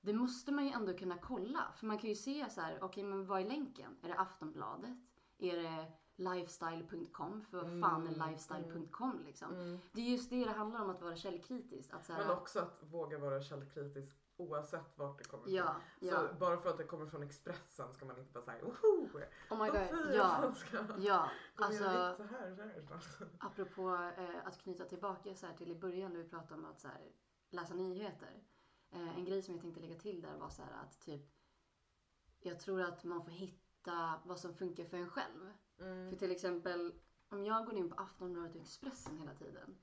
Det 0.00 0.12
måste 0.12 0.52
man 0.52 0.64
ju 0.64 0.70
ändå 0.70 0.94
kunna 0.94 1.18
kolla. 1.18 1.72
För 1.76 1.86
man 1.86 1.98
kan 1.98 2.10
ju 2.10 2.16
se 2.16 2.50
så 2.50 2.60
här, 2.60 2.78
okej 2.82 3.04
men 3.04 3.26
vad 3.26 3.40
är 3.40 3.44
länken? 3.44 3.96
Är 4.02 4.08
det 4.08 4.18
Aftonbladet? 4.18 4.98
Är 5.38 5.56
det 5.56 5.92
lifestyle.com? 6.16 7.44
För 7.50 7.58
vad 7.58 7.66
är 7.66 7.96
Mm, 8.08 8.28
lifestyle.com 8.28 9.22
liksom? 9.26 9.52
mm. 9.52 9.78
Det 9.92 10.00
är 10.00 10.04
just 10.10 10.30
det 10.30 10.44
det 10.44 10.50
handlar 10.50 10.80
om 10.84 10.90
att 10.90 11.02
vara 11.02 11.16
källkritisk. 11.16 11.92
Att 11.92 12.04
så 12.06 12.12
här, 12.12 12.20
Men 12.26 12.36
också 12.36 12.60
att 12.60 12.82
våga 12.82 13.18
vara 13.18 13.42
källkritisk 13.42 14.16
oavsett 14.36 14.98
vart 14.98 15.18
det 15.18 15.24
kommer 15.24 15.48
Ja, 15.48 15.62
ifrån. 15.62 16.08
ja. 16.08 16.28
Så 16.28 16.34
bara 16.34 16.56
för 16.56 16.70
att 16.70 16.76
det 16.78 16.84
kommer 16.84 17.06
från 17.06 17.22
Expressen 17.22 17.92
ska 17.94 18.04
man 18.04 18.18
inte 18.18 18.32
bara 18.32 18.44
säga 18.44 18.64
woho! 18.64 19.08
Oh 19.50 19.62
my 19.62 19.70
god. 19.70 20.14
Ja, 20.14 20.54
ska 20.54 20.78
ja. 20.98 21.30
Alltså 21.56 21.82
vikt 21.82 21.92
så 22.16 22.36
här, 22.36 22.54
så 22.56 22.62
här 22.62 22.82
snart. 23.00 23.28
apropå 23.38 23.94
eh, 24.18 24.46
att 24.46 24.58
knyta 24.58 24.84
tillbaka 24.84 25.34
så 25.34 25.46
här 25.46 25.54
till 25.54 25.70
i 25.70 25.74
början 25.74 26.12
när 26.12 26.22
vi 26.22 26.28
pratade 26.28 26.54
om 26.54 26.64
att 26.64 26.80
så 26.80 26.88
här, 26.88 27.12
läsa 27.50 27.74
nyheter. 27.74 28.42
Eh, 28.90 29.18
en 29.18 29.24
grej 29.24 29.42
som 29.42 29.54
jag 29.54 29.60
tänkte 29.62 29.80
lägga 29.80 29.94
till 29.98 30.22
där 30.22 30.36
var 30.38 30.48
så 30.50 30.62
här 30.62 30.72
att 30.82 31.00
typ 31.00 31.30
jag 32.40 32.60
tror 32.60 32.82
att 32.82 33.04
man 33.04 33.24
får 33.24 33.30
hitta 33.30 34.20
vad 34.24 34.38
som 34.40 34.54
funkar 34.54 34.84
för 34.84 34.96
en 34.96 35.10
själv. 35.10 35.52
Mm. 35.78 36.10
För 36.10 36.16
till 36.16 36.30
exempel 36.30 36.94
om 37.28 37.44
jag 37.44 37.66
går 37.66 37.74
in 37.74 37.90
på 37.90 37.94
Aftonbladet 37.94 38.54
och 38.54 38.60
Expressen 38.62 39.18
hela 39.18 39.34
tiden 39.34 39.78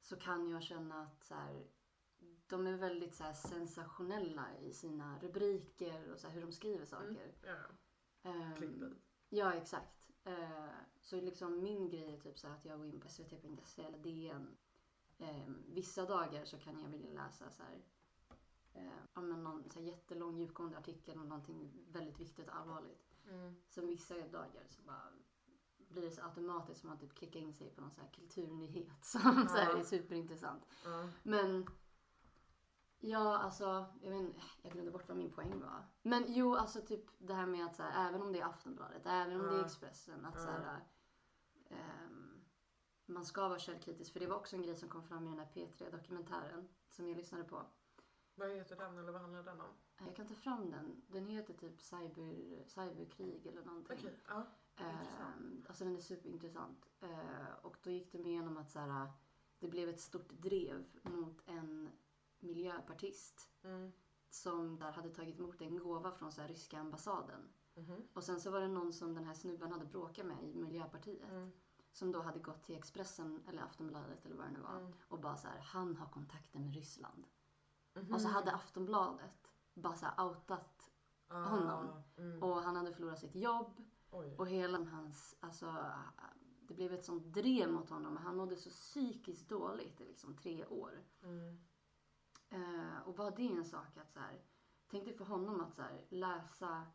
så 0.00 0.16
kan 0.16 0.50
jag 0.50 0.62
känna 0.62 1.02
att 1.02 1.24
så 1.24 1.34
här, 1.34 1.66
de 2.46 2.66
är 2.66 2.76
väldigt 2.76 3.14
så 3.14 3.24
här, 3.24 3.32
sensationella 3.32 4.58
i 4.60 4.72
sina 4.72 5.18
rubriker 5.18 6.12
och 6.12 6.20
så 6.20 6.26
här, 6.26 6.34
hur 6.34 6.42
de 6.42 6.52
skriver 6.52 6.84
saker. 6.84 7.34
Ja, 7.42 7.56
Ehm, 8.22 8.54
clickbait. 8.56 8.98
Ja, 9.28 9.52
exakt. 9.52 10.10
Eh, 10.24 10.68
så 11.00 11.20
liksom 11.20 11.62
min 11.62 11.90
grej 11.90 12.14
är 12.14 12.20
typ 12.20 12.38
så 12.38 12.48
här 12.48 12.54
att 12.54 12.64
jag 12.64 12.78
går 12.78 12.86
in 12.86 13.00
på 13.00 13.08
svt.se 13.08 13.82
eller 13.82 13.98
DN. 13.98 14.56
Eh, 15.18 15.48
vissa 15.66 16.06
dagar 16.06 16.44
så 16.44 16.58
kan 16.58 16.80
jag 16.80 16.88
vilja 16.88 17.12
läsa 17.12 17.50
så 17.50 17.62
här, 17.62 17.82
men 19.14 19.42
någon 19.42 19.70
så 19.70 19.78
här 19.80 19.86
jättelång 19.86 20.38
djupgående 20.38 20.78
artikel 20.78 21.18
om 21.18 21.28
någonting 21.28 21.86
väldigt 21.88 22.20
viktigt 22.20 22.48
och 22.48 22.56
allvarligt. 22.56 23.11
Mm. 23.30 23.54
Sen 23.68 23.86
vissa 23.86 24.14
dagar 24.14 24.66
så 24.68 24.82
bara 24.82 25.12
blir 25.88 26.02
det 26.02 26.10
så 26.10 26.22
automatiskt 26.22 26.80
som 26.80 26.90
att 26.90 27.00
man 27.00 27.08
typ 27.08 27.18
klickar 27.18 27.40
in 27.40 27.54
sig 27.54 27.70
på 27.70 27.80
någon 27.80 27.90
så 27.90 28.00
här 28.00 28.08
kulturnyhet 28.08 29.04
som 29.04 29.20
så 29.48 29.56
här 29.56 29.76
är 29.78 29.82
superintressant. 29.82 30.66
Ja. 30.84 31.08
Men 31.22 31.66
Ja, 33.04 33.38
alltså, 33.38 33.86
jag, 34.00 34.10
vet, 34.10 34.20
inte, 34.20 34.40
jag 34.62 34.72
glömde 34.72 34.90
bort 34.90 35.08
vad 35.08 35.16
min 35.16 35.30
poäng 35.30 35.60
var. 35.60 35.86
Men 36.02 36.24
jo, 36.28 36.54
alltså 36.54 36.80
typ 36.80 37.04
det 37.18 37.34
här 37.34 37.46
med 37.46 37.66
att 37.66 37.76
så 37.76 37.82
här, 37.82 38.08
även 38.08 38.22
om 38.22 38.32
det 38.32 38.40
är 38.40 38.44
Aftonbladet, 38.44 39.02
även 39.06 39.40
om 39.40 39.46
det 39.46 39.56
är. 39.56 39.64
Expressen, 39.64 40.24
att 40.24 40.40
så 40.40 40.48
här, 40.48 40.80
ehm, 41.70 42.44
man 43.06 43.24
ska 43.24 43.48
vara 43.48 43.58
källkritisk. 43.58 44.12
För 44.12 44.20
det 44.20 44.26
var 44.26 44.36
också 44.36 44.56
en 44.56 44.62
grej 44.62 44.76
som 44.76 44.88
kom 44.88 45.02
fram 45.02 45.26
i 45.26 45.30
den 45.30 45.38
här 45.38 45.50
P3-dokumentären 45.54 46.68
som 46.90 47.08
jag 47.08 47.16
lyssnade 47.16 47.44
på. 47.44 47.66
Vad 48.34 48.50
heter 48.50 48.76
den 48.76 48.98
eller 48.98 49.12
vad 49.12 49.20
handlar 49.20 49.42
den 49.42 49.60
om? 49.60 49.70
Jag 50.06 50.16
kan 50.16 50.26
ta 50.26 50.34
fram 50.34 50.70
den. 50.70 51.02
Den 51.08 51.26
heter 51.26 51.54
typ 51.54 51.80
cyber, 51.80 52.64
cyberkrig 52.66 53.46
eller 53.46 53.64
någonting. 53.64 53.96
Okej, 53.98 54.20
ja. 54.28 54.46
Intressant. 54.78 55.36
Ehm, 55.36 55.64
alltså 55.68 55.84
den 55.84 55.96
är 55.96 56.00
superintressant. 56.00 56.86
Eh, 57.00 57.54
och 57.62 57.76
då 57.82 57.90
gick 57.90 58.12
de 58.12 58.26
igenom 58.26 58.56
att 58.56 58.70
så 58.70 58.78
här, 58.78 59.12
det 59.58 59.68
blev 59.68 59.88
ett 59.88 60.00
stort 60.00 60.28
drev 60.32 60.84
mot 61.02 61.42
en 61.48 61.90
miljöpartist 62.40 63.48
Mm. 63.64 63.92
som 64.30 64.78
där 64.78 64.92
hade 64.92 65.10
tagit 65.10 65.38
emot 65.38 65.60
en 65.60 65.78
gåva 65.78 66.12
från 66.12 66.32
så 66.32 66.40
här, 66.40 66.48
ryska 66.48 66.78
ambassaden. 66.78 67.52
Mhm. 67.74 68.02
Och 68.12 68.24
sen 68.24 68.40
så 68.40 68.50
var 68.50 68.60
det 68.60 68.68
någon 68.68 68.92
som 68.92 69.14
den 69.14 69.24
här 69.24 69.34
snubben 69.34 69.72
hade 69.72 69.84
bråkat 69.86 70.26
med 70.26 70.44
i 70.44 70.54
Miljöpartiet. 70.54 71.30
Mm. 71.30 71.52
Som 71.92 72.12
då 72.12 72.22
hade 72.22 72.38
gått 72.38 72.62
till 72.62 72.76
Expressen 72.76 73.42
eller 73.48 73.62
Aftonbladet 73.62 74.24
eller 74.26 74.36
vad 74.36 74.46
det 74.46 74.52
nu 74.52 74.60
var. 74.60 74.78
Mm. 74.80 74.92
Och 75.08 75.20
bara 75.20 75.36
så 75.36 75.48
här, 75.48 75.58
han 75.60 75.96
har 75.96 76.06
kontakter 76.06 76.58
med 76.58 76.74
Ryssland. 76.74 77.26
Mhm. 77.94 78.14
Och 78.14 78.20
så 78.20 78.28
hade 78.28 78.52
Aftonbladet 78.52 79.52
bara 79.74 79.94
så 79.96 80.06
här 80.06 80.24
outat 80.26 80.88
Ah, 81.28 81.42
honom. 81.44 82.02
Mm. 82.16 82.42
och 82.42 82.62
han 82.62 82.76
hade 82.76 82.92
förlorat 82.92 83.18
sitt 83.18 83.34
jobb. 83.34 83.82
Oj. 84.10 84.36
Och 84.38 84.48
hela 84.48 84.78
hans, 84.84 85.36
alltså 85.40 85.92
det 86.60 86.74
blev 86.74 86.92
ett 86.92 87.04
sånt 87.04 87.24
drev 87.24 87.70
mot 87.72 87.90
honom. 87.90 88.16
Han 88.16 88.36
mådde 88.36 88.56
så 88.56 88.70
psykiskt 88.70 89.48
dåligt 89.48 90.00
i 90.00 90.04
liksom 90.04 90.36
tre 90.36 90.66
år. 90.66 91.04
Mm. 91.22 91.58
Eh, 92.50 92.98
och 93.04 93.14
bara 93.14 93.30
det 93.30 93.42
är 93.52 93.56
en 93.56 93.64
sak 93.64 93.96
att 93.96 94.12
så 94.12 94.20
här, 94.20 94.42
tänk 94.90 95.04
dig 95.04 95.14
för 95.14 95.24
honom 95.24 95.60
att 95.60 95.74
så 95.74 95.82
här, 95.82 96.06
läsa 96.08 96.86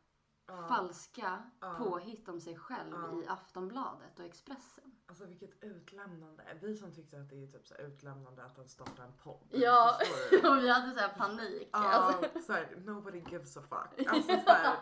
Ja. 0.45 0.67
falska 0.67 1.51
Ja. 1.59 1.75
påhitt 1.77 2.29
om 2.29 2.41
sig 2.41 2.57
själv 2.57 3.23
i 3.23 3.27
Aftonbladet 3.27 4.19
och 4.19 4.25
Expressen. 4.25 4.96
Alltså 5.09 5.25
vilket 5.25 5.63
utlämnande. 5.63 6.43
Vi 6.61 6.75
som 6.77 6.91
tyckte 6.93 7.19
att 7.19 7.29
det 7.29 7.43
är 7.43 7.47
typ 7.47 7.67
så 7.67 7.73
här 7.73 7.81
utlämnande 7.81 8.43
att 8.43 8.57
ens 8.57 8.71
starta 8.71 9.03
en 9.03 9.13
podd. 9.23 9.47
Ja, 9.49 9.99
och 10.31 10.57
vi 10.63 10.69
hade 10.69 10.91
så 10.93 10.99
här 10.99 11.13
panik. 11.17 11.69
Ja, 11.71 11.79
Alltså, 11.79 12.41
såhär, 12.41 12.75
nobody 12.85 13.19
gives 13.19 13.57
a 13.57 13.61
fuck. 13.61 14.07
Alltså, 14.07 14.27
såhär, 14.45 14.75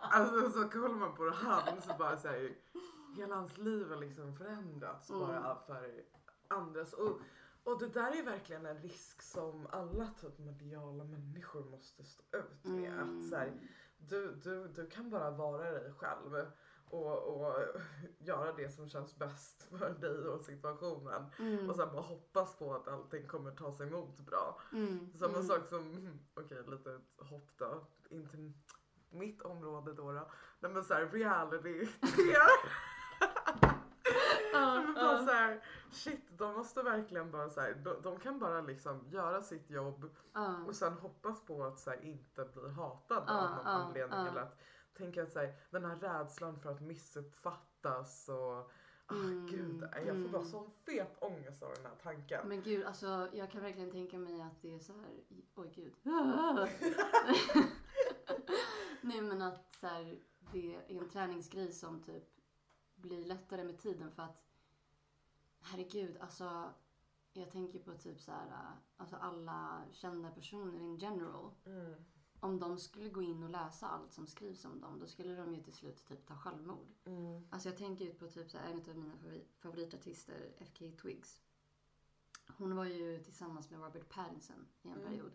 alltså 0.00 0.50
så 0.50 0.68
kollar 0.68 0.94
man 0.94 1.14
på 1.14 1.30
han 1.30 1.82
så 1.82 1.94
bara 1.98 2.16
såhär, 2.16 2.54
hela 3.16 3.34
hans 3.36 3.58
liv 3.58 3.88
har 3.90 3.96
liksom 3.96 4.36
förändrats 4.36 5.10
Mm. 5.10 5.20
bara 5.20 5.58
för 5.66 6.04
andras. 6.48 6.92
Och, 6.92 7.20
och 7.64 7.78
det 7.78 7.88
där 7.88 8.18
är 8.18 8.22
verkligen 8.22 8.66
en 8.66 8.78
risk 8.78 9.22
som 9.22 9.66
alla 9.70 10.06
typ 10.20 10.38
mediala 10.38 11.04
människor 11.04 11.64
måste 11.64 12.04
stå 12.04 12.36
ut 12.36 12.64
med. 12.64 12.92
Mm. 12.92 13.18
Att 13.18 13.28
såhär, 13.30 13.52
du, 13.96 14.34
du, 14.34 14.68
du 14.68 14.86
kan 14.86 15.10
bara 15.10 15.30
vara 15.30 15.70
dig 15.70 15.92
själv. 15.92 16.46
Och, 16.92 17.18
och 17.42 17.54
göra 18.18 18.52
det 18.52 18.68
som 18.70 18.88
känns 18.88 19.16
bäst 19.18 19.62
för 19.78 19.90
dig 19.90 20.28
och 20.28 20.40
situationen. 20.40 21.26
mm, 21.38 21.70
Och 21.70 21.76
sen 21.76 21.88
bara 21.92 22.02
hoppas 22.02 22.56
på 22.56 22.74
att 22.74 22.88
allting 22.88 23.26
kommer 23.28 23.50
ta 23.50 23.72
sig 23.72 23.86
emot 23.86 24.20
bra. 24.20 24.60
mm, 24.72 25.12
Samma 25.14 25.34
mm. 25.34 25.46
sak 25.46 25.66
som, 25.68 26.08
okej 26.34 26.62
lite 26.66 26.92
ett 26.92 27.28
hopp 27.28 27.50
då, 27.56 27.86
inte 28.10 28.36
mitt 29.10 29.42
område 29.42 29.92
då. 29.92 30.12
då. 30.12 30.30
Nej 30.60 30.72
men 30.72 30.84
såhär 30.84 31.06
reality 31.06 31.88
men 34.52 34.94
bara 34.94 35.12
ja, 35.12 35.26
såhär, 35.26 35.64
shit 35.90 36.38
de 36.38 36.52
måste 36.54 36.82
verkligen 36.82 37.30
bara 37.30 37.50
såhär, 37.50 37.74
de, 37.74 38.02
de 38.02 38.18
kan 38.20 38.38
bara 38.38 38.60
liksom 38.60 39.04
göra 39.10 39.42
sitt 39.42 39.70
jobb 39.70 40.10
ja. 40.32 40.56
och 40.66 40.74
sen 40.76 40.92
hoppas 40.92 41.44
på 41.44 41.64
att 41.64 41.80
såhär, 41.80 42.04
inte 42.04 42.44
bli 42.44 42.70
hatad 42.70 43.24
Ja, 43.26 43.44
av 43.44 43.50
någon 43.56 43.66
anledning. 43.66 44.26
Eller 44.26 44.40
att 44.40 44.58
tänka 44.94 45.22
att 45.22 45.32
såhär, 45.32 45.54
den 45.70 45.84
här 45.84 45.96
rädslan 45.96 46.60
för 46.60 46.70
att 46.70 46.80
missuppfattas 46.80 48.28
och 48.28 48.70
Ah, 49.06 49.14
Mm, 49.14 49.46
gud, 49.46 49.82
jag 50.06 50.22
får 50.22 50.28
bara 50.28 50.42
mm. 50.42 50.50
sån 50.50 50.70
fet 50.70 51.22
ångest 51.22 51.62
av 51.62 51.74
den 51.74 51.86
här 51.86 51.96
tanken. 52.02 52.48
Men 52.48 52.62
gud, 52.62 52.84
alltså 52.84 53.28
jag 53.32 53.50
kan 53.50 53.62
verkligen 53.62 53.90
tänka 53.90 54.18
mig 54.18 54.40
att 54.40 54.62
det 54.62 54.74
är 54.74 54.78
så 54.78 54.92
här. 54.92 55.20
Oj 55.54 55.70
gud. 55.74 55.94
Nej 59.00 59.20
men 59.20 59.42
att 59.42 59.76
så 59.80 59.86
här, 59.86 60.18
det 60.52 60.74
är 60.74 61.00
en 61.00 61.08
träningsgrej 61.08 61.72
som 61.72 62.02
typ 62.02 62.24
blir 62.94 63.24
lättare 63.24 63.64
med 63.64 63.78
tiden 63.78 64.10
för 64.10 64.22
att 64.22 64.44
herregud, 65.60 66.16
alltså 66.20 66.72
jag 67.32 67.50
tänker 67.50 67.78
på 67.78 67.92
typ 67.92 68.20
så 68.20 68.32
här, 68.32 68.72
alltså 68.96 69.16
alla 69.16 69.82
kända 69.92 70.30
personer 70.30 70.80
in 70.80 70.98
general. 70.98 71.50
Mm. 71.66 71.94
Om 72.42 72.58
de 72.60 72.78
skulle 72.78 73.08
gå 73.08 73.22
in 73.22 73.42
och 73.42 73.50
läsa 73.50 73.88
allt 73.88 74.12
som 74.12 74.26
skrivs 74.26 74.64
om 74.64 74.80
dem, 74.80 74.98
då 74.98 75.06
skulle 75.06 75.34
de 75.36 75.54
ju 75.54 75.62
till 75.62 75.72
slut 75.72 76.04
typ 76.08 76.26
ta 76.26 76.36
självmord. 76.36 76.86
Mm. 77.04 77.42
Alltså 77.50 77.68
jag 77.68 77.78
tänker 77.78 78.04
ju 78.04 78.14
på 78.14 78.28
typ 78.28 78.50
så 78.50 78.58
här, 78.58 78.70
en 78.72 78.90
av 78.90 78.96
mina 78.96 79.14
favori- 79.14 79.46
favoritartister, 79.58 80.52
FK 80.58 80.90
Twigs. 81.02 81.40
Hon 82.56 82.76
var 82.76 82.84
ju 82.84 83.22
tillsammans 83.24 83.70
med 83.70 83.80
Robert 83.80 84.08
Pattinson 84.08 84.66
i 84.82 84.88
en 84.88 84.94
Mm. 85.00 85.08
period. 85.08 85.32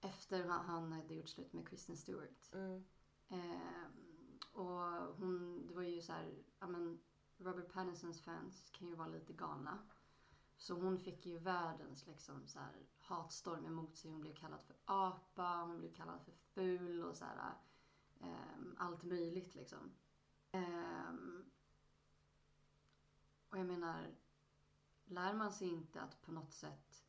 Efter 0.00 0.44
han, 0.48 0.92
hade 0.92 1.14
gjort 1.14 1.28
slut 1.28 1.52
med 1.52 1.68
Kristen 1.68 1.96
Stewart. 1.96 2.52
Mm. 2.52 2.84
Ehm, 3.28 4.38
och 4.52 5.16
hon, 5.16 5.66
det 5.66 5.74
var 5.74 5.82
ju 5.82 6.02
så 6.02 6.12
här, 6.12 6.42
ja 6.58 6.66
men 6.66 7.00
Robert 7.38 7.72
Pattinsons 7.72 8.20
fans 8.20 8.70
kan 8.72 8.88
ju 8.88 8.94
vara 8.94 9.08
lite 9.08 9.32
galna. 9.32 9.78
Så 10.60 10.74
hon 10.74 10.98
fick 10.98 11.26
ju 11.26 11.38
världens 11.38 12.06
liksom 12.06 12.46
så 12.46 12.58
här 12.58 12.86
hatstorm 12.98 13.66
emot 13.66 13.96
sig. 13.96 14.10
Hon 14.10 14.20
blev 14.20 14.34
kallad 14.34 14.62
för 14.62 14.76
apa, 14.84 15.62
hon 15.62 15.78
blev 15.78 15.94
kallad 15.94 16.20
för 16.22 16.32
ful 16.32 17.04
och 17.04 17.16
så 17.16 17.24
här, 17.24 17.54
ehm, 18.20 18.76
allt 18.78 19.02
möjligt 19.02 19.54
liksom. 19.54 19.92
Ehm, 20.52 21.50
och 23.50 23.58
jag 23.58 23.66
menar, 23.66 24.14
lär 25.04 25.34
man 25.34 25.52
sig 25.52 25.68
inte 25.68 26.00
att 26.00 26.22
på 26.22 26.32
något 26.32 26.52
sätt 26.52 27.04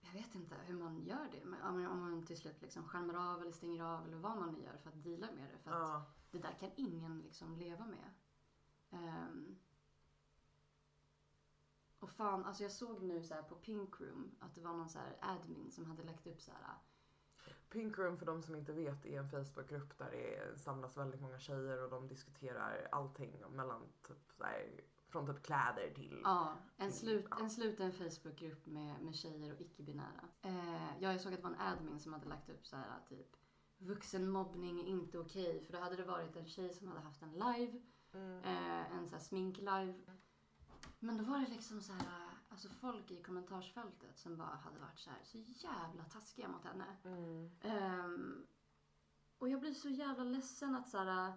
jag 0.00 0.12
vet 0.12 0.34
inte 0.34 0.54
hur 0.54 0.78
man 0.78 1.04
gör 1.04 1.28
det. 1.32 1.44
Men 1.44 1.62
om 1.62 1.86
om 1.86 2.00
man 2.00 2.26
till 2.26 2.38
slut 2.38 2.62
liksom 2.62 2.88
skärmar 2.88 3.14
av 3.14 3.42
eller 3.42 3.52
stänger 3.52 3.82
av 3.84 4.06
eller 4.06 4.16
vad 4.16 4.38
man 4.38 4.52
nu 4.52 4.62
gör 4.62 4.76
för 4.76 4.90
att 4.90 5.02
deala 5.02 5.32
med 5.32 5.50
det. 5.52 5.58
För 5.58 5.70
att 5.70 5.88
Ja. 5.88 6.04
det 6.30 6.38
där 6.38 6.52
kan 6.52 6.70
ingen 6.76 7.18
liksom 7.18 7.56
leva 7.56 7.86
med. 7.86 8.10
Ehm. 8.90 9.58
Och 12.04 12.10
fan, 12.10 12.44
alltså 12.44 12.62
jag 12.62 12.72
såg 12.72 13.02
nu 13.02 13.22
så 13.22 13.34
här 13.34 13.42
på 13.42 13.54
Pink 13.54 14.00
Room 14.00 14.36
att 14.40 14.54
det 14.54 14.60
var 14.60 14.72
någon 14.72 14.88
så 14.88 14.98
här 14.98 15.16
admin 15.20 15.70
som 15.70 15.84
hade 15.84 16.02
lagt 16.02 16.26
upp 16.26 16.40
så 16.40 16.50
här. 16.50 16.74
Pink 17.70 17.98
Room 17.98 18.18
för 18.18 18.26
de 18.26 18.42
som 18.42 18.54
inte 18.54 18.72
vet 18.72 19.06
är 19.06 19.18
en 19.18 19.28
Facebookgrupp 19.28 19.98
där 19.98 20.10
det 20.10 20.58
samlas 20.58 20.96
väldigt 20.96 21.20
många 21.20 21.38
tjejer 21.38 21.82
och 21.82 21.90
de 21.90 22.08
diskuterar 22.08 22.88
allting 22.92 23.44
mellan 23.50 23.82
typ 24.06 24.32
så 24.32 24.44
här, 24.44 24.80
från 25.08 25.26
typ 25.26 25.42
kläder 25.42 25.92
till 25.94 26.20
Ja, 26.24 26.56
en, 26.76 26.92
slut, 26.92 27.26
Ja. 27.30 27.36
en 27.40 27.50
sluten 27.50 27.92
Facebookgrupp 27.92 28.66
med, 28.66 29.02
med 29.02 29.14
tjejer 29.14 29.54
och 29.54 29.60
icke-binära. 29.60 30.28
Eh, 30.42 30.98
ja, 31.00 31.12
jag 31.12 31.20
såg 31.20 31.32
att 31.32 31.38
det 31.38 31.48
var 31.48 31.54
en 31.54 31.60
admin 31.60 32.00
som 32.00 32.12
hade 32.12 32.28
lagt 32.28 32.50
upp 32.50 32.66
så 32.66 32.76
här 32.76 33.00
typ 33.08 33.36
vuxenmobbning 33.78 34.80
är 34.80 34.84
inte 34.84 35.18
okej. 35.18 35.64
För 35.64 35.72
då 35.72 35.78
hade 35.78 35.96
det 35.96 36.04
varit 36.04 36.36
en 36.36 36.46
tjej 36.46 36.74
som 36.74 36.88
hade 36.88 37.00
haft 37.00 37.22
en 37.22 37.32
live 37.32 37.80
Mm. 38.14 38.42
Eh, 38.44 38.92
en 38.96 39.08
så 39.08 39.14
här 39.16 39.22
smink-live. 39.22 39.94
Men 41.04 41.16
då 41.16 41.24
var 41.24 41.38
det 41.38 41.46
liksom 41.46 41.80
så 41.80 41.92
här, 41.92 42.28
alltså 42.48 42.68
folk 42.68 43.10
i 43.10 43.22
kommentarsfältet 43.22 44.18
som 44.18 44.36
bara 44.36 44.56
hade 44.56 44.78
varit 44.78 44.98
så 44.98 45.10
här, 45.10 45.20
så 45.24 45.38
jävla 45.38 46.04
taskiga 46.04 46.48
mot 46.48 46.64
henne. 46.64 46.96
Mm. 47.04 47.50
Ehm, 47.60 48.46
och 49.38 49.48
jag 49.48 49.60
blir 49.60 49.74
så 49.74 49.88
jävla 49.88 50.24
ledsen 50.24 50.74
att 50.74 50.88
så 50.88 50.98
här, 50.98 51.32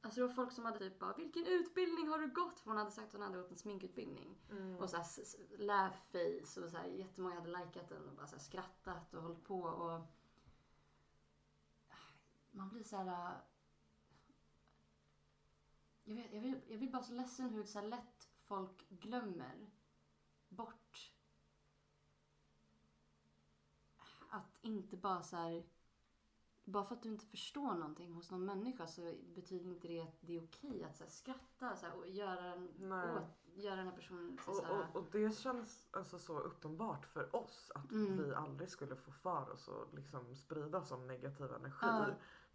alltså 0.00 0.20
det 0.20 0.26
var 0.26 0.34
folk 0.34 0.52
som 0.52 0.64
hade 0.64 0.78
typ 0.78 0.98
bara, 0.98 1.16
vilken 1.16 1.46
utbildning 1.46 2.08
har 2.08 2.18
du 2.18 2.30
gått? 2.30 2.60
För 2.60 2.70
hon 2.70 2.78
hade 2.78 2.90
sagt 2.90 3.06
att 3.06 3.12
hon 3.12 3.22
hade 3.22 3.38
gått 3.38 3.50
en 3.50 3.56
sminkutbildning. 3.58 4.38
Mm. 4.50 4.76
Och 4.78 4.90
så 4.90 4.96
här, 4.96 5.04
s- 5.04 5.18
s- 5.18 5.36
laugh 5.58 5.96
face 6.12 6.60
och 6.64 6.70
så 6.70 6.76
här, 6.76 6.84
jättemånga 6.86 7.34
hade 7.34 7.58
likat 7.64 7.88
den 7.88 8.08
och 8.08 8.14
bara 8.14 8.26
så 8.26 8.36
här, 8.36 8.42
skrattat 8.42 9.14
och 9.14 9.22
hållit 9.22 9.44
på 9.44 9.60
och 9.62 10.00
man 12.50 12.68
blir 12.68 12.84
så 12.84 12.96
här. 12.96 13.40
Jag, 16.04 16.14
vet, 16.14 16.32
jag, 16.32 16.42
blir, 16.42 16.62
jag 16.68 16.78
blir 16.78 16.90
bara 16.90 17.02
så 17.02 17.12
ledsen 17.12 17.48
hur 17.50 17.64
så 17.64 17.80
lätt 17.80 18.28
folk 18.52 18.88
glömmer 18.88 19.70
bort 20.48 21.12
att 24.30 24.58
inte 24.60 24.96
bara 24.96 25.22
så 25.22 25.36
här 25.36 25.64
bara 26.64 26.84
för 26.84 26.94
att 26.94 27.02
du 27.02 27.08
inte 27.08 27.26
förstår 27.26 27.74
någonting 27.74 28.12
hos 28.12 28.30
någon 28.30 28.44
människa 28.44 28.86
så 28.86 29.14
betyder 29.34 29.70
inte 29.70 29.88
det 29.88 30.00
att 30.00 30.16
det 30.20 30.36
är 30.36 30.44
okej 30.44 30.84
att 30.84 30.96
så 30.96 31.04
här, 31.04 31.10
skratta 31.10 31.76
så 31.76 31.86
här, 31.86 31.96
och 31.96 32.08
göra, 32.08 32.44
en, 32.44 32.92
åt, 32.92 33.22
göra 33.54 33.76
den 33.76 33.86
här 33.86 33.96
personen 33.96 34.38
Och, 34.46 34.54
så 34.54 34.64
här, 34.64 34.86
och, 34.92 34.96
och 34.96 35.08
det 35.12 35.38
känns 35.38 35.88
alltså 35.90 36.18
så 36.18 36.38
uppenbart 36.38 37.06
för 37.06 37.36
oss 37.36 37.72
att 37.74 37.92
Mm. 37.92 38.16
vi 38.28 38.34
aldrig 38.34 38.68
skulle 38.70 38.96
få 38.96 39.10
för 39.10 39.50
oss 39.50 39.68
att 39.68 39.94
liksom 39.94 40.34
sprida 40.36 40.82
sån 40.82 41.06
negativ 41.06 41.52
energi 41.52 41.76
Ja. 41.86 42.06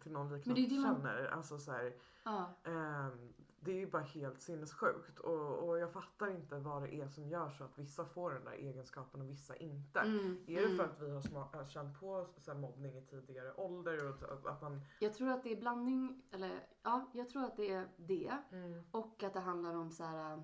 till 0.02 0.12
någon 0.12 0.28
vi 0.32 0.42
knappt 0.42 0.68
det 0.68 0.78
man- 0.78 0.94
känner. 0.96 1.24
Alltså 1.26 1.58
så 1.58 1.72
här, 1.72 1.96
ja, 2.24 2.54
ehm, 2.64 3.34
det 3.60 3.70
är 3.70 3.76
ju 3.76 3.90
bara 3.90 4.02
helt 4.02 4.40
sinnessjukt 4.42 5.18
och, 5.18 5.68
och 5.68 5.78
jag 5.78 5.92
fattar 5.92 6.30
inte 6.30 6.58
vad 6.58 6.82
det 6.82 6.94
är 6.94 7.08
som 7.08 7.28
gör 7.28 7.50
så 7.50 7.64
att 7.64 7.78
vissa 7.78 8.04
får 8.04 8.30
den 8.32 8.44
där 8.44 8.52
egenskapen 8.52 9.20
och 9.20 9.28
vissa 9.30 9.56
inte. 9.56 10.00
Mm, 10.00 10.44
Är 10.46 10.60
det 10.62 10.68
för 10.68 10.84
mm. 10.84 10.90
att 10.90 11.00
vi 11.00 11.10
har 11.10 11.20
sma- 11.20 11.60
äh, 11.60 11.66
känt 11.66 12.00
på 12.00 12.26
så 12.38 12.52
här, 12.52 12.58
mobbning 12.58 12.96
i 12.98 13.06
tidigare 13.06 13.52
ålder 13.54 14.08
och 14.08 14.50
att- 14.50 14.62
man... 14.62 14.80
Jag 15.00 15.14
tror 15.14 15.28
att 15.28 15.42
det 15.42 15.52
är 15.52 15.60
blandning, 15.60 16.22
eller 16.30 16.66
ja, 16.82 17.10
jag 17.14 17.28
tror 17.28 17.44
att 17.44 17.56
det 17.56 17.70
är 17.70 17.88
det. 17.96 18.38
Mm, 18.52 18.82
Och 18.90 19.22
att 19.22 19.32
det 19.34 19.40
handlar 19.40 19.74
om 19.74 19.90
så 19.90 20.04
här, 20.04 20.36
äh, 20.36 20.42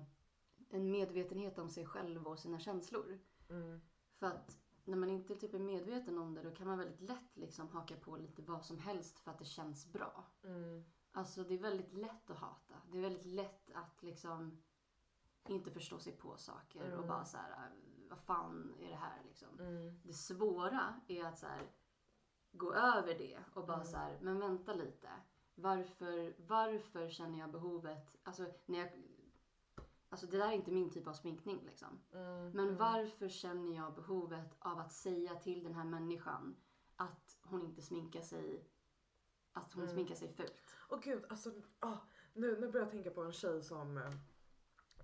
en 0.69 0.91
medvetenhet 0.91 1.57
om 1.59 1.69
sig 1.69 1.85
själv 1.85 2.27
och 2.27 2.39
sina 2.39 2.59
känslor. 2.59 3.19
mm, 3.49 3.81
För 4.19 4.27
att 4.27 4.57
när 4.83 4.97
man 4.97 5.09
inte 5.09 5.35
typ 5.35 5.53
är 5.53 5.59
medveten 5.59 6.17
om 6.17 6.33
det 6.33 6.43
då 6.43 6.51
kan 6.51 6.67
man 6.67 6.77
väldigt 6.77 7.01
lätt 7.01 7.37
liksom 7.37 7.67
haka 7.69 7.95
på 7.95 8.15
lite 8.17 8.41
vad 8.41 8.65
som 8.65 8.79
helst 8.79 9.19
för 9.19 9.31
att 9.31 9.39
det 9.39 9.45
känns 9.45 9.93
bra. 9.93 10.25
Alltså 11.15 11.43
det 11.43 11.53
är 11.53 11.57
väldigt 11.59 11.93
lätt 11.93 12.29
att 12.29 12.37
hata. 12.37 12.75
Det 12.91 12.97
är 12.97 13.01
väldigt 13.01 13.25
lätt 13.25 13.71
att 13.73 14.03
liksom 14.03 14.57
inte 15.47 15.71
förstå 15.71 15.99
sig 15.99 16.13
på 16.13 16.37
saker 16.37 16.81
och 16.81 16.93
Mm. 16.97 17.07
bara 17.07 17.25
så 17.25 17.37
här, 17.37 17.71
vad 18.09 18.19
fan 18.19 18.73
är 18.79 18.89
det 18.89 18.95
här 18.95 19.23
liksom. 19.23 19.59
mm, 19.59 19.99
Det 20.03 20.13
svåra 20.13 21.01
är 21.07 21.25
att 21.25 21.39
så 21.39 21.45
här, 21.47 21.71
gå 22.51 22.73
över 22.73 23.17
det 23.17 23.39
och 23.53 23.65
bara 23.65 23.75
Mm. 23.77 23.87
så 23.87 23.97
här, 23.97 24.19
men 24.21 24.39
vänta 24.39 24.73
lite. 24.73 25.09
Varför, 25.55 26.35
varför 26.37 27.09
känner 27.09 27.39
jag 27.39 27.51
behovet, 27.51 28.15
alltså 28.23 28.45
när 28.65 28.79
jag, 28.79 28.89
alltså 30.09 30.27
det 30.27 30.37
där 30.37 30.47
är 30.47 30.51
inte 30.51 30.71
min 30.71 30.89
typ 30.89 31.07
av 31.07 31.13
sminkning 31.13 31.61
liksom. 31.65 31.99
mm, 32.11 32.51
Men 32.51 32.65
mm. 32.65 32.77
varför 32.77 33.29
känner 33.29 33.75
jag 33.75 33.93
behovet 33.95 34.55
av 34.59 34.79
att 34.79 34.93
säga 34.93 35.35
till 35.35 35.63
den 35.63 35.73
här 35.75 35.83
människan 35.85 36.55
att 36.95 37.37
hon 37.43 37.61
inte 37.61 37.81
sminkar 37.81 38.21
sig, 38.21 38.67
att 39.51 39.73
hon 39.73 39.83
Mm. 39.83 39.93
sminkar 39.95 40.15
sig 40.15 40.33
fult? 40.33 40.64
Åh 40.95 41.01
gud, 41.01 41.25
alltså 41.29 41.51
ah, 41.79 41.97
nu, 42.33 42.59
nu 42.59 42.67
börjar 42.71 42.85
jag 42.85 42.91
tänka 42.91 43.11
på 43.11 43.21
en 43.21 43.31
tjej 43.31 43.61
som 43.61 43.97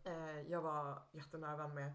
eh, 0.04 0.42
jag 0.42 0.62
var 0.62 1.02
jättenära 1.12 1.58
vän 1.58 1.74
med. 1.74 1.94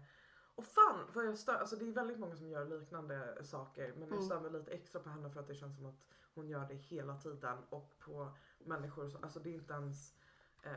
Och 0.55 0.65
fan 0.65 1.11
vad 1.13 1.25
jag 1.25 1.37
stör, 1.37 1.53
alltså 1.53 1.75
det 1.75 1.87
är 1.87 1.91
väldigt 1.91 2.19
många 2.19 2.35
som 2.35 2.49
gör 2.49 2.65
liknande 2.65 3.43
saker 3.45 3.93
men 3.93 4.01
jag 4.01 4.11
Mm. 4.11 4.21
stör 4.21 4.39
mig 4.39 4.51
lite 4.51 4.71
extra 4.71 5.01
på 5.01 5.09
henne 5.09 5.29
för 5.29 5.39
att 5.39 5.47
det 5.47 5.55
känns 5.55 5.75
som 5.75 5.85
att 5.85 6.05
hon 6.33 6.49
gör 6.49 6.65
det 6.67 6.73
hela 6.75 7.17
tiden 7.17 7.57
och 7.69 7.99
på 7.99 8.31
människor 8.59 9.07
som, 9.09 9.23
alltså 9.23 9.39
det 9.39 9.49
är 9.49 9.53
inte 9.53 9.73
ens 9.73 10.15
eh, 10.63 10.71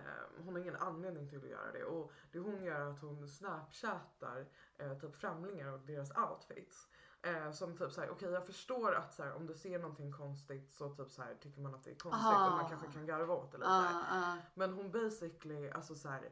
hon 0.44 0.54
har 0.54 0.60
ingen 0.60 0.76
anledning 0.76 1.28
till 1.28 1.38
att 1.38 1.48
göra 1.50 1.72
det 1.72 1.84
och 1.84 2.12
det 2.32 2.38
hon 2.38 2.64
gör 2.64 2.80
är 2.80 2.90
att 2.90 3.00
hon 3.00 3.28
snapchattar 3.28 4.46
eh, 4.78 4.98
typ 4.98 5.16
främlingar 5.16 5.72
och 5.72 5.80
deras 5.80 6.10
outfits. 6.16 6.88
Eh, 7.22 7.50
som 7.52 7.76
typ 7.76 7.92
såhär, 7.92 8.10
okej 8.10 8.30
jag 8.30 8.46
förstår 8.46 8.94
att 8.94 9.14
såhär, 9.14 9.34
om 9.34 9.46
du 9.46 9.54
ser 9.54 9.78
någonting 9.78 10.12
konstigt 10.12 10.72
så 10.72 10.94
typ 10.94 11.10
såhär, 11.10 11.34
tycker 11.34 11.60
man 11.60 11.74
att 11.74 11.84
det 11.84 11.90
är 11.90 11.94
konstigt 11.94 12.24
och 12.26 12.32
man 12.50 12.64
Ah. 12.64 12.68
kanske 12.68 12.86
kan 12.92 13.06
garva 13.06 13.34
åt 13.34 13.52
det 13.52 13.58
lite. 13.58 13.70
Ah, 13.70 14.02
ah. 14.10 14.36
Men 14.54 14.72
hon 14.72 14.90
basically 14.90 15.70
alltså 15.70 15.94
så 15.94 16.08
här, 16.08 16.30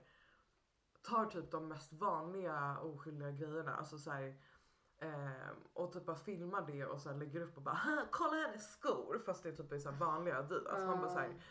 tar 1.02 1.26
typ 1.26 1.50
de 1.50 1.68
mest 1.68 1.92
vanliga 1.92 2.78
oskyldiga 2.78 3.30
grejerna. 3.30 3.76
Alltså 3.76 3.98
så 3.98 4.10
här, 4.10 4.34
eh, 4.98 5.48
och 5.72 5.92
typ 5.92 6.06
bara 6.06 6.16
filmar 6.16 6.62
det 6.66 6.84
och 6.86 7.00
så 7.00 7.12
lägger 7.12 7.40
upp 7.40 7.56
och 7.56 7.62
bara 7.62 7.74
"Ha, 7.74 8.04
kolla 8.10 8.36
hennes 8.36 8.72
skor 8.72 9.18
fast 9.26 9.42
det 9.42 9.52
typ 9.52 9.72
är 9.72 9.78
så 9.78 9.90
vanliga 9.90 10.38
Adidas. 10.38 10.72
Alltså 10.72 10.86
man 10.86 11.00
bara 11.00 11.10
så 11.12 11.18
här, 11.18 11.42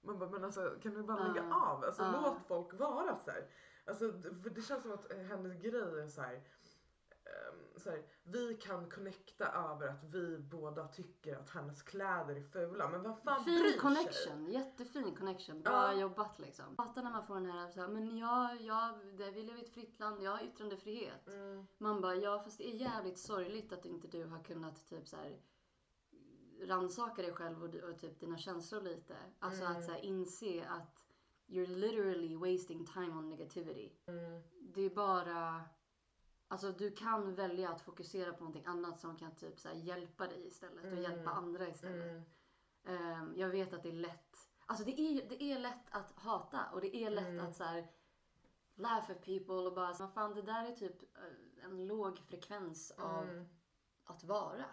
man 0.00 0.18
bara 0.18 0.30
men 0.30 0.44
alltså 0.44 0.74
kan 0.82 0.94
du 0.94 1.02
bara 1.02 1.28
lägga 1.28 1.42
Ah. 1.52 1.70
av? 1.72 1.84
Alltså 1.84 2.02
Ah. 2.02 2.20
låt 2.22 2.46
folk 2.48 2.74
vara 2.80 3.16
så 3.24 3.30
här. 3.30 3.48
Alltså 3.86 4.10
det, 4.10 4.62
känns 4.62 4.82
som 4.82 4.92
att 4.92 5.12
hennes 5.12 5.52
grej 5.62 6.02
är 6.02 6.08
så 6.08 6.20
här. 6.20 6.34
ehm, 6.34 6.42
så 7.76 7.90
här, 7.90 8.02
vi 8.22 8.54
kan 8.54 8.90
connecta 8.90 9.46
över 9.46 9.88
att 9.88 10.04
vi 10.04 10.38
båda 10.38 10.88
tycker 10.88 11.36
att 11.36 11.50
hennes 11.50 11.82
kläder 11.82 12.36
är 12.36 12.40
fula 12.42 12.88
men 12.88 13.02
vad 13.02 13.18
fan 13.22 13.44
bryr 13.44 13.54
Fin 13.58 13.70
sig? 13.70 13.78
connection, 13.80 14.46
jättefin 14.50 15.16
connection. 15.16 15.62
Bra 15.62 15.72
Ja. 15.72 16.00
jobbat 16.00 16.38
liksom. 16.38 16.74
Jag 16.78 16.84
Hatar 16.84 17.02
när 17.02 17.10
man 17.10 17.26
får 17.26 17.34
den 17.34 17.46
här, 17.50 17.68
så 17.70 17.80
här 17.80 17.88
men 17.88 18.18
jag, 18.18 18.60
jag, 18.60 18.94
det- 19.16 19.30
vi 19.30 19.42
lever 19.42 19.58
i 19.58 19.62
ett 19.64 19.74
fritt 19.74 20.00
land, 20.00 20.22
jag 20.22 20.30
har 20.30 20.44
yttrandefrihet. 20.44 21.28
Mm, 21.28 21.66
Man 21.78 22.00
bara, 22.00 22.14
ja 22.16 22.40
fast 22.42 22.58
det 22.58 22.68
är 22.74 22.76
jävligt 22.76 23.18
sorgligt 23.18 23.72
att 23.72 23.84
inte 23.84 24.08
du 24.08 24.24
har 24.24 24.44
kunnat 24.44 24.86
typ 24.86 25.08
så 25.08 25.16
här 25.16 25.40
rannsaka 26.62 27.22
dig 27.22 27.32
själv 27.32 27.62
och, 27.64 27.74
och 27.90 27.98
typ 27.98 28.20
dina 28.20 28.38
känslor 28.38 28.80
lite. 28.80 29.16
Alltså 29.38 29.64
Mm. 29.64 29.76
att 29.76 29.84
så 29.84 29.92
här, 29.92 30.04
inse 30.04 30.64
att 30.68 31.04
you're 31.46 31.76
literally 31.76 32.36
wasting 32.36 32.86
time 32.86 33.10
on 33.12 33.28
negativity. 33.28 33.92
mm, 34.06 34.42
Det 34.74 34.80
är 34.82 34.90
bara, 34.90 35.60
alltså 36.48 36.72
du 36.72 36.90
kan 36.90 37.34
välja 37.34 37.68
att 37.68 37.80
fokusera 37.80 38.32
på 38.32 38.38
någonting 38.38 38.64
annat 38.66 39.00
som 39.00 39.16
kan 39.16 39.34
typ 39.34 39.60
så 39.60 39.68
hjälpa 39.74 40.26
dig 40.26 40.46
istället 40.46 40.84
och 40.84 40.90
Mm. 40.90 41.02
hjälpa 41.02 41.30
andra 41.30 41.68
istället. 41.68 42.10
mm. 42.10 42.22
Ehm, 42.86 43.34
jag 43.36 43.48
vet 43.48 43.72
att 43.72 43.82
det 43.82 43.88
är 43.88 43.92
lätt. 43.92 44.50
Alltså 44.66 44.84
det 44.84 45.00
är, 45.00 45.28
det 45.28 45.42
är 45.42 45.58
lätt 45.58 45.86
att 45.90 46.12
hata 46.16 46.70
och 46.72 46.80
det 46.80 46.96
är 46.96 47.10
lätt 47.10 47.26
Mm. 47.28 47.46
att 47.46 47.56
så 47.56 47.64
här, 47.64 47.86
laugh 48.74 49.10
at 49.10 49.24
people 49.24 49.54
och 49.54 49.74
bara, 49.74 49.92
vad 49.92 50.12
fan 50.12 50.34
det 50.34 50.42
där 50.42 50.64
är 50.70 50.76
typ 50.76 51.02
eh, 51.16 51.64
en 51.64 51.86
låg 51.86 52.18
frekvens 52.18 52.90
av 52.90 53.28
Mm. 53.28 53.48
att 54.04 54.24
vara. 54.24 54.64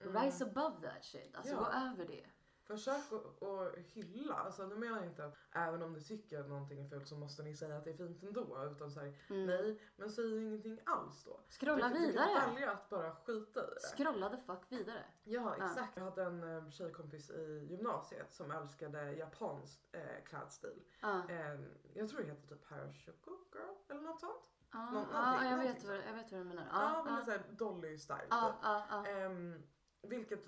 Mm. 0.00 0.22
Rise 0.24 0.44
above 0.44 0.88
that 0.88 1.04
shit. 1.04 1.34
Alltså 1.34 1.54
Ja. 1.54 1.58
gå 1.60 1.66
över 1.66 2.06
det. 2.06 2.26
Försök 2.68 3.12
att, 3.12 3.78
hylla. 3.78 4.34
Alltså, 4.34 4.66
nu 4.66 4.74
menar 4.74 4.96
jag 4.96 5.06
inte 5.06 5.24
att 5.24 5.34
även 5.52 5.82
om 5.82 5.92
du 5.94 6.00
tycker 6.00 6.40
att 6.40 6.48
någonting 6.48 6.80
är 6.80 6.88
fult 6.88 7.08
så 7.08 7.16
måste 7.16 7.42
ni 7.42 7.56
säga 7.56 7.76
att 7.76 7.84
det 7.84 7.90
är 7.90 7.96
fint 7.96 8.22
ändå. 8.22 8.64
Utan 8.72 8.90
så 8.90 9.00
här, 9.00 9.14
Mm. 9.30 9.46
nej, 9.46 9.80
men 9.96 10.10
säg 10.10 10.42
ingenting 10.42 10.80
alls 10.86 11.24
då. 11.24 11.40
Scrolla 11.48 11.88
du, 11.88 11.94
Du 11.94 12.00
kan 12.00 12.06
vidare. 12.28 12.46
välja 12.46 12.70
att 12.72 12.88
bara 12.88 13.14
skita 13.14 13.60
i 13.60 13.66
det. 13.74 13.80
Scrolla 13.96 14.28
the 14.30 14.36
fuck 14.36 14.62
vidare. 14.68 15.04
Ja, 15.24 15.56
exakt. 15.56 15.96
Jag 15.96 16.04
hade 16.04 16.22
en 16.24 16.42
eh, 16.56 16.70
tjejkompis 16.70 17.30
i 17.30 17.66
gymnasiet 17.70 18.32
som 18.34 18.50
älskade 18.50 19.12
japansk 19.12 19.80
eh, 19.92 20.24
klädstil. 20.24 20.82
Ja, 21.00 21.22
Eh, 21.28 21.60
jag 21.94 22.08
tror 22.08 22.20
det 22.20 22.26
heter 22.26 22.48
typ 22.48 22.64
Harajuku 22.64 23.30
girl 23.52 23.74
eller 23.88 24.00
något 24.02 24.20
sånt. 24.20 24.50
ja, 24.72 24.90
Nå- 24.90 25.06
ja, 25.12 25.22
någonting, 25.24 25.50
jag, 25.50 25.58
vet 25.58 25.84
vad, 25.84 25.96
jag 25.96 26.12
vet 26.14 26.32
vad 26.32 26.40
du 26.40 26.44
menar. 26.44 26.66
Ja, 26.72 26.80
Ja, 26.96 27.04
men 27.04 27.14
ja, 27.14 27.24
såhär 27.24 27.42
Dolly 27.50 27.98
style 27.98 28.26
ja, 28.30 28.46
typ. 28.52 28.58
ja, 28.62 28.86
ja. 28.90 29.06
Ehm, 29.06 29.62
vilket 30.02 30.40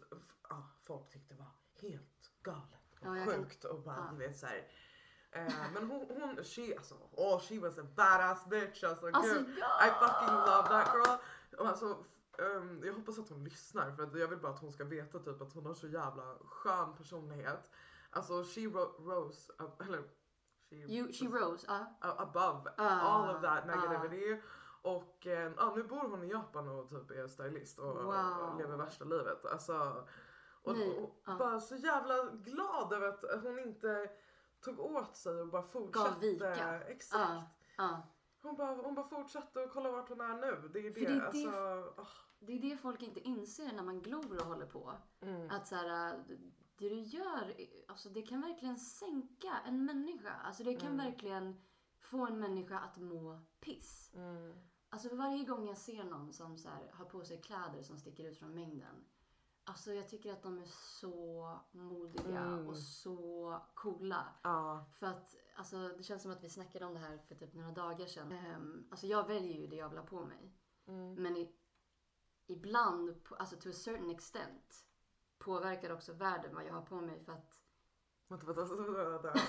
ja, 0.48 0.70
folk 0.82 1.08
tyckte 1.08 1.34
var 1.34 1.46
helt 1.82 2.30
galet 2.42 2.98
och 3.00 3.16
Ja, 3.16 3.26
sjukt 3.26 3.64
och 3.64 3.82
bara 3.82 3.96
ja. 3.96 4.08
du 4.12 4.16
vet 4.18 4.38
såhär. 4.38 4.68
Eh, 5.32 5.54
men 5.74 5.90
hon, 5.90 6.06
hon 6.20 6.44
she, 6.44 6.74
alltså, 6.76 6.94
oh 7.12 7.40
she 7.40 7.58
was 7.58 7.78
a 7.78 7.84
badass 7.96 8.46
bitch 8.46 8.84
alltså. 8.84 9.06
Alltså 9.12 9.34
gud. 9.34 9.58
ja! 9.58 9.86
I 9.86 9.90
fucking 9.90 10.34
love 10.34 10.68
that 10.68 10.94
girl. 10.94 11.16
Och 11.60 11.66
Alltså, 11.68 12.04
ehm, 12.38 12.80
jag 12.84 12.92
hoppas 12.94 13.18
att 13.18 13.28
hon 13.28 13.44
lyssnar 13.44 13.90
för 13.92 14.18
jag 14.18 14.28
vill 14.28 14.38
bara 14.38 14.52
att 14.52 14.60
hon 14.60 14.72
ska 14.72 14.84
veta 14.84 15.18
typ 15.18 15.42
att 15.42 15.52
hon 15.52 15.66
har 15.66 15.74
så 15.74 15.86
jävla 15.88 16.34
skön 16.44 16.94
personlighet. 16.96 17.70
Alltså 18.10 18.44
she 18.44 18.60
ro- 18.60 18.96
rose, 18.98 19.52
up, 19.58 19.80
eller 19.80 20.02
she, 20.70 20.76
You, 20.76 21.12
she 21.12 21.24
rose. 21.24 21.66
A- 21.68 21.86
above 22.00 22.70
Ah, 22.76 22.88
all 23.00 23.36
of 23.36 23.42
that 23.42 23.66
negativity. 23.66 24.40
Och 24.82 25.26
eh, 25.26 25.52
ja, 25.56 25.72
nu 25.76 25.82
bor 25.82 26.08
hon 26.08 26.24
i 26.24 26.30
Japan 26.30 26.68
och 26.68 26.88
typ 26.90 27.10
är 27.10 27.26
stylist 27.28 27.78
och, 27.78 28.04
Wow. 28.04 28.38
och 28.40 28.58
lever 28.58 28.76
värsta 28.76 29.04
livet. 29.04 29.44
Alltså, 29.44 30.08
och, 30.62 30.76
Nej, 30.76 30.98
och 30.98 31.22
ah. 31.24 31.36
bara 31.36 31.60
så 31.60 31.76
jävla 31.76 32.30
glad 32.30 32.92
över 32.92 33.08
att 33.08 33.42
hon 33.42 33.58
inte 33.58 34.10
tog 34.60 34.80
åt 34.80 35.16
sig 35.16 35.40
och 35.40 35.48
bara 35.48 35.62
fortsatte. 35.62 36.20
vika. 36.20 36.80
Exakt. 36.82 37.20
Ja, 37.30 37.44
ja. 37.76 38.02
Hon, 38.42 38.56
bara, 38.56 38.74
hon 38.74 38.94
bara 38.94 39.08
fortsatte 39.08 39.60
och 39.60 39.70
kolla 39.72 39.90
vart 39.90 40.08
hon 40.08 40.20
är 40.20 40.34
nu. 40.34 40.68
Det 40.68 40.78
är 40.78 40.82
det. 40.82 40.90
Det 40.90 41.04
är 41.06 41.14
det- 41.14 41.26
alltså, 41.26 41.48
ah. 42.00 42.06
Det 42.38 42.52
är 42.52 42.58
det 42.70 42.76
folk 42.76 43.02
inte 43.02 43.20
inser 43.20 43.72
när 43.72 43.82
man 43.82 44.00
glor 44.02 44.36
och 44.40 44.46
håller 44.46 44.66
på. 44.66 44.92
mm. 45.20 45.50
Att 45.50 45.66
så 45.66 45.74
här, 45.74 46.24
det 46.76 46.88
du 46.88 47.00
gör, 47.00 47.54
alltså 47.88 48.08
det 48.08 48.22
kan 48.22 48.40
verkligen 48.40 48.76
sänka 48.78 49.56
en 49.66 49.84
människa. 49.84 50.32
Alltså 50.44 50.62
det 50.64 50.74
kan 50.74 50.92
Mm. 50.92 51.06
verkligen 51.06 51.60
få 51.98 52.26
en 52.26 52.40
människa 52.40 52.78
att 52.78 52.96
må 52.98 53.40
piss. 53.60 54.10
Mm. 54.14 54.54
Alltså 54.88 55.16
varje 55.16 55.44
gång 55.44 55.66
jag 55.66 55.76
ser 55.76 56.04
någon 56.04 56.32
som 56.32 56.58
så 56.58 56.68
här, 56.68 56.90
har 56.92 57.04
på 57.04 57.24
sig 57.24 57.40
kläder 57.42 57.82
som 57.82 57.98
sticker 57.98 58.24
ut 58.24 58.38
från 58.38 58.54
mängden. 58.54 59.04
Alltså 59.64 59.92
jag 59.94 60.08
tycker 60.08 60.32
att 60.32 60.42
de 60.42 60.58
är 60.58 60.66
så 60.66 61.58
modiga 61.70 62.40
Mm. 62.40 62.68
och 62.68 62.76
så 62.76 63.60
coola. 63.74 64.26
Ja. 64.42 64.84
För 64.98 65.06
att 65.06 65.36
alltså, 65.56 65.88
det 65.88 66.02
känns 66.02 66.22
som 66.22 66.32
att 66.32 66.44
vi 66.44 66.48
snackade 66.48 66.84
om 66.84 66.94
det 66.94 67.00
här 67.00 67.18
för 67.18 67.34
typ 67.34 67.54
några 67.54 67.70
dagar 67.70 68.06
sedan. 68.06 68.32
Ehm, 68.32 68.86
alltså 68.90 69.06
jag 69.06 69.26
väljer 69.26 69.60
ju 69.60 69.66
det 69.66 69.76
jag 69.76 69.88
vill 69.88 69.98
ha 69.98 70.06
på 70.06 70.24
mig. 70.24 70.54
Mm. 70.86 71.14
Men 71.14 71.36
i, 71.36 71.54
ibland, 72.46 73.20
alltså 73.38 73.56
to 73.56 73.68
a 73.70 73.72
certain 73.72 74.10
extent, 74.10 74.84
påverkar 75.38 75.90
också 75.92 76.12
världen 76.12 76.54
vad 76.54 76.64
jag 76.66 76.72
har 76.74 76.82
på 76.82 77.00
mig 77.00 77.24
för 77.24 77.32
att... 77.32 77.60
Vänta, 78.28 78.46
vänta, 78.46 78.64
vänta. 79.18 79.40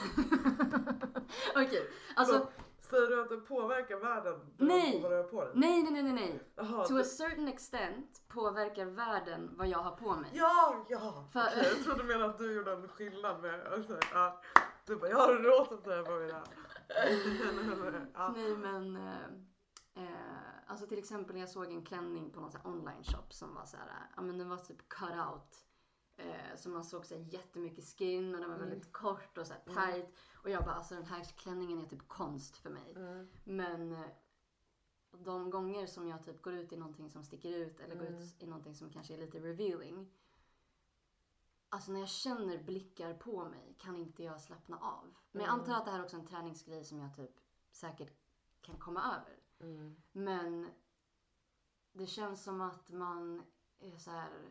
Okej, 1.56 1.90
alltså 2.16 2.40
Så, 2.40 2.52
Säger 2.92 3.08
du 3.08 3.22
att 3.22 3.30
det 3.30 3.38
påverkar 3.38 3.98
världen? 3.98 4.40
Nej. 4.58 5.02
På 5.02 5.08
vad 5.10 5.12
du 5.12 5.16
har 5.18 5.24
på 5.24 5.44
dig? 5.44 5.52
nej, 5.56 5.84
nej, 5.84 5.92
nej, 6.04 6.04
nej, 6.04 6.14
nej. 6.14 6.40
To 6.88 6.94
a 6.96 6.98
det- 6.98 7.04
certain 7.04 7.48
extent 7.48 8.22
påverkar 8.28 8.86
världen 8.86 9.50
vad 9.58 9.68
jag 9.68 9.78
har 9.80 9.96
på 9.96 10.16
mig. 10.16 10.32
Ja, 10.34 10.86
ja! 10.90 11.26
För- 11.34 11.40
Okej, 11.48 11.68
jag 11.76 11.84
trodde 11.84 12.04
menade 12.04 12.26
att 12.30 12.38
du 12.38 12.54
gjorde 12.56 12.72
en 12.72 12.88
skillnad 12.88 13.42
med... 13.42 13.68
Alltså, 13.68 13.98
ja. 14.14 14.42
Du 14.86 14.96
bara, 14.96 15.10
jag 15.10 15.18
har 15.18 15.34
råd 15.34 15.74
att 15.74 15.84
säga 15.84 16.04
på 16.04 16.12
mina... 16.12 16.42
ja. 18.14 18.34
Nej 18.36 18.56
men, 18.58 18.96
eh, 18.96 19.24
eh, 19.96 20.10
alltså 20.68 20.88
till 20.88 21.00
exempel 21.00 21.38
jag 21.38 21.50
såg 21.50 21.72
en 21.72 21.86
klänning 21.86 22.32
på 22.32 22.40
någon 22.40 22.52
online 22.64 23.04
shop 23.04 23.26
som 23.30 23.54
var 23.56 23.66
så 23.66 23.78
här, 23.78 23.86
ja 24.16 24.22
men 24.22 24.38
den 24.38 24.50
var 24.50 24.58
typ 24.58 24.90
cut 24.90 25.10
out 25.34 25.66
Eh, 26.22 26.56
så 26.58 26.70
man 26.70 26.84
såg 26.84 27.06
så 27.06 27.16
här 27.16 27.22
jättemycket 27.34 27.86
skin 27.98 28.34
och 28.36 28.42
den 28.42 28.50
var 28.50 28.58
Mm. 28.58 28.70
väldigt 28.70 28.92
kort 28.92 29.38
och 29.38 29.48
så 29.48 29.54
här 29.54 29.62
tight. 29.92 30.14
Och 30.34 30.50
jag 30.50 30.64
bara, 30.64 30.74
alltså 30.76 30.96
den 30.96 31.06
här 31.06 31.24
klänningen 31.24 31.82
är 31.82 31.86
typ 31.86 32.08
konst 32.08 32.58
för 32.58 32.70
mig. 32.70 32.94
Mm. 32.96 33.28
Men 33.44 33.92
eh, 33.92 34.06
de 35.12 35.50
gånger 35.50 35.86
som 35.88 36.08
jag 36.08 36.24
typ 36.26 36.42
går 36.42 36.54
ut 36.54 36.74
i 36.74 36.78
någonting 36.78 37.10
som 37.10 37.24
sticker 37.24 37.50
ut 37.50 37.80
eller 37.80 37.96
går 37.96 38.06
Mm. 38.08 38.22
ut 38.22 38.44
i 38.44 38.48
någonting 38.48 38.76
som 38.76 38.90
kanske 38.90 39.14
är 39.14 39.18
lite 39.18 39.40
revealing. 39.40 40.12
Alltså 41.70 41.92
när 41.92 42.00
jag 42.00 42.10
känner 42.10 42.64
blickar 42.64 43.14
på 43.14 43.46
mig 43.50 43.76
kan 43.80 43.96
inte 43.98 44.24
jag 44.24 44.42
slappna 44.42 44.78
av. 44.78 45.16
Men 45.32 45.42
jag 45.46 45.50
Mm. 45.54 45.60
antar 45.62 45.74
att 45.74 45.86
det 45.86 45.92
här 45.92 46.00
är 46.00 46.04
också 46.04 46.18
en 46.18 46.28
träningsgrej 46.28 46.84
som 46.86 47.00
jag 47.00 47.16
typ 47.16 47.40
säkert 47.72 48.14
kan 48.62 48.78
komma 48.78 49.02
över. 49.16 49.40
Mm. 49.60 50.02
Men 50.12 50.68
det 51.94 52.06
känns 52.08 52.44
som 52.44 52.62
att 52.62 52.90
man 52.92 53.44
är 53.80 53.98
så 53.98 54.12
här 54.12 54.50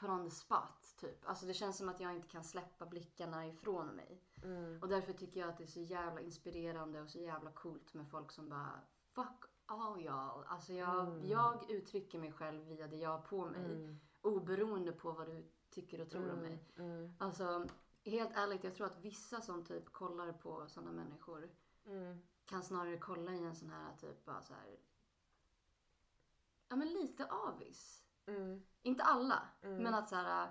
put 0.00 0.10
on 0.10 0.24
the 0.24 0.30
spot 0.34 0.94
typ. 0.96 1.28
Alltså 1.28 1.46
det 1.46 1.54
känns 1.54 1.76
som 1.78 1.88
att 1.88 2.00
jag 2.00 2.14
inte 2.14 2.28
kan 2.28 2.44
släppa 2.44 2.86
blickarna 2.86 3.46
ifrån 3.46 3.86
mig. 3.86 4.22
Mm. 4.42 4.82
Och 4.82 4.88
därför 4.88 5.12
tycker 5.12 5.40
jag 5.40 5.48
att 5.48 5.58
det 5.58 5.64
är 5.64 5.68
så 5.68 5.80
jävla 5.80 6.20
inspirerande 6.20 7.00
och 7.00 7.08
så 7.10 7.18
jävla 7.18 7.50
coolt 7.52 7.94
med 7.94 8.08
folk 8.10 8.32
som 8.32 8.48
bara 8.48 8.80
Fuck 9.12 9.44
all 9.66 9.96
y'all. 10.00 10.44
Alltså 10.46 10.72
jag, 10.72 11.08
Mm. 11.08 11.28
jag 11.28 11.70
uttrycker 11.70 12.18
mig 12.18 12.32
själv 12.32 12.64
via 12.64 12.86
det 12.88 12.96
jag 12.96 13.10
har 13.10 13.20
på 13.20 13.44
mig. 13.46 13.64
Mm. 13.64 14.00
Oberoende 14.22 14.92
på 14.92 15.12
vad 15.12 15.26
du 15.26 15.50
tycker 15.70 16.00
och 16.00 16.10
tror 16.10 16.22
om 16.22 16.38
Mm. 16.38 16.42
mig. 16.42 16.64
Mm. 16.76 17.14
Alltså 17.18 17.66
helt 18.04 18.30
ärligt, 18.36 18.64
jag 18.64 18.74
tror 18.74 18.86
att 18.86 18.98
vissa 19.04 19.40
som 19.40 19.64
typ 19.64 19.92
kollar 19.92 20.32
på 20.32 20.66
sådana 20.68 20.92
människor 20.92 21.50
Mm. 21.86 22.22
kan 22.44 22.62
snarare 22.62 22.98
kolla 22.98 23.32
i 23.34 23.44
en 23.44 23.56
sån 23.56 23.70
här 23.70 23.96
typ 23.96 24.24
bara 24.24 24.42
så 24.42 24.54
här. 24.54 24.78
Ja 26.68 26.76
men 26.76 26.88
lite 26.88 27.26
avis. 27.26 28.04
Mm. 28.28 28.62
Inte 28.82 29.02
alla, 29.04 29.42
Mm. 29.62 29.82
men 29.82 29.94
att 29.94 30.08
så 30.08 30.16
här. 30.16 30.50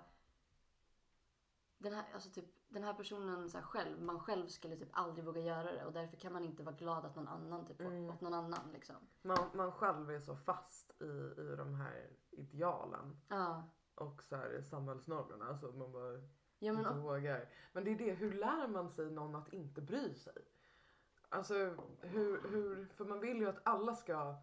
Den 1.78 1.94
här, 1.94 2.06
alltså 2.14 2.30
typ, 2.30 2.46
den 2.70 2.84
här 2.84 2.94
personen 2.94 3.50
så 3.50 3.58
här 3.58 3.66
själv, 3.66 4.02
man 4.02 4.20
själv 4.20 4.48
skulle 4.48 4.76
typ 4.78 4.90
aldrig 4.92 5.26
våga 5.26 5.42
göra 5.42 5.72
det 5.72 5.86
och 5.86 5.94
därför 5.94 6.18
kan 6.18 6.34
man 6.34 6.44
inte 6.44 6.64
vara 6.64 6.76
glad 6.76 7.06
att 7.06 7.16
någon 7.16 7.28
annan 7.28 7.66
typ 7.66 7.80
Mm. 7.80 8.10
åt 8.10 8.22
någon 8.22 8.34
annan 8.34 8.72
liksom. 8.74 8.96
Man, 9.22 9.50
man 9.54 9.72
själv 9.72 10.12
är 10.12 10.20
så 10.20 10.36
fast 10.36 11.02
i, 11.02 11.06
i 11.42 11.56
de 11.58 11.74
här 11.76 12.10
idealen 12.32 13.22
Ja. 13.28 13.64
och 13.96 14.24
så 14.24 14.36
här 14.36 14.62
samhällsnormerna 14.62 15.58
så 15.58 15.68
att 15.70 15.76
man 15.76 15.92
bara 15.92 16.14
Ja 16.60 16.74
men 16.74 16.78
inte 16.78 16.90
och, 16.90 17.02
vågar. 17.04 17.50
Men 17.74 17.84
det 17.84 17.92
är 17.92 17.98
det, 17.98 18.14
hur 18.14 18.34
lär 18.34 18.68
man 18.68 18.90
sig 18.90 19.12
någon 19.12 19.36
att 19.36 19.54
inte 19.54 19.82
bry 19.82 20.14
sig? 20.16 20.38
Alltså 21.30 21.54
hur, 22.02 22.50
hur 22.50 22.86
för 22.86 23.06
man 23.06 23.20
vill 23.20 23.38
ju 23.38 23.50
att 23.50 23.60
alla 23.68 23.96
ska 23.96 24.36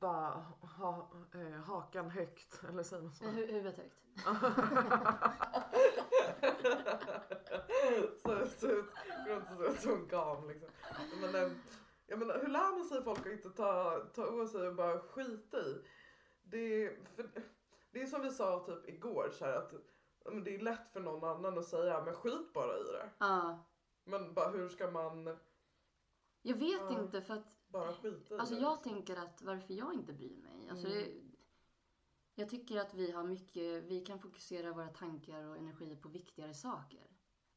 bara 0.00 0.30
ha 0.60 1.10
eh, 1.34 1.60
hakan 1.60 2.10
högt 2.10 2.60
eller 2.68 2.82
säger 2.82 3.02
man 3.02 3.12
så? 3.14 3.24
hu- 3.24 3.52
huvudet 3.52 3.76
högt. 3.76 3.94
så 8.22 8.46
så 8.46 8.66
ut, 8.66 8.86
går 9.26 9.56
så 9.56 9.64
ut 9.72 9.80
som 9.80 9.92
en 9.92 10.08
gam 10.08 10.48
liksom. 10.48 10.68
Men, 11.20 11.34
eh, 11.34 11.50
jag 12.06 12.18
menar, 12.18 12.38
hur 12.38 12.48
lär 12.48 12.76
man 12.78 12.84
sig 12.84 13.02
folk 13.02 13.18
att 13.20 13.26
inte 13.32 13.50
ta, 13.50 14.00
ta 14.14 14.26
åt 14.26 14.50
sig 14.50 14.68
och 14.68 14.74
bara 14.74 14.98
skita 15.00 15.58
i? 15.58 15.82
Det, 16.42 16.84
är- 16.84 16.98
för, 17.16 17.30
det 17.90 18.02
är 18.02 18.06
som 18.06 18.22
vi 18.22 18.30
sa 18.30 18.64
typ 18.66 18.88
igår 18.88 19.30
så 19.32 19.44
här, 19.44 19.52
att 19.56 19.72
men 20.24 20.44
det 20.44 20.54
är 20.54 20.58
lätt 20.58 20.92
för 20.92 21.00
någon 21.00 21.36
annan 21.36 21.58
att 21.58 21.64
säga 21.64 22.02
men 22.04 22.14
skit 22.14 22.52
bara 22.52 22.76
i 22.78 22.82
det. 22.92 23.10
Ja. 23.18 23.64
Men 24.04 24.34
bara 24.34 24.48
hur 24.50 24.68
ska 24.68 24.90
man 24.90 25.36
Jag 26.42 26.56
vet 26.56 26.80
Ja. 26.90 27.00
inte 27.00 27.22
för 27.22 27.34
att 27.34 27.46
bara 27.68 27.92
skita 27.92 28.34
i 28.34 28.38
Alltså 28.38 28.54
det? 28.54 28.60
jag 28.60 28.72
liksom? 28.76 28.92
tänker 28.92 29.16
att 29.16 29.42
varför 29.42 29.74
jag 29.74 29.94
inte 29.94 30.12
bryr 30.12 30.36
mig. 30.36 30.68
Alltså 30.70 30.86
Mm. 30.86 30.98
det, 30.98 31.08
jag 32.34 32.48
tycker 32.48 32.80
att 32.80 32.94
vi 32.94 33.10
har 33.12 33.24
mycket, 33.24 33.82
vi 33.84 34.00
kan 34.00 34.18
fokusera 34.18 34.72
våra 34.72 34.88
tankar 34.88 35.44
och 35.44 35.56
energi 35.56 35.96
på 35.96 36.08
viktigare 36.08 36.54
saker. 36.54 37.00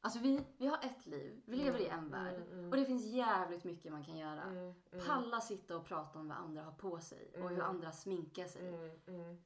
Alltså 0.00 0.18
vi, 0.18 0.44
vi 0.58 0.66
har 0.66 0.78
ett 0.82 1.06
liv, 1.06 1.42
vi 1.46 1.56
lever 1.56 1.78
i 1.78 1.86
en 1.88 2.10
värld. 2.10 2.34
Mm, 2.34 2.52
mm, 2.58 2.70
Och 2.70 2.76
det 2.76 2.84
finns 2.84 3.04
jävligt 3.04 3.64
mycket 3.64 3.92
man 3.92 4.04
kan 4.04 4.16
göra. 4.18 4.42
mm, 4.42 4.74
mm, 4.92 5.06
Palla 5.06 5.40
sitta 5.40 5.76
och 5.76 5.84
prata 5.86 6.18
om 6.18 6.28
vad 6.28 6.36
andra 6.36 6.62
har 6.62 6.72
på 6.72 7.00
sig 7.00 7.30
och 7.34 7.48
hur 7.48 7.56
Mm. 7.56 7.66
andra 7.66 7.92
sminkar 7.92 8.46
sig. 8.46 8.68
mm, 8.68 8.90
mm, 9.06 9.36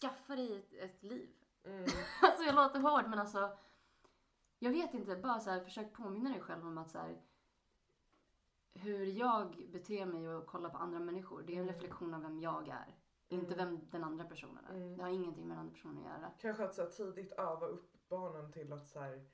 Skaffa 0.00 0.36
dig 0.36 0.56
ett, 0.56 0.72
ett 0.72 1.02
liv. 1.02 1.30
mm, 1.64 1.84
Alltså 2.22 2.42
jag 2.44 2.54
låter 2.54 2.80
hård 2.80 3.04
men 3.10 3.18
alltså. 3.18 3.56
Jag 4.58 4.70
vet 4.70 4.94
inte, 4.94 5.16
bara 5.16 5.40
så 5.40 5.50
här, 5.50 5.60
försök 5.60 5.92
påminna 5.92 6.30
dig 6.30 6.40
själv 6.40 6.66
om 6.66 6.78
att 6.78 6.90
så 6.90 6.98
här, 6.98 7.20
hur 8.74 9.04
jag 9.06 9.66
beter 9.72 10.06
mig 10.06 10.28
och 10.28 10.46
kollar 10.46 10.70
på 10.70 10.78
andra 10.78 10.98
människor. 10.98 11.42
Det 11.46 11.52
är 11.52 11.56
en 11.56 11.62
Mm. 11.62 11.74
reflektion 11.74 12.14
av 12.14 12.22
vem 12.22 12.40
jag 12.40 12.68
är. 12.68 12.96
Inte 13.28 13.54
vem 13.54 13.80
den 13.90 14.04
andra 14.04 14.24
personen 14.24 14.64
är. 14.64 14.74
Mm. 14.74 14.96
Det 14.96 15.02
har 15.02 15.10
ingenting 15.10 15.48
med 15.48 15.56
den 15.56 15.60
andra 15.60 15.72
personen 15.74 15.98
att 15.98 16.04
göra. 16.04 16.30
Kanske 16.38 16.64
att 16.64 16.74
så 16.74 16.86
tidigt 16.86 17.32
öva 17.32 17.66
upp 17.66 17.92
barnen 18.08 18.52
till 18.52 18.72
att 18.72 18.88
så 18.88 19.00
här, 19.00 19.26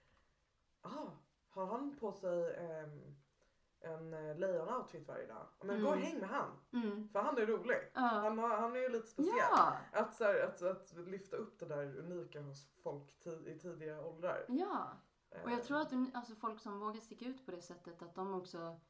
ah, 0.82 1.07
har 1.51 1.66
han 1.66 1.97
på 2.01 2.12
sig 2.12 2.57
ehm, 2.57 3.14
en 3.80 4.14
eh, 4.14 4.37
lejon-outfit 4.39 5.09
varje 5.09 5.26
dag? 5.26 5.47
Men 5.61 5.82
gå 5.82 5.89
och 5.89 5.95
Mm. 5.97 6.07
häng 6.07 6.18
med 6.20 6.28
han, 6.28 6.51
Mm. 6.72 7.09
för 7.09 7.20
han 7.20 7.39
är 7.39 7.47
rolig. 7.47 7.76
Ja. 7.95 8.01
Han, 8.01 8.39
har, 8.39 8.49
han 8.49 8.76
är 8.76 8.80
ju 8.80 8.89
lite 8.89 9.07
speciell. 9.07 9.37
Ja. 9.39 9.76
Att, 9.93 10.14
så 10.14 10.24
här, 10.24 10.41
att, 10.45 10.62
att 10.62 10.93
lyfta 11.09 11.37
upp 11.37 11.59
det 11.59 11.66
där 11.66 11.97
unika 11.99 12.41
hos 12.41 12.68
folk 12.82 13.16
ti- 13.24 13.49
i 13.49 13.59
tidiga 13.59 14.03
åldrar. 14.05 14.45
ja. 14.49 14.89
Och 15.45 15.51
jag 15.51 15.59
Eh, 15.59 15.64
tror 15.64 15.80
att 15.80 15.93
alltså, 16.14 16.34
folk 16.34 16.61
som 16.61 16.78
vågar 16.80 17.01
sticka 17.01 17.24
ut 17.24 17.45
på 17.47 17.51
det 17.51 17.61
sättet 17.62 18.03
att 18.03 18.14
de 18.14 18.34
också 18.34 18.80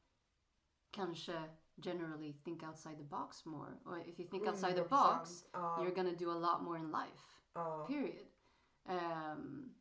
kanske 0.97 1.51
generally 1.77 2.33
think 2.33 2.63
outside 2.63 2.97
the 2.99 3.05
box 3.05 3.45
more. 3.47 3.73
Och 3.85 3.99
if 3.99 4.21
you 4.21 4.29
think 4.31 4.49
outside 4.49 4.75
the 4.77 4.83
100%. 4.83 4.89
box 4.89 5.45
Ja, 5.53 5.79
you're 5.85 5.95
gonna 5.95 6.13
do 6.19 6.31
a 6.31 6.39
lot 6.39 6.63
more 6.63 6.79
in 6.79 6.87
life. 6.91 7.23
ja. 7.55 7.87
Period. 7.89 8.27
Ehm, 8.85 9.75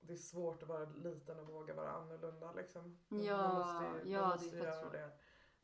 Det 0.00 0.12
är 0.12 0.16
svårt 0.16 0.62
att 0.62 0.68
vara 0.68 0.84
liten 0.84 1.38
och 1.40 1.46
våga 1.46 1.74
vara 1.74 1.90
annorlunda 1.92 2.52
liksom. 2.52 2.98
Ja, 3.08 3.54
måste, 3.58 4.08
ja, 4.10 4.36
det 4.50 4.58
är 4.66 4.82
svårt. 4.82 4.92
det. 4.92 5.10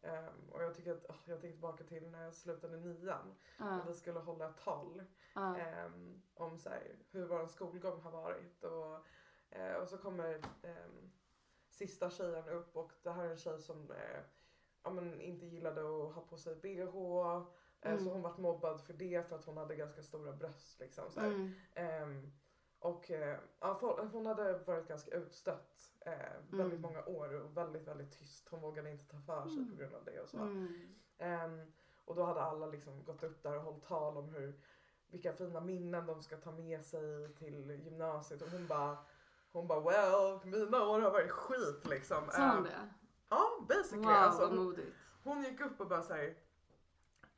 Ehm, 0.02 0.50
och 0.50 0.62
jag 0.62 0.74
tycker 0.74 0.92
att, 0.92 1.06
åh, 1.08 1.16
jag 1.24 1.40
tänker 1.40 1.52
tillbaka 1.52 1.84
till 1.84 2.10
när 2.10 2.22
jag 2.24 2.34
slutade 2.34 2.76
nian 2.76 3.34
ja, 3.58 3.82
och 3.82 3.88
vi 3.88 3.94
skulle 3.94 4.20
hålla 4.20 4.48
ett 4.48 4.56
tal. 4.56 5.02
ja. 5.34 5.56
ehm, 5.56 6.22
om 6.34 6.58
så 6.58 6.68
här, 6.68 6.96
hur 7.10 7.26
vår 7.26 7.46
skolgång 7.46 8.00
har 8.02 8.10
varit. 8.10 8.64
Och, 8.64 9.06
eh, 9.56 9.74
och 9.76 9.88
så 9.88 9.98
kommer 9.98 10.40
ehm, 10.62 11.10
sista 11.70 12.10
tjejen 12.10 12.48
upp 12.48 12.76
och 12.76 12.92
det 13.02 13.10
här 13.10 13.24
är 13.24 13.30
en 13.30 13.36
tjej 13.36 13.60
som 13.62 13.90
eh, 13.90 14.20
ja, 14.88 14.94
men 14.94 15.20
inte 15.20 15.46
gillade 15.46 15.80
att 15.80 16.14
ha 16.14 16.22
på 16.30 16.36
sig 16.36 16.54
bh. 16.56 16.80
Eh, 16.80 17.42
Mm. 17.82 18.04
Så 18.04 18.10
hon 18.10 18.22
vart 18.22 18.38
mobbad 18.38 18.80
för 18.80 18.92
det 18.92 19.28
för 19.28 19.36
att 19.36 19.44
hon 19.44 19.56
hade 19.56 19.76
ganska 19.76 20.02
stora 20.02 20.32
bröst. 20.32 20.80
Liksom, 20.80 21.10
så. 21.10 21.20
Mm. 21.20 21.52
Ehm, 21.74 22.32
och 22.78 23.10
eh, 23.10 23.38
ja, 23.60 23.98
hon 24.12 24.26
hade 24.26 24.58
varit 24.58 24.88
ganska 24.88 25.10
utstött 25.10 25.92
eh, 26.00 26.12
väldigt 26.50 26.78
Mm. 26.78 26.80
många 26.82 27.04
år 27.04 27.34
och 27.34 27.56
väldigt 27.56 27.88
väldigt 27.88 28.18
tyst. 28.18 28.48
Hon 28.48 28.60
vågade 28.60 28.90
inte 28.90 29.04
ta 29.04 29.18
för 29.20 29.48
sig 29.48 29.58
Mm. 29.58 29.70
på 29.70 29.76
grund 29.76 29.94
av 29.94 30.04
det 30.04 30.20
och 30.20 30.28
så. 30.28 30.38
Ehm, 31.18 31.72
och 32.04 32.14
då 32.14 32.22
hade 32.24 32.40
alla 32.40 32.66
liksom 32.66 33.04
gått 33.04 33.22
upp 33.22 33.42
där 33.42 33.56
och 33.56 33.62
hållit 33.62 33.84
tal 33.84 34.16
om 34.16 34.28
hur, 34.28 34.60
vilka 35.10 35.32
fina 35.32 35.60
minnen 35.60 36.06
de 36.06 36.22
ska 36.22 36.36
ta 36.36 36.52
med 36.52 36.84
sig 36.84 37.34
till 37.34 37.70
gymnasiet 37.84 38.42
och 38.42 38.48
hon 38.48 38.66
bara 38.66 38.98
hon 39.52 39.66
bara 39.66 39.80
well, 39.80 40.40
mina 40.44 40.84
år 40.88 41.00
har 41.00 41.10
varit 41.10 41.30
skit 41.30 41.86
liksom. 41.90 42.28
Sa 42.32 42.48
hon 42.48 42.56
Ehm, 42.58 42.64
det? 42.64 42.88
Basically. 43.68 44.06
Wow, 44.06 44.12
alltså, 44.12 44.40
vad 44.40 44.48
hon, 44.50 44.64
modigt. 44.64 44.96
hon 45.24 45.42
gick 45.42 45.60
upp 45.60 45.80
och 45.80 45.88
bara 45.88 46.02
säger 46.02 46.34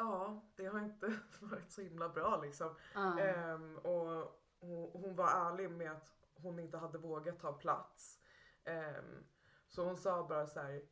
Ja, 0.00 0.42
det 0.56 0.66
har 0.66 0.80
inte 0.80 1.06
varit 1.40 1.70
så 1.70 1.80
himla 1.80 2.08
bra 2.08 2.40
liksom. 2.42 2.74
Ja. 2.94 3.18
Ehm, 3.20 3.78
och 3.78 4.40
hon, 4.60 4.90
hon 4.92 5.16
var 5.16 5.28
ärlig 5.28 5.70
med 5.70 5.92
att 5.92 6.12
hon 6.34 6.58
inte 6.58 6.78
hade 6.78 6.98
vågat 6.98 7.40
ta 7.40 7.52
plats. 7.52 8.18
Ehm, 8.64 9.24
så 9.68 9.84
hon 9.84 9.96
sa 9.96 10.26
bara 10.28 10.46
så 10.46 10.60
här. 10.60 10.82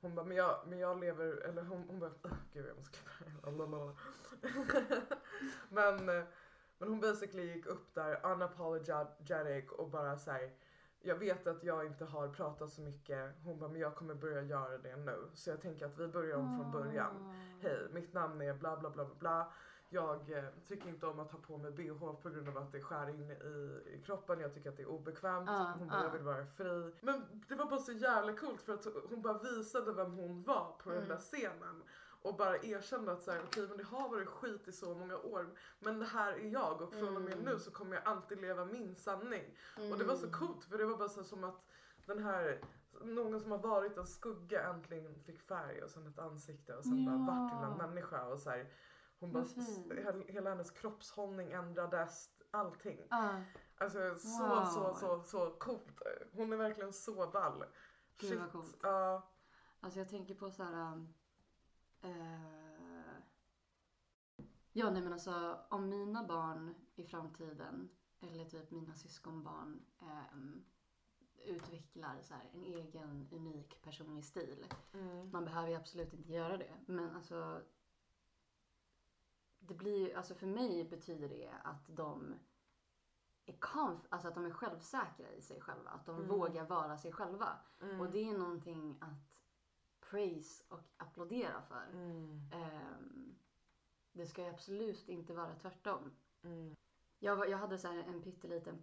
Hon 0.00 0.14
bara, 0.14 0.26
men 0.26 0.36
jag, 0.36 0.66
men 0.66 0.78
jag 0.78 1.00
lever, 1.00 1.36
eller 1.36 1.62
hon, 1.62 1.84
hon 1.88 1.98
bara, 1.98 2.10
gud 2.52 2.66
jag 2.68 2.76
måste 2.76 2.98
klippa 2.98 3.50
men, 5.68 6.08
eh, 6.08 6.24
men 6.78 6.88
hon 6.88 7.00
basically 7.00 7.42
gick 7.54 7.66
upp 7.66 7.94
där 7.94 8.26
unapologetic 8.26 9.70
och 9.70 9.90
bara 9.90 10.18
så 10.18 10.30
här. 10.30 10.52
Jag 11.06 11.16
vet 11.16 11.46
att 11.46 11.64
jag 11.64 11.86
inte 11.86 12.04
har 12.04 12.28
pratat 12.28 12.70
så 12.70 12.82
mycket. 12.82 13.34
Hon 13.44 13.58
bara, 13.58 13.70
men 13.70 13.80
jag 13.80 13.94
kommer 13.94 14.14
börja 14.14 14.42
göra 14.42 14.78
det 14.78 14.96
nu. 14.96 15.28
Så 15.34 15.50
jag 15.50 15.60
tänker 15.60 15.86
att 15.86 15.98
vi 15.98 16.08
börjar 16.08 16.36
om 16.36 16.58
från 16.58 16.72
början. 16.72 17.14
Åh. 17.20 17.32
Hej, 17.60 17.88
mitt 17.92 18.12
namn 18.12 18.42
är 18.42 18.54
bla 18.54 18.76
bla 18.76 18.90
bla 18.90 19.04
bla 19.04 19.14
bla. 19.18 19.52
Jag 19.88 20.30
eh, 20.32 20.44
tycker 20.68 20.88
inte 20.88 21.06
om 21.06 21.20
att 21.20 21.32
ha 21.32 21.38
på 21.38 21.58
mig 21.58 21.70
bh 21.72 22.12
på 22.22 22.30
grund 22.30 22.48
av 22.48 22.58
att 22.58 22.72
det 22.72 22.80
skär 22.82 23.08
in 23.08 23.30
i, 23.30 23.34
i 23.94 24.02
kroppen. 24.06 24.40
Jag 24.40 24.54
tycker 24.54 24.70
att 24.70 24.76
det 24.76 24.82
är 24.82 24.88
obekvämt. 24.88 25.48
Ja, 25.50 25.74
hon 25.78 25.88
bara, 25.88 25.98
ja. 25.98 26.04
jag 26.04 26.10
vill 26.12 26.22
vara 26.22 26.46
fri. 26.46 26.94
Men 27.00 27.42
det 27.48 27.54
var 27.54 27.66
bara 27.66 27.80
så 27.80 27.92
jävla 27.92 28.32
coolt 28.32 28.62
för 28.62 28.74
att 28.74 28.86
hon 29.10 29.22
bara 29.22 29.38
visade 29.38 29.92
vem 29.92 30.12
hon 30.12 30.42
var 30.42 30.72
på 30.82 30.90
den 30.90 30.98
Mm. 30.98 31.08
där 31.08 31.16
scenen. 31.18 31.82
Och 32.26 32.36
bara 32.36 32.56
erkände 32.56 33.12
att 33.12 33.22
så 33.22 33.30
här, 33.30 33.40
okej 33.46 33.68
men 33.68 33.76
det 33.76 33.84
har 33.84 34.08
varit 34.08 34.28
skit 34.28 34.68
i 34.68 34.72
så 34.72 34.94
många 34.94 35.16
år. 35.18 35.46
Men 35.78 35.98
det 35.98 36.04
här 36.06 36.32
är 36.32 36.48
jag 36.48 36.82
och 36.82 36.92
från 36.92 37.16
och 37.16 37.22
med 37.22 37.32
Mm. 37.32 37.44
nu 37.44 37.58
så 37.58 37.70
kommer 37.70 37.96
jag 37.96 38.04
alltid 38.06 38.40
leva 38.40 38.64
min 38.64 38.96
sanning. 38.96 39.56
Och 39.92 39.98
det 39.98 40.04
var 40.04 40.16
så 40.16 40.26
Mm. 40.26 40.38
coolt 40.38 40.64
för 40.64 40.78
det 40.78 40.84
var 40.84 40.96
bara 40.96 41.08
så 41.08 41.24
som 41.24 41.44
att 41.44 41.66
den 42.06 42.22
här 42.22 42.60
någon 43.02 43.40
som 43.40 43.50
har 43.50 43.58
varit 43.58 43.96
en 43.96 44.06
skugga 44.06 44.62
äntligen 44.68 45.14
fick 45.22 45.40
färg 45.42 45.82
och 45.82 45.90
sen 45.90 46.06
ett 46.06 46.18
ansikte 46.18 46.76
och 46.76 46.84
sen 46.84 47.04
bara 47.06 47.16
vart 47.16 47.50
till 47.50 47.58
en 47.64 47.76
Ja. 47.78 47.86
människa 47.86 48.24
och 48.24 48.38
så 48.38 48.50
här, 48.50 48.72
hon 49.20 49.32
bara, 49.32 49.44
fint. 49.44 49.92
hela, 50.28 50.50
hennes 50.50 50.70
kroppshållning 50.70 51.52
ändrades. 51.52 52.30
allting. 52.50 53.06
Ja, 53.10 53.42
Alltså 53.78 54.14
så, 54.18 54.46
Wow. 54.48 54.64
så, 54.64 54.94
så, 54.94 55.22
så 55.22 55.50
coolt. 55.50 56.02
Hon 56.32 56.52
är 56.52 56.56
verkligen 56.56 56.92
så 56.92 57.26
ball. 57.26 57.64
Gud, 58.16 58.38
vad 58.40 58.52
coolt. 58.52 58.76
Ja. 58.82 59.30
alltså 59.80 59.98
jag 59.98 60.08
tänker 60.08 60.34
på 60.34 60.50
så 60.50 60.62
här. 60.62 60.92
um, 60.92 61.14
eh, 62.00 63.16
ja, 64.72 64.90
nej 64.90 65.02
men 65.02 65.12
alltså 65.12 65.58
om 65.70 65.88
mina 65.88 66.24
barn 66.24 66.74
i 66.94 67.04
framtiden 67.04 67.88
eller 68.20 68.44
typ 68.44 68.70
mina 68.70 68.94
syskonbarn 68.94 69.82
ehm, 70.00 70.64
utvecklar 71.44 72.22
så 72.22 72.34
här 72.34 72.50
en 72.54 72.62
egen 72.64 73.28
unik 73.32 73.82
personlig 73.82 74.24
stil. 74.24 74.66
Mm. 74.92 75.30
Man 75.32 75.44
behöver 75.44 75.68
ju 75.68 75.74
absolut 75.74 76.12
inte 76.12 76.32
göra 76.32 76.56
det. 76.56 76.74
Men 76.86 77.16
alltså. 77.16 77.62
Det 79.58 79.74
blir 79.74 80.16
alltså 80.16 80.34
för 80.34 80.46
mig 80.46 80.84
betyder 80.84 81.28
det 81.28 81.52
att 81.64 81.86
de 81.96 82.34
är 83.46 83.52
conf- 83.52 84.06
alltså 84.08 84.28
att 84.28 84.34
de 84.34 84.44
är 84.44 84.50
självsäkra 84.50 85.30
i 85.32 85.42
sig 85.42 85.60
själva. 85.60 85.90
Att 85.90 86.06
de 86.06 86.16
Mm. 86.16 86.28
vågar 86.28 86.64
vara 86.66 86.98
sig 86.98 87.12
själva. 87.12 87.58
Mm. 87.82 88.00
Och 88.00 88.10
det 88.10 88.28
är 88.30 88.38
någonting 88.38 88.98
att 89.00 89.35
praise 90.10 90.64
och 90.68 90.80
applådera 90.96 91.62
för. 91.62 91.86
Mm. 91.92 92.40
Ehm, 92.52 93.34
det 94.12 94.26
ska 94.26 94.42
ju 94.42 94.48
absolut 94.48 95.08
inte 95.08 95.34
vara 95.34 95.54
tvärtom. 95.54 96.12
Mm. 96.42 96.76
Jag, 97.18 97.48
jag 97.50 97.58
hade 97.58 97.78
så 97.78 97.88
en 97.88 98.22
pytteliten 98.22 98.82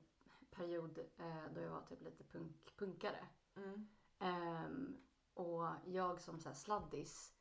period 0.52 1.00
eh, 1.18 1.54
då 1.56 1.62
jag 1.62 1.70
var 1.70 1.82
typ 1.82 2.02
lite 2.02 2.24
punk, 2.24 2.78
punkare. 2.78 3.28
Mm. 3.56 3.88
Ehm, 4.20 4.98
och 5.34 5.68
jag 5.86 6.22
som 6.22 6.40
så 6.40 6.54
sladdis 6.54 7.34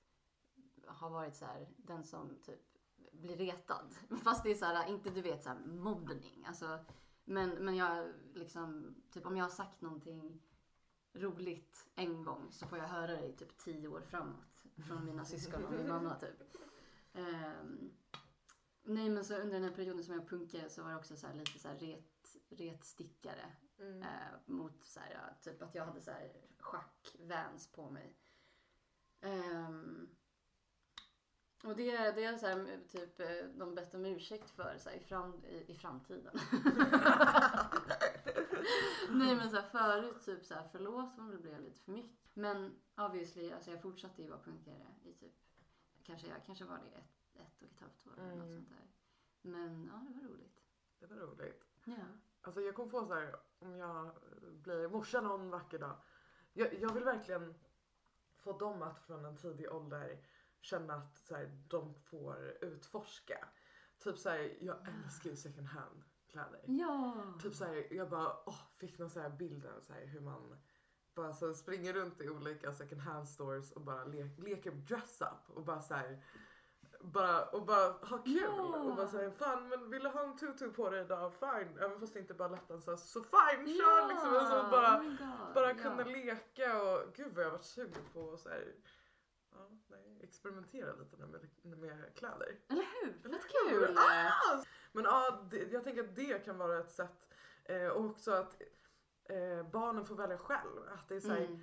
har 0.87 1.11
varit 1.11 1.37
så 1.37 1.45
här, 1.45 1.68
den 1.76 2.05
som 2.05 2.39
typ 2.43 2.61
blir 3.12 3.37
retad. 3.37 3.95
Fast 4.24 4.43
det 4.43 4.51
är 4.51 4.55
så 4.55 4.64
här, 4.64 4.89
inte 4.89 5.11
du 5.11 5.22
vet 5.22 5.43
så 5.43 5.49
här, 5.49 5.59
mobbning. 5.66 6.45
Alltså, 6.47 6.78
men, 7.24 7.51
men 7.51 7.76
jag 7.76 8.12
liksom, 8.35 8.95
typ 9.11 9.26
om 9.26 9.37
jag 9.37 9.45
har 9.45 9.51
sagt 9.51 9.80
någonting 9.80 10.43
roligt 11.15 11.87
en 11.95 12.25
gång 12.25 12.53
så 12.53 12.67
får 12.67 12.79
jag 12.79 12.89
höra 12.89 13.07
det 13.07 13.27
i 13.27 13.33
typ 13.33 13.59
tio 13.59 13.89
år 13.89 14.01
framåt. 14.01 14.65
Från 14.87 15.05
mina 15.05 15.25
syskon 15.25 15.65
och 15.65 15.73
min 15.73 15.89
mamma 15.89 16.15
typ. 16.15 16.43
Ehm, 17.13 17.91
nej 18.83 19.09
men 19.11 19.25
så 19.25 19.35
under 19.35 19.55
den 19.55 19.65
här 19.65 19.77
perioden 19.77 20.05
som 20.05 20.15
jag 20.15 20.29
punkade 20.29 20.71
så 20.71 20.83
var 20.83 20.91
det 20.91 20.97
också 20.97 21.17
så 21.17 21.27
här, 21.27 21.35
lite 21.35 21.59
så 21.59 21.69
här 21.69 21.79
ret, 21.79 22.37
retstickare. 22.51 23.53
Mm. 23.79 24.03
Eh, 24.03 24.09
mot 24.47 24.85
så 24.85 25.01
här, 25.01 25.37
typ 25.41 25.63
att 25.63 25.75
jag 25.75 25.87
hade 25.87 26.01
så 26.01 26.11
här 26.11 26.33
schack-vans 26.59 27.73
på 27.73 27.91
mig. 27.91 28.17
Ehm, 29.21 30.09
och 31.65 31.77
det, 31.77 32.11
det 32.11 32.25
är 32.25 32.39
så 32.39 32.47
här, 32.47 32.81
typ 32.89 33.21
eh, 33.21 33.47
de 33.55 33.75
bett 33.75 33.95
om 33.95 34.07
ursäkt 34.07 34.51
för 34.51 34.79
så 34.79 34.89
här, 34.89 34.97
i, 34.97 35.01
fram, 35.01 35.45
i, 35.45 35.73
i 35.73 35.75
framtiden. 35.75 36.39
Nej 39.11 39.37
men 39.37 39.51
så 39.51 39.57
här, 39.57 39.69
förut 39.69 40.25
typ 40.25 40.45
så 40.45 40.55
här, 40.55 40.69
förlåt 40.73 41.19
om 41.19 41.31
det 41.31 41.39
blev 41.39 41.61
lite 41.61 41.81
för 41.81 41.93
mycket. 41.93 42.19
Men 42.35 42.79
obviously, 42.97 43.53
alltså 43.53 43.71
jag 43.71 43.83
fortsatte 43.83 44.23
ju 44.23 44.29
vara 44.29 44.43
punkare 44.43 44.87
i 45.05 45.13
typ, 45.15 45.33
kanske 46.03 46.27
jag 46.29 46.45
kanske 46.47 46.65
var 46.65 46.79
det 46.79 46.99
ett, 46.99 47.47
ett 47.47 47.63
och 47.63 47.69
ett 47.69 47.81
halvt 47.81 48.07
år 48.07 48.13
eller 48.21 48.37
något 48.37 48.47
Mm. 48.49 48.57
sånt 48.57 48.69
där. 48.69 48.93
Men 49.43 49.85
ja, 49.93 50.07
det 50.09 50.15
var 50.21 50.29
roligt. 50.29 50.61
Det 50.99 51.07
var 51.07 51.17
roligt. 51.17 51.65
Ja. 51.85 51.95
Alltså 52.41 52.61
jag 52.61 52.75
kommer 52.75 52.91
få 52.91 53.07
så 53.07 53.15
här 53.15 53.37
om 53.59 53.77
jag 53.77 54.11
blir 54.43 54.89
morsa 54.89 55.21
någon 55.21 55.51
vacker 55.51 55.79
dag. 55.79 56.03
Jag, 56.53 56.75
jag 56.81 56.95
vill 56.95 57.05
verkligen 57.05 57.55
få 58.39 58.59
dem 58.59 58.83
att 58.83 59.01
från 59.07 59.25
en 59.25 59.37
tidig 59.37 59.73
ålder 59.73 60.25
känna 60.61 60.95
att 60.95 61.19
så 61.19 61.35
här, 61.35 61.63
de 61.69 61.95
får 61.95 62.59
utforska. 62.61 63.49
Typ 63.99 64.19
så 64.19 64.29
här, 64.29 64.57
jag 64.61 64.89
älskar 64.89 65.31
ju 65.31 65.37
second 65.37 65.67
hand 65.67 66.05
kläder. 66.33 66.61
Ja! 66.64 67.14
Typ 67.43 67.55
så 67.55 67.64
här, 67.64 67.87
jag 67.91 68.11
bara 68.11 68.37
åh, 68.47 68.61
fick 68.78 68.99
någon 68.99 69.11
så 69.11 69.20
här 69.20 69.30
bilden 69.30 69.83
så 69.83 69.93
här, 69.93 70.07
hur 70.07 70.20
man 70.20 70.57
bara 71.14 71.33
så 71.33 71.55
springer 71.55 71.93
runt 71.93 72.20
i 72.20 72.28
olika 72.28 72.72
second 72.72 73.01
hand 73.01 73.28
stores 73.28 73.72
och 73.72 73.80
bara 73.80 74.05
le 74.05 74.30
leker 74.39 74.70
dress 74.70 75.20
up 75.20 75.57
och 75.57 75.64
bara 75.64 75.80
så 75.80 75.95
här, 75.95 76.24
bara, 77.01 77.45
och 77.45 77.66
bara 77.66 77.93
ha 77.93 78.18
kul 78.18 78.43
Ja. 78.57 78.78
och 78.78 78.97
bara 78.97 79.09
säga 79.09 79.30
fan 79.30 79.68
men 79.68 79.91
vill 79.91 80.03
du 80.03 80.09
ha 80.09 80.22
en 80.24 80.37
tutu 80.37 80.72
på 80.72 80.91
dig 80.91 81.01
idag? 81.01 81.33
Fine, 81.35 81.78
även 81.78 82.01
fast 82.01 82.14
det 82.14 82.20
inte 82.20 82.35
bara 82.35 82.49
lättan 82.49 82.83
så, 82.83 82.97
så 82.97 83.22
fine 83.22 83.66
kör 83.78 84.09
liksom. 84.09 84.35
Och 84.37 84.47
så 84.47 84.70
bara, 84.70 85.01
oh 85.01 85.55
bara 85.55 85.68
ja. 85.68 85.74
kunna 85.74 86.05
leka 86.05 86.83
och 86.83 87.14
gud 87.14 87.35
vad 87.35 87.45
jag 87.45 87.51
har 87.51 87.57
varit 87.57 87.64
sugen 87.64 88.03
på 88.14 88.33
att 88.33 88.41
så 88.41 88.49
här, 88.49 88.74
ja, 89.53 89.70
nej, 89.91 90.20
experimentera 90.22 90.93
lite 90.93 91.16
med, 91.16 91.78
med 91.78 92.14
kläder. 92.14 92.59
Eller 92.68 92.85
hur? 93.03 93.20
Hur? 93.22 93.68
kul! 93.68 93.99
Ah! 93.99 94.62
Men 94.93 95.05
ja, 95.05 95.47
det, 95.51 95.72
jag 95.72 95.84
tänker 95.84 96.05
att 96.05 96.16
det 96.16 96.45
kan 96.45 96.59
vara 96.59 96.78
ett 96.78 96.90
sätt. 96.90 97.28
Eh, 97.64 97.86
och 97.86 98.05
också 98.05 98.32
att 98.32 98.62
eh, 99.24 99.70
barnen 99.70 100.05
får 100.07 100.14
välja 100.14 100.38
själv. 100.38 100.88
Att 100.88 101.09
det 101.09 101.16
är 101.16 101.20
så 101.20 101.28
här, 101.28 101.47
Mm, 101.47 101.61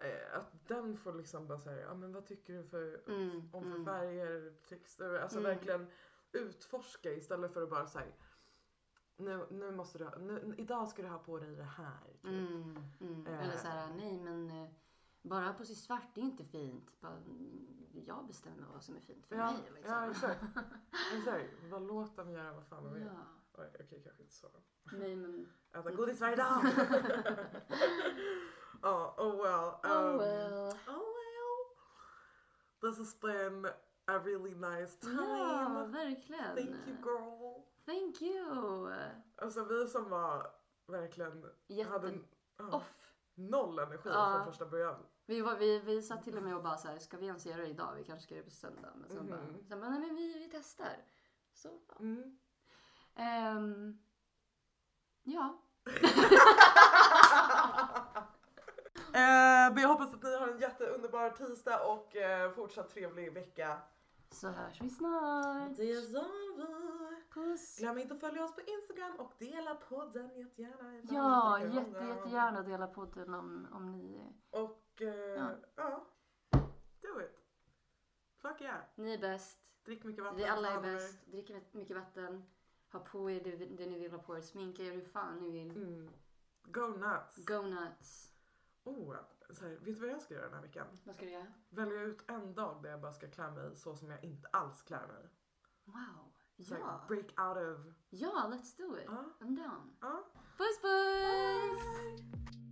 eh, 0.00 0.38
att 0.38 0.68
den 0.68 0.96
får 0.96 1.12
liksom 1.12 1.48
bara 1.48 1.58
säga, 1.58 1.80
ja 1.80 1.94
men 1.94 2.12
vad 2.12 2.26
tycker 2.26 2.52
du 2.52 2.64
för, 2.64 3.10
mm, 3.10 3.50
om 3.54 3.62
för 3.62 3.70
mm. 3.70 3.84
färger, 3.84 4.54
texter. 4.68 5.18
Alltså 5.18 5.38
Mm. 5.38 5.50
verkligen 5.50 5.90
utforska 6.32 7.12
istället 7.12 7.52
för 7.52 7.62
att 7.62 7.70
bara 7.70 7.86
säga 7.86 8.12
nu, 9.16 9.46
nu 9.50 9.70
måste 9.70 9.98
du 9.98 10.04
ha, 10.04 10.18
nu, 10.18 10.54
idag 10.58 10.88
ska 10.88 11.02
du 11.02 11.08
ha 11.08 11.18
på 11.18 11.38
dig 11.38 11.56
det 11.56 11.62
här. 11.64 12.12
Typ. 12.12 12.24
Mm, 12.24 12.76
mm. 13.00 13.26
Eh. 13.26 13.44
Eller 13.44 13.56
så 13.56 13.68
här, 13.68 13.88
nej 13.96 14.18
men 14.18 14.50
eh, 14.50 14.68
bara 15.28 15.52
på 15.52 15.64
sig 15.64 15.76
svart 15.76 16.14
det 16.14 16.20
är 16.20 16.24
inte 16.24 16.44
fint. 16.44 17.00
Bara, 17.00 17.22
jag 18.06 18.26
bestämmer 18.26 18.66
vad 18.72 18.82
som 18.82 18.96
är 18.96 19.00
fint 19.00 19.26
för 19.26 19.36
Ja, 19.36 19.52
mig. 19.52 19.62
Liksom. 19.74 19.92
ja 19.94 20.10
exakt. 20.10 20.42
exakt. 21.16 21.44
Vad 21.70 21.82
låt 21.86 22.16
dem 22.16 22.30
göra 22.30 22.52
vad 22.52 22.66
fan 22.66 22.84
de 22.84 22.94
vill. 22.94 23.02
Ja. 23.02 23.12
Oj, 23.52 23.70
Okej 23.80 24.02
kanske 24.04 24.22
inte 24.22 24.34
så. 24.34 24.48
Nej 24.92 25.16
men, 25.16 25.48
Äta 25.72 25.90
godis 25.90 26.20
varje 26.20 26.36
dag. 26.36 26.62
Ja, 28.82 29.14
oh 29.18 29.36
well. 29.42 29.92
oh 29.92 30.12
um, 30.12 30.18
well. 30.18 30.68
Oh 30.86 31.06
well. 31.16 31.56
This 32.80 32.98
has 32.98 33.20
been 33.20 33.66
a 34.06 34.18
really 34.18 34.54
nice 34.54 35.00
time. 35.00 35.22
Ja, 35.22 35.86
verkligen. 35.92 36.56
Thank 36.56 36.86
you 36.86 36.96
girl. 37.02 37.62
Thank 37.86 38.22
you. 38.22 38.92
Alltså 39.36 39.64
vi 39.64 39.88
som 39.88 40.08
var 40.08 40.50
verkligen 40.86 41.44
Jätte 41.66 41.90
hade 41.90 42.18
ja, 42.56 42.76
off. 42.76 43.12
noll 43.34 43.78
energi 43.78 44.08
Ja. 44.08 44.34
från 44.36 44.46
första 44.52 44.66
början. 44.66 45.06
Vi, 45.26 45.40
var, 45.40 45.56
vi, 45.56 45.78
vi 45.78 46.02
satt 46.02 46.24
till 46.24 46.36
och 46.36 46.42
med 46.42 46.56
och 46.56 46.62
bara 46.62 46.76
så 46.76 46.88
här, 46.88 46.98
ska 46.98 47.16
vi 47.16 47.26
ens 47.26 47.46
göra 47.46 47.60
det 47.60 47.66
idag? 47.68 47.94
Vi 47.96 48.04
kanske 48.04 48.24
ska 48.24 48.34
göra 48.34 48.44
det 48.44 48.50
på 48.50 48.56
söndag. 48.56 48.88
Men 48.96 49.08
sen 49.08 49.18
Mhm. 49.18 49.28
bara, 49.30 49.40
sen 49.68 49.80
bara, 49.80 49.90
nej 49.90 50.00
men 50.00 50.16
vi, 50.16 50.32
vi 50.38 50.48
testar. 50.52 50.96
Så 51.54 51.68
ja. 51.88 51.94
Mm. 52.00 52.38
Ehm, 53.16 53.98
ja. 55.22 55.58
Eh, 59.12 59.72
men 59.74 59.78
jag 59.82 59.88
hoppas 59.88 60.14
att 60.14 60.22
ni 60.22 60.36
har 60.36 60.48
en 60.48 60.58
jätteunderbar 60.58 61.30
tisdag 61.30 61.80
och 61.86 62.16
eh, 62.16 62.50
fortsatt 62.52 62.90
trevlig 62.90 63.32
vecka. 63.32 63.78
Så 64.30 64.48
hörs 64.48 64.80
vi 64.80 64.90
snart. 64.90 65.76
Det 65.76 65.84
gör 65.84 66.00
vi. 66.00 66.22
Puss. 67.34 67.78
Glöm 67.78 67.98
inte 67.98 68.14
att 68.14 68.20
följa 68.20 68.44
oss 68.44 68.54
på 68.54 68.60
Instagram 68.60 69.16
och 69.18 69.32
dela 69.38 69.74
podden 69.74 70.36
jättegärna. 70.38 71.00
Ja, 71.10 71.58
ni 71.58 71.64
tycker 71.64 71.78
om 71.80 71.86
jätte, 71.86 71.98
den. 72.00 72.08
jättegärna 72.08 72.62
dela 72.62 72.86
podden 72.86 73.34
om, 73.34 73.68
om 73.72 73.92
ni, 73.92 74.32
Och 74.50 74.85
eh, 75.00 75.08
Ja. 75.08 75.56
ja. 75.76 76.06
do 77.02 77.20
it. 77.20 77.38
Fuck 78.36 78.60
yeah. 78.60 78.80
ni 78.94 79.14
är 79.14 79.18
bäst. 79.18 79.58
Drick 79.84 80.04
mycket 80.04 80.24
vatten. 80.24 80.38
Vi 80.38 80.44
alla 80.44 80.70
är 80.70 80.80
bäst. 80.80 81.26
Drick 81.26 81.50
mycket 81.72 81.96
vatten. 81.96 82.44
Ha 82.92 83.00
på 83.00 83.30
er 83.30 83.40
det, 83.40 83.56
det 83.56 83.86
ni 83.86 83.98
vill 83.98 84.12
ha 84.12 84.18
på 84.18 84.36
er. 84.36 84.40
Sminka 84.40 84.82
er 84.82 84.92
hur 84.92 85.04
fan 85.04 85.38
ni 85.38 85.50
vill. 85.50 85.70
Mm. 85.70 86.10
Go 86.62 86.86
nuts. 86.86 87.46
Go 87.46 87.62
nuts. 87.62 88.32
Oh, 88.84 89.16
så 89.50 89.64
här, 89.64 89.70
vet 89.70 89.84
du 89.84 89.92
vad 89.92 90.08
jag 90.10 90.22
ska 90.22 90.34
göra 90.34 90.44
den 90.44 90.54
här 90.54 90.62
veckan? 90.62 90.86
Vad 91.04 91.14
ska 91.14 91.24
du 91.24 91.30
göra? 91.30 91.52
Välja 91.68 92.02
ut 92.02 92.30
en 92.30 92.54
dag 92.54 92.82
där 92.82 92.90
jag 92.90 93.00
bara 93.00 93.12
ska 93.12 93.30
klä 93.30 93.50
mig 93.50 93.76
så 93.76 93.96
som 93.96 94.10
jag 94.10 94.24
inte 94.24 94.48
alls 94.48 94.82
klär 94.82 95.06
mig. 95.06 95.28
Wow. 95.84 96.32
Ja. 96.56 97.04
break 97.08 97.40
out 97.40 97.56
of... 97.56 97.94
Ja, 98.10 98.50
let's 98.52 98.76
do 98.76 98.98
it. 98.98 99.04
Ja. 99.06 99.24
I'm 99.40 99.56
down. 99.56 99.96
Ja. 100.00 100.24
Puss 100.56 100.80
puss! 100.80 102.65